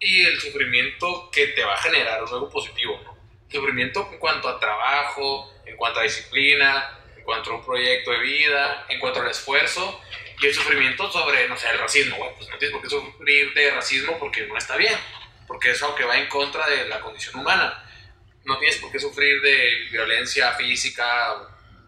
y 0.00 0.24
el 0.24 0.40
sufrimiento 0.40 1.30
que 1.30 1.48
te 1.48 1.64
va 1.64 1.74
a 1.74 1.82
generar 1.82 2.20
algo 2.20 2.48
positivo. 2.50 3.00
¿no? 3.04 3.16
Sufrimiento 3.50 4.08
en 4.10 4.18
cuanto 4.18 4.48
a 4.48 4.58
trabajo, 4.58 5.52
en 5.66 5.76
cuanto 5.76 6.00
a 6.00 6.02
disciplina, 6.02 6.98
en 7.16 7.22
cuanto 7.22 7.52
a 7.52 7.54
un 7.56 7.64
proyecto 7.64 8.10
de 8.10 8.18
vida, 8.18 8.86
en 8.88 8.98
cuanto 8.98 9.20
al 9.20 9.28
esfuerzo 9.28 10.00
y 10.40 10.46
el 10.46 10.54
sufrimiento 10.54 11.10
sobre, 11.10 11.48
no 11.48 11.56
sé, 11.56 11.70
el 11.70 11.78
racismo. 11.78 12.16
Bueno, 12.16 12.34
pues 12.36 12.48
no 12.48 12.58
tienes 12.58 12.72
por 12.72 12.82
qué 12.82 12.90
sufrir 12.90 13.54
de 13.54 13.70
racismo 13.70 14.18
porque 14.18 14.46
no 14.46 14.56
está 14.56 14.76
bien, 14.76 14.98
porque 15.46 15.70
es 15.72 15.82
algo 15.82 15.94
que 15.94 16.04
va 16.04 16.16
en 16.18 16.28
contra 16.28 16.66
de 16.68 16.88
la 16.88 17.00
condición 17.00 17.36
humana. 17.36 17.82
No 18.44 18.58
tienes 18.58 18.76
por 18.78 18.90
qué 18.92 18.98
sufrir 18.98 19.40
de 19.40 19.88
violencia 19.90 20.52
física, 20.52 21.34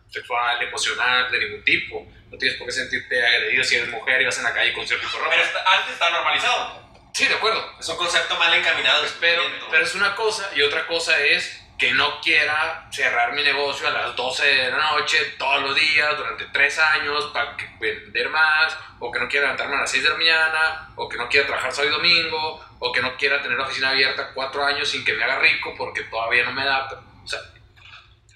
sexual, 0.09 0.63
emocional, 0.63 1.31
de 1.31 1.39
ningún 1.39 1.65
tipo. 1.65 2.07
No 2.31 2.39
tienes 2.39 2.57
por 2.59 2.67
qué 2.67 2.73
sentirte 2.73 3.25
agredido 3.27 3.63
si 3.65 3.77
eres 3.77 3.89
mujer 3.91 4.21
y 4.23 4.25
vas 4.25 4.39
en 4.39 4.45
la 4.45 4.55
calle 4.55 4.73
con 4.73 4.87
cierto 4.87 5.07
tipo. 5.07 5.23
Pero 5.29 5.43
está- 5.43 5.65
antes 5.79 5.93
está 5.93 6.11
normalizado. 6.11 6.87
Sí, 7.13 7.27
de 7.27 7.35
acuerdo. 7.35 7.73
Es 7.79 7.89
un 7.89 7.97
concepto 7.97 8.37
mal 8.39 8.53
encaminado. 8.55 9.05
Pero, 9.21 9.43
pero 9.71 9.85
es 9.85 9.95
una 9.95 10.15
cosa 10.15 10.51
y 10.55 10.63
otra 10.63 10.87
cosa 10.87 11.19
es 11.21 11.63
que 11.79 11.93
no 11.93 12.21
quiera 12.23 12.89
cerrar 12.91 13.33
mi 13.35 13.43
negocio 13.43 13.87
a 13.89 13.91
las 13.91 14.17
12 14.17 14.47
de 14.47 14.71
la 14.71 14.79
noche 14.79 15.19
todos 15.39 15.63
los 15.63 15.75
días 15.75 16.17
durante 16.17 16.47
tres 16.47 16.79
años 16.79 17.27
para 17.35 17.55
vender 17.79 18.29
más, 18.31 18.77
o 18.99 19.13
que 19.13 19.19
no 19.21 19.29
quiera 19.29 19.47
levantarme 19.47 19.77
a 19.77 19.81
las 19.81 19.91
6 19.91 20.03
de 20.03 20.09
la 20.09 20.17
mañana, 20.17 20.89
o 20.97 21.07
que 21.09 21.19
no 21.19 21.29
quiera 21.29 21.47
trabajar 21.47 21.73
sábado 21.73 21.91
y 21.91 21.97
domingo, 21.97 22.65
o 22.79 22.93
que 22.93 23.03
no 23.03 23.15
quiera 23.17 23.43
tener 23.43 23.59
la 23.59 23.65
oficina 23.65 23.91
abierta 23.91 24.31
cuatro 24.33 24.65
años 24.65 24.89
sin 24.89 25.05
que 25.05 25.13
me 25.13 25.25
haga 25.25 25.39
rico 25.41 25.75
porque 25.77 26.03
todavía 26.05 26.45
no 26.45 26.53
me 26.53 26.65
da. 26.65 26.89
O 27.23 27.29
sea, 27.29 27.41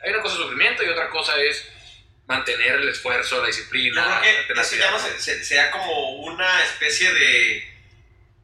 hay 0.04 0.12
una 0.12 0.20
cosa 0.22 0.34
es 0.36 0.40
sufrimiento 0.42 0.82
y 0.82 0.88
otra 0.88 1.08
cosa 1.08 1.36
es 1.40 1.66
mantener 2.26 2.72
el 2.76 2.88
esfuerzo, 2.90 3.40
la 3.40 3.46
disciplina, 3.48 4.02
Yo 4.02 4.20
creo 4.20 4.40
la 4.40 4.46
que 4.54 4.60
eso 4.60 4.76
ya 4.76 4.90
no 4.90 4.98
se- 4.98 5.18
se- 5.20 5.42
sea 5.44 5.70
como 5.70 6.10
una 6.24 6.62
especie 6.62 7.12
de, 7.12 7.79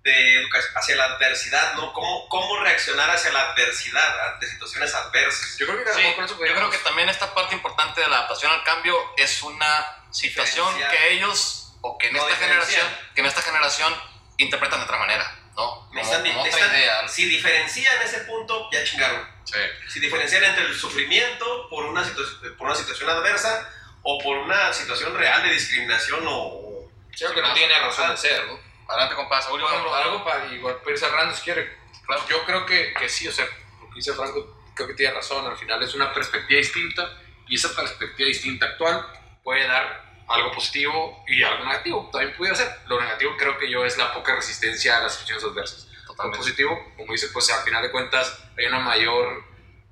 de 0.06 0.34
educación 0.40 0.72
hacia 0.76 0.96
la 0.96 1.04
adversidad, 1.04 1.74
¿no? 1.74 1.92
¿Cómo, 1.92 2.28
¿Cómo 2.28 2.60
reaccionar 2.62 3.10
hacia 3.10 3.32
la 3.32 3.50
adversidad, 3.50 4.32
ante 4.32 4.46
situaciones 4.46 4.94
adversas? 4.94 5.56
Yo 5.58 5.66
creo 5.66 5.82
que 5.84 5.90
a 5.90 5.92
lo 5.92 5.98
Sí, 5.98 6.02
mejor 6.02 6.14
con 6.16 6.24
eso 6.24 6.34
yo 6.34 6.38
creo 6.40 6.52
podríamos- 6.54 6.76
que 6.76 6.84
también 6.84 7.08
esta 7.08 7.34
parte 7.34 7.54
importante 7.56 8.00
de 8.00 8.08
la 8.08 8.18
adaptación 8.18 8.52
al 8.52 8.62
cambio 8.62 8.96
es 9.16 9.42
una 9.42 9.86
situación 10.12 10.72
que 10.90 11.12
ellos 11.12 11.72
o 11.80 11.98
que 11.98 12.06
en 12.08 12.14
No, 12.14 12.28
esta 12.28 12.36
generación 12.44 12.86
que 13.14 13.20
en 13.20 13.26
esta 13.26 13.42
generación 13.42 13.94
interpretan 14.38 14.78
de 14.78 14.84
otra 14.84 14.98
manera, 14.98 15.24
¿no? 15.56 15.86
Como- 15.88 16.00
están- 16.00 16.22
como 16.24 16.40
otra 16.40 16.50
están- 16.50 16.70
idea. 16.76 17.08
Si 17.08 17.24
diferencian 17.28 18.00
ese 18.02 18.20
punto, 18.20 18.68
ya 18.72 18.84
chingaron. 18.84 19.28
Sí. 19.44 19.58
Si 19.88 19.98
diferencian 20.00 20.44
entre 20.44 20.64
el 20.66 20.78
sufrimiento 20.78 21.68
por 21.68 21.84
una, 21.86 22.04
situ- 22.04 22.56
por 22.56 22.66
una 22.68 22.76
situación 22.76 23.10
adversa 23.10 23.68
o 24.02 24.18
por 24.22 24.36
una 24.38 24.72
situación 24.72 25.16
real 25.16 25.42
de 25.42 25.50
discriminación 25.52 26.24
o... 26.28 26.88
Creo 27.18 27.34
que 27.34 27.42
no 27.42 27.54
tiene 27.54 27.76
razón 27.80 28.10
de 28.10 28.16
ser, 28.16 28.44
¿no? 28.46 28.65
Adelante, 28.88 29.14
compadre. 29.16 29.42
Saúl, 29.44 29.60
ejemplo, 29.62 29.94
algo- 29.94 30.24
para 30.24 30.46
igual 30.46 30.76
para 30.76 30.90
ir 30.92 30.98
cerrando 30.98 31.34
si 31.34 31.42
quiere. 31.42 31.76
Claro. 32.06 32.22
Yo 32.28 32.44
creo 32.44 32.64
que, 32.66 32.94
que 32.94 33.08
sí, 33.08 33.26
o 33.28 33.32
sea, 33.32 33.44
lo 33.80 33.88
que 33.88 33.96
dice 33.96 34.12
Franco, 34.12 34.62
creo 34.74 34.88
que 34.88 34.94
tiene 34.94 35.14
razón. 35.14 35.44
Al 35.46 35.56
final 35.56 35.82
es 35.82 35.94
una 35.94 36.12
perspectiva 36.12 36.58
distinta 36.58 37.18
y 37.48 37.56
esa 37.56 37.74
perspectiva 37.74 38.28
distinta 38.28 38.66
actual 38.66 39.04
puede 39.42 39.66
dar 39.66 40.04
algo 40.28 40.52
positivo 40.52 41.24
y 41.26 41.42
algo 41.42 41.64
negativo. 41.64 42.08
También 42.12 42.36
pudiera 42.36 42.56
ser. 42.56 42.68
Lo 42.86 43.00
negativo 43.00 43.36
creo 43.36 43.58
que 43.58 43.70
yo 43.70 43.84
es 43.84 43.96
la 43.98 44.12
poca 44.12 44.34
resistencia 44.36 44.98
a 44.98 45.00
las 45.02 45.12
situaciones 45.14 45.44
adversas. 45.44 45.88
Lo 46.02 46.06
Totalmente. 46.12 46.38
positivo, 46.38 46.92
como 46.96 47.12
dice, 47.12 47.28
pues 47.32 47.50
al 47.50 47.62
final 47.64 47.82
de 47.82 47.90
cuentas 47.90 48.40
hay 48.56 48.66
una 48.66 48.78
mayor 48.80 49.44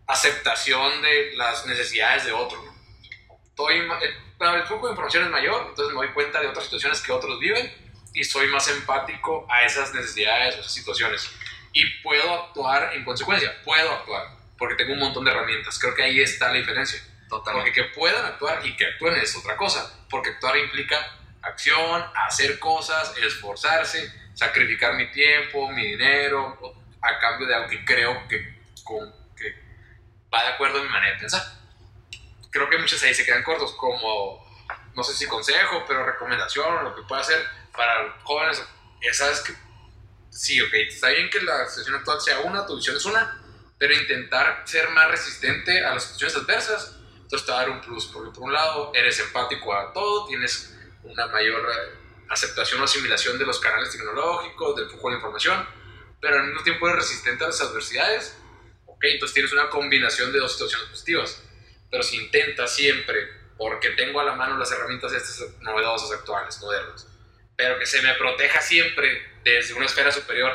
aceptación 0.07 1.03
de 1.03 1.33
las 1.37 1.67
necesidades 1.67 2.25
de 2.27 2.33
otros. 2.33 2.63
¿no? 2.65 2.73
Estoy, 3.49 3.83
ma- 3.83 3.99
el, 3.99 4.15
bueno, 4.39 4.55
el 4.57 4.65
flujo 4.65 4.87
de 4.87 4.93
información 4.93 5.25
es 5.25 5.31
mayor, 5.31 5.67
entonces 5.69 5.95
me 5.95 6.05
doy 6.07 6.13
cuenta 6.15 6.41
de 6.41 6.49
otras 6.49 6.65
situaciones 6.65 7.01
que 7.01 7.13
otros 7.13 7.39
viven 7.39 7.73
y 8.15 8.23
soy 8.23 8.47
más 8.47 8.69
empático 8.69 9.47
a 9.51 9.65
esas 9.65 9.93
necesidades 9.93 10.57
o 10.57 10.61
esas 10.61 10.73
situaciones. 10.73 11.31
Y 11.73 11.85
puedo 12.03 12.33
actuar 12.33 12.95
en 12.95 13.05
consecuencia, 13.05 13.61
puedo 13.65 13.93
actuar, 13.93 14.29
porque 14.57 14.77
tengo 14.77 14.93
un 14.93 15.01
montón 15.01 15.25
de 15.25 15.33
herramientas. 15.33 15.79
Creo 15.79 15.95
que 15.95 16.05
ahí 16.05 16.21
está 16.21 16.49
la 16.49 16.59
diferencia. 16.59 17.01
Porque 17.29 17.45
Totalmente. 17.47 17.73
que 17.73 17.85
puedan 17.89 18.25
actuar 18.25 18.65
y 18.65 18.77
que 18.77 18.87
actúen 18.87 19.17
es 19.17 19.35
otra 19.37 19.57
cosa, 19.57 20.07
porque 20.09 20.31
actuar 20.31 20.57
implica 20.57 20.97
acción, 21.43 22.05
hacer 22.15 22.61
cosas, 22.61 23.13
esforzarse, 23.19 24.13
sacrificar 24.35 24.95
mi 24.95 25.11
tiempo, 25.11 25.69
mi 25.73 25.85
dinero, 25.85 26.57
a 27.03 27.19
cambio 27.19 27.49
de 27.49 27.55
algo 27.55 27.69
que 27.69 27.85
creo 27.85 28.29
que, 28.29 28.63
con, 28.85 29.13
que 29.37 29.53
va 30.33 30.45
de 30.45 30.49
acuerdo 30.51 30.79
a 30.79 30.83
mi 30.85 30.89
manera 30.89 31.15
de 31.15 31.21
pensar. 31.21 31.43
Creo 32.51 32.71
que 32.71 32.79
muchos 32.79 33.03
ahí 33.03 33.13
se 33.13 33.25
quedan 33.25 33.43
cortos, 33.43 33.73
como, 33.73 34.47
no 34.95 35.03
sé 35.03 35.15
si 35.15 35.27
consejo, 35.27 35.85
pero 35.89 36.07
recomendación 36.07 36.73
o 36.77 36.83
lo 36.83 36.95
que 36.95 37.03
pueda 37.03 37.21
hacer 37.21 37.45
para 37.77 38.19
jóvenes. 38.23 38.63
Esa 39.01 39.31
es 39.31 39.41
que, 39.41 39.55
sí, 40.31 40.61
ok, 40.61 40.73
está 40.89 41.09
bien 41.11 41.29
que 41.31 41.41
la 41.43 41.67
situación 41.69 41.97
actual 41.97 42.21
sea 42.21 42.41
una, 42.41 42.67
tu 42.67 42.77
visión 42.77 42.97
es 42.97 43.05
una, 43.05 43.41
pero 43.79 43.93
intentar 43.95 44.63
ser 44.65 44.89
más 44.91 45.11
resistente 45.11 45.85
a 45.85 45.95
las 45.95 46.05
situaciones 46.05 46.37
adversas, 46.37 46.97
entonces 47.23 47.45
te 47.45 47.53
va 47.53 47.59
a 47.59 47.61
dar 47.63 47.71
un 47.71 47.81
plus, 47.81 48.07
porque 48.07 48.31
por 48.31 48.45
un 48.45 48.53
lado 48.53 48.93
eres 48.95 49.19
empático 49.21 49.75
a 49.75 49.93
todo, 49.93 50.27
tienes 50.27 50.75
una 51.03 51.27
mayor 51.27 51.69
eh, 51.71 52.25
aceptación 52.31 52.81
o 52.81 52.85
asimilación 52.85 53.39
de 53.39 53.45
los 53.45 53.61
canales 53.61 53.91
tecnológicos, 53.91 54.77
del 54.77 54.89
flujo 54.89 55.11
de 55.11 55.17
información, 55.17 55.67
pero 56.21 56.37
al 56.37 56.47
mismo 56.47 56.63
tiempo 56.63 56.89
eres 56.89 57.03
resistente 57.03 57.45
a 57.45 57.49
las 57.49 57.61
adversidades, 57.61 58.39
ok, 58.87 59.05
entonces 59.05 59.35
tienes 59.35 59.53
una 59.53 59.69
combinación 59.69 60.33
de 60.33 60.39
dos 60.39 60.53
situaciones 60.53 60.89
positivas, 60.89 61.43
pero 61.91 62.03
si 62.03 62.17
intentas 62.17 62.75
siempre, 62.75 63.29
porque 63.59 63.91
tengo 63.91 64.21
a 64.21 64.25
la 64.25 64.35
mano 64.35 64.57
las 64.57 64.73
herramientas 64.73 65.13
estas 65.13 65.61
novedosas, 65.61 66.11
actuales, 66.13 66.59
modernas, 66.61 67.07
pero 67.57 67.79
que 67.79 67.87
se 67.87 68.03
me 68.03 68.15
proteja 68.15 68.61
siempre 68.61 69.35
desde 69.43 69.75
una 69.75 69.87
esfera 69.87 70.11
superior, 70.11 70.53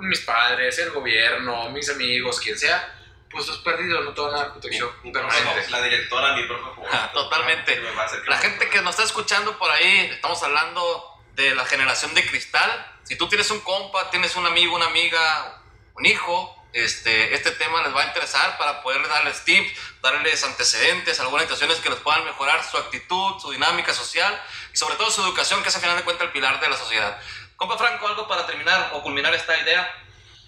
mis 0.00 0.20
padres, 0.20 0.78
el 0.78 0.90
gobierno, 0.90 1.70
mis 1.70 1.88
amigos, 1.90 2.40
quien 2.40 2.58
sea, 2.58 2.98
pues 3.30 3.44
estás 3.44 3.58
perdido, 3.58 4.02
no 4.02 4.12
te 4.12 4.20
van 4.20 4.34
a 4.34 4.38
dar 4.38 4.52
protección 4.52 4.90
permanente. 5.12 5.70
La 5.70 5.82
directora, 5.82 6.34
mi 6.34 6.46
profe. 6.46 6.80
Ah, 6.90 7.10
Totalmente. 7.12 7.80
me 7.80 7.90
va 7.92 8.02
a 8.02 8.04
hacer 8.06 8.28
La 8.28 8.38
gente 8.38 8.68
que 8.68 8.80
nos 8.82 8.90
está 8.90 9.04
escuchando 9.04 9.58
por 9.58 9.70
ahí, 9.70 10.10
estamos 10.12 10.42
hablando 10.42 11.22
de 11.34 11.54
la 11.54 11.64
generación 11.64 12.14
de 12.14 12.26
cristal. 12.26 12.86
Si 13.04 13.16
tú 13.16 13.28
tienes 13.28 13.50
un 13.50 13.60
compa, 13.60 14.10
tienes 14.10 14.36
un 14.36 14.46
amigo, 14.46 14.76
una 14.76 14.86
amiga, 14.86 15.62
un 15.94 16.04
hijo 16.04 16.61
este, 16.72 17.34
este 17.34 17.50
tema 17.52 17.82
les 17.82 17.94
va 17.94 18.02
a 18.02 18.06
interesar 18.06 18.56
para 18.58 18.82
poder 18.82 19.06
darles 19.08 19.44
tips, 19.44 20.00
darles 20.00 20.42
antecedentes, 20.44 21.20
algunas 21.20 21.44
situaciones 21.44 21.78
que 21.78 21.90
les 21.90 21.98
puedan 22.00 22.24
mejorar 22.24 22.62
su 22.64 22.78
actitud, 22.78 23.40
su 23.40 23.50
dinámica 23.50 23.92
social 23.92 24.40
y 24.72 24.76
sobre 24.76 24.96
todo 24.96 25.10
su 25.10 25.22
educación, 25.22 25.62
que 25.62 25.68
es 25.68 25.76
a 25.76 25.80
final 25.80 25.96
de 25.96 26.04
cuentas 26.04 26.26
el 26.26 26.32
pilar 26.32 26.60
de 26.60 26.68
la 26.68 26.76
sociedad. 26.76 27.20
Compa 27.56 27.78
Franco, 27.78 28.08
algo 28.08 28.26
para 28.26 28.46
terminar 28.46 28.90
o 28.92 29.02
culminar 29.02 29.34
esta 29.34 29.56
idea. 29.58 29.94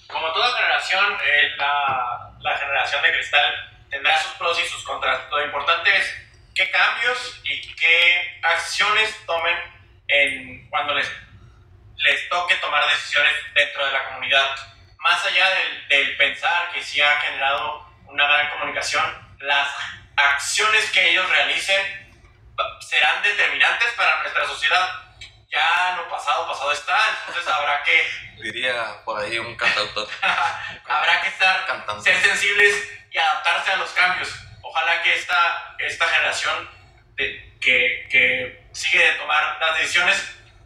Como 0.09 0.33
toda 0.33 0.57
generación, 0.57 1.19
eh, 1.25 1.51
la, 1.57 2.33
la 2.41 2.59
generación 2.59 3.03
de 3.03 3.13
cristal 3.13 3.87
tendrá 3.91 4.21
sus 4.23 4.33
pros 4.33 4.59
y 4.61 4.69
sus 4.69 4.83
contras. 4.85 5.21
Lo 5.31 5.45
importante 5.45 5.97
es 5.97 6.15
qué 6.55 6.71
cambios 6.71 7.41
y 7.45 7.75
qué 7.75 8.39
acciones 8.43 9.15
tomen 9.27 9.57
en, 10.09 10.69
cuando 10.71 10.95
les, 10.95 11.11
les 11.97 12.29
toque 12.29 12.57
tomar 12.57 12.85
decisiones 12.89 13.33
dentro 13.55 13.87
de 13.87 13.93
la 13.93 14.05
comunidad. 14.07 14.74
Más 15.05 15.23
allá 15.27 15.51
del, 15.51 15.89
del 15.89 16.17
pensar 16.17 16.73
que 16.73 16.83
sí 16.83 16.99
ha 17.03 17.21
generado 17.21 17.87
una 18.07 18.27
gran 18.27 18.49
comunicación, 18.53 19.05
las 19.41 19.69
acciones 20.17 20.91
que 20.93 21.11
ellos 21.11 21.29
realicen 21.29 22.11
serán 22.81 23.23
determinantes 23.23 23.93
para 23.99 24.23
nuestra 24.23 24.47
sociedad. 24.47 24.89
Ya 25.51 25.95
lo 25.99 26.09
pasado, 26.09 26.49
pasado 26.49 26.73
está, 26.73 26.99
entonces 27.21 27.53
habrá 27.53 27.83
que 27.83 28.09
Diría 28.43 29.05
por 29.05 29.21
ahí 29.23 29.39
un 29.39 29.55
cantautor. 29.57 30.09
habrá 30.89 31.21
que 31.21 31.29
estar, 31.29 31.67
Cantando. 31.67 32.03
ser 32.03 32.17
sensibles 32.23 32.91
y 33.11 33.19
adaptarse 33.19 33.73
a 33.73 33.77
los 33.77 33.91
cambios. 33.91 34.35
Ojalá 34.63 35.03
que 35.03 35.15
esta, 35.15 35.77
esta 35.81 36.09
generación 36.09 36.71
de- 37.17 37.59
que, 37.61 38.09
que 38.11 38.69
sigue 38.73 39.05
de 39.05 39.13
tomar 39.19 39.59
las 39.61 39.77
decisiones 39.79 40.17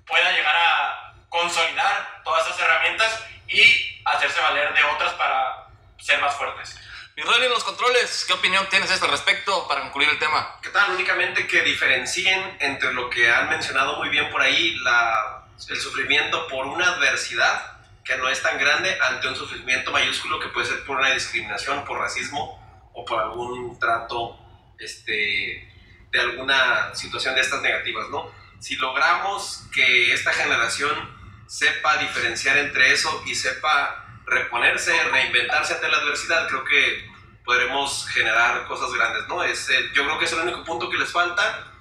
pueda 0.06 0.30
llegar 0.30 0.54
a 0.56 1.12
consolidar 1.28 2.22
todas 2.22 2.46
esas 2.46 2.60
herramientas 2.60 3.24
y 3.48 4.02
hacerse 4.04 4.40
valer 4.40 4.74
de 4.74 4.84
otras 4.84 5.14
para 5.14 5.68
ser 5.98 6.20
más 6.20 6.36
fuertes. 6.36 6.78
Mi 7.16 7.22
Rolly 7.24 7.46
en 7.46 7.50
los 7.50 7.64
controles, 7.64 8.24
¿qué 8.26 8.34
opinión 8.34 8.68
tienes 8.68 8.90
a 8.90 8.94
este 8.94 9.06
respecto 9.08 9.66
para 9.66 9.80
concluir 9.80 10.08
el 10.08 10.18
tema? 10.20 10.56
¿Qué 10.62 10.68
tal? 10.68 10.92
Únicamente 10.92 11.48
que 11.48 11.62
diferencien 11.62 12.56
entre 12.60 12.92
lo 12.92 13.10
que 13.10 13.28
han 13.28 13.48
mencionado 13.48 13.96
muy 13.96 14.08
bien 14.08 14.30
por 14.30 14.40
ahí, 14.40 14.76
la, 14.84 15.44
el 15.68 15.80
sufrimiento 15.80 16.46
por 16.46 16.66
una 16.66 16.92
adversidad 16.92 17.78
que 18.04 18.16
no 18.16 18.28
es 18.28 18.40
tan 18.40 18.56
grande 18.58 18.96
ante 19.02 19.28
un 19.28 19.36
sufrimiento 19.36 19.90
mayúsculo 19.90 20.38
que 20.38 20.48
puede 20.48 20.66
ser 20.66 20.84
por 20.84 20.98
una 20.98 21.10
discriminación, 21.10 21.84
por 21.84 21.98
racismo 21.98 22.90
o 22.94 23.04
por 23.04 23.20
algún 23.20 23.78
trato 23.80 24.38
este, 24.78 25.74
de 26.10 26.20
alguna 26.20 26.94
situación 26.94 27.34
de 27.34 27.40
estas 27.40 27.60
negativas, 27.62 28.08
¿no? 28.10 28.30
Si 28.60 28.76
logramos 28.76 29.64
que 29.74 30.12
esta 30.12 30.32
generación 30.32 31.17
sepa 31.48 31.96
diferenciar 31.96 32.58
entre 32.58 32.92
eso 32.92 33.22
y 33.26 33.34
sepa 33.34 34.04
reponerse, 34.26 34.92
reinventarse 35.04 35.74
ante 35.74 35.88
la 35.88 35.96
adversidad, 35.96 36.46
creo 36.46 36.64
que 36.64 37.08
podremos 37.44 38.06
generar 38.08 38.66
cosas 38.66 38.92
grandes, 38.92 39.26
¿no? 39.26 39.42
Es, 39.42 39.70
eh, 39.70 39.90
yo 39.94 40.04
creo 40.04 40.18
que 40.18 40.26
es 40.26 40.32
el 40.34 40.40
único 40.40 40.62
punto 40.64 40.90
que 40.90 40.98
les 40.98 41.10
falta 41.10 41.72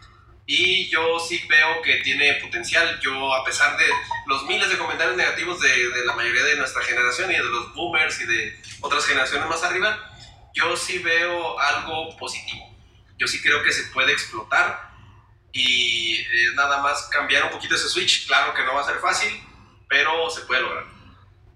y 0.46 0.88
yo 0.88 1.20
sí 1.20 1.46
veo 1.50 1.82
que 1.82 1.98
tiene 1.98 2.36
potencial. 2.36 2.98
Yo, 3.02 3.36
a 3.36 3.44
pesar 3.44 3.78
de 3.78 3.86
los 4.28 4.46
miles 4.46 4.70
de 4.70 4.78
comentarios 4.78 5.18
negativos 5.18 5.60
de, 5.60 5.90
de 5.90 6.06
la 6.06 6.16
mayoría 6.16 6.44
de 6.44 6.56
nuestra 6.56 6.82
generación 6.84 7.30
y 7.30 7.36
de 7.36 7.44
los 7.44 7.74
boomers 7.74 8.22
y 8.22 8.26
de 8.26 8.62
otras 8.80 9.06
generaciones 9.06 9.50
más 9.50 9.62
arriba, 9.64 10.10
yo 10.54 10.78
sí 10.78 11.00
veo 11.00 11.60
algo 11.60 12.16
positivo. 12.18 12.66
Yo 13.18 13.28
sí 13.28 13.42
creo 13.42 13.62
que 13.62 13.74
se 13.74 13.92
puede 13.92 14.14
explotar 14.14 14.88
y 15.52 16.20
es 16.22 16.54
nada 16.56 16.82
más 16.82 17.10
cambiar 17.12 17.44
un 17.44 17.50
poquito 17.50 17.76
ese 17.76 17.90
switch. 17.90 18.28
Claro 18.28 18.54
que 18.54 18.64
no 18.64 18.74
va 18.74 18.82
a 18.82 18.86
ser 18.86 19.00
fácil, 19.00 19.47
pero 19.88 20.30
se 20.30 20.42
puede 20.42 20.62
lograr. 20.62 20.86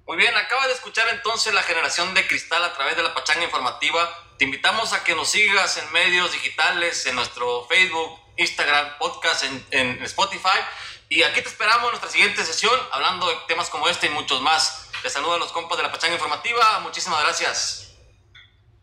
Muy 0.07 0.17
bien, 0.17 0.36
acaba 0.36 0.67
de 0.67 0.73
escuchar 0.73 1.07
entonces 1.09 1.53
la 1.53 1.63
generación 1.63 2.13
de 2.13 2.27
cristal 2.27 2.63
a 2.63 2.73
través 2.73 2.97
de 2.97 3.03
la 3.03 3.13
pachanga 3.13 3.43
informativa. 3.43 4.09
Te 4.38 4.45
invitamos 4.45 4.93
a 4.93 5.03
que 5.03 5.15
nos 5.15 5.29
sigas 5.29 5.77
en 5.77 5.91
medios 5.93 6.32
digitales, 6.34 7.05
en 7.05 7.15
nuestro 7.15 7.65
Facebook, 7.69 8.19
Instagram, 8.38 8.97
podcast, 8.97 9.43
en, 9.43 9.65
en 9.71 10.03
Spotify. 10.03 10.59
Y 11.07 11.23
aquí 11.23 11.41
te 11.41 11.49
esperamos 11.49 11.86
en 11.86 11.89
nuestra 11.91 12.09
siguiente 12.09 12.43
sesión 12.43 12.77
hablando 12.91 13.27
de 13.27 13.36
temas 13.47 13.69
como 13.69 13.88
este 13.88 14.07
y 14.07 14.09
muchos 14.09 14.41
más. 14.41 14.89
Te 15.01 15.09
saludan 15.09 15.39
los 15.39 15.51
compas 15.51 15.77
de 15.77 15.84
la 15.84 15.91
pachanga 15.91 16.15
informativa. 16.15 16.79
Muchísimas 16.79 17.21
gracias. 17.23 17.93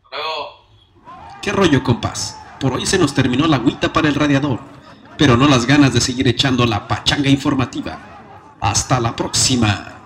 Hasta 0.05 0.17
Luego. 0.17 0.67
¿Qué 1.43 1.53
rollo, 1.53 1.83
compas? 1.83 2.37
Por 2.61 2.75
hoy 2.75 2.87
se 2.87 2.99
nos 2.99 3.15
terminó 3.15 3.47
la 3.47 3.57
agüita 3.57 3.93
para 3.93 4.09
el 4.09 4.15
radiador, 4.15 4.61
pero 5.17 5.37
no 5.37 5.47
las 5.47 5.67
ganas 5.67 5.93
de 5.93 6.01
seguir 6.01 6.27
echando 6.27 6.67
la 6.67 6.89
pachanga 6.89 7.29
informativa. 7.29 8.18
Hasta 8.61 9.01
la 9.01 9.15
próxima. 9.15 9.98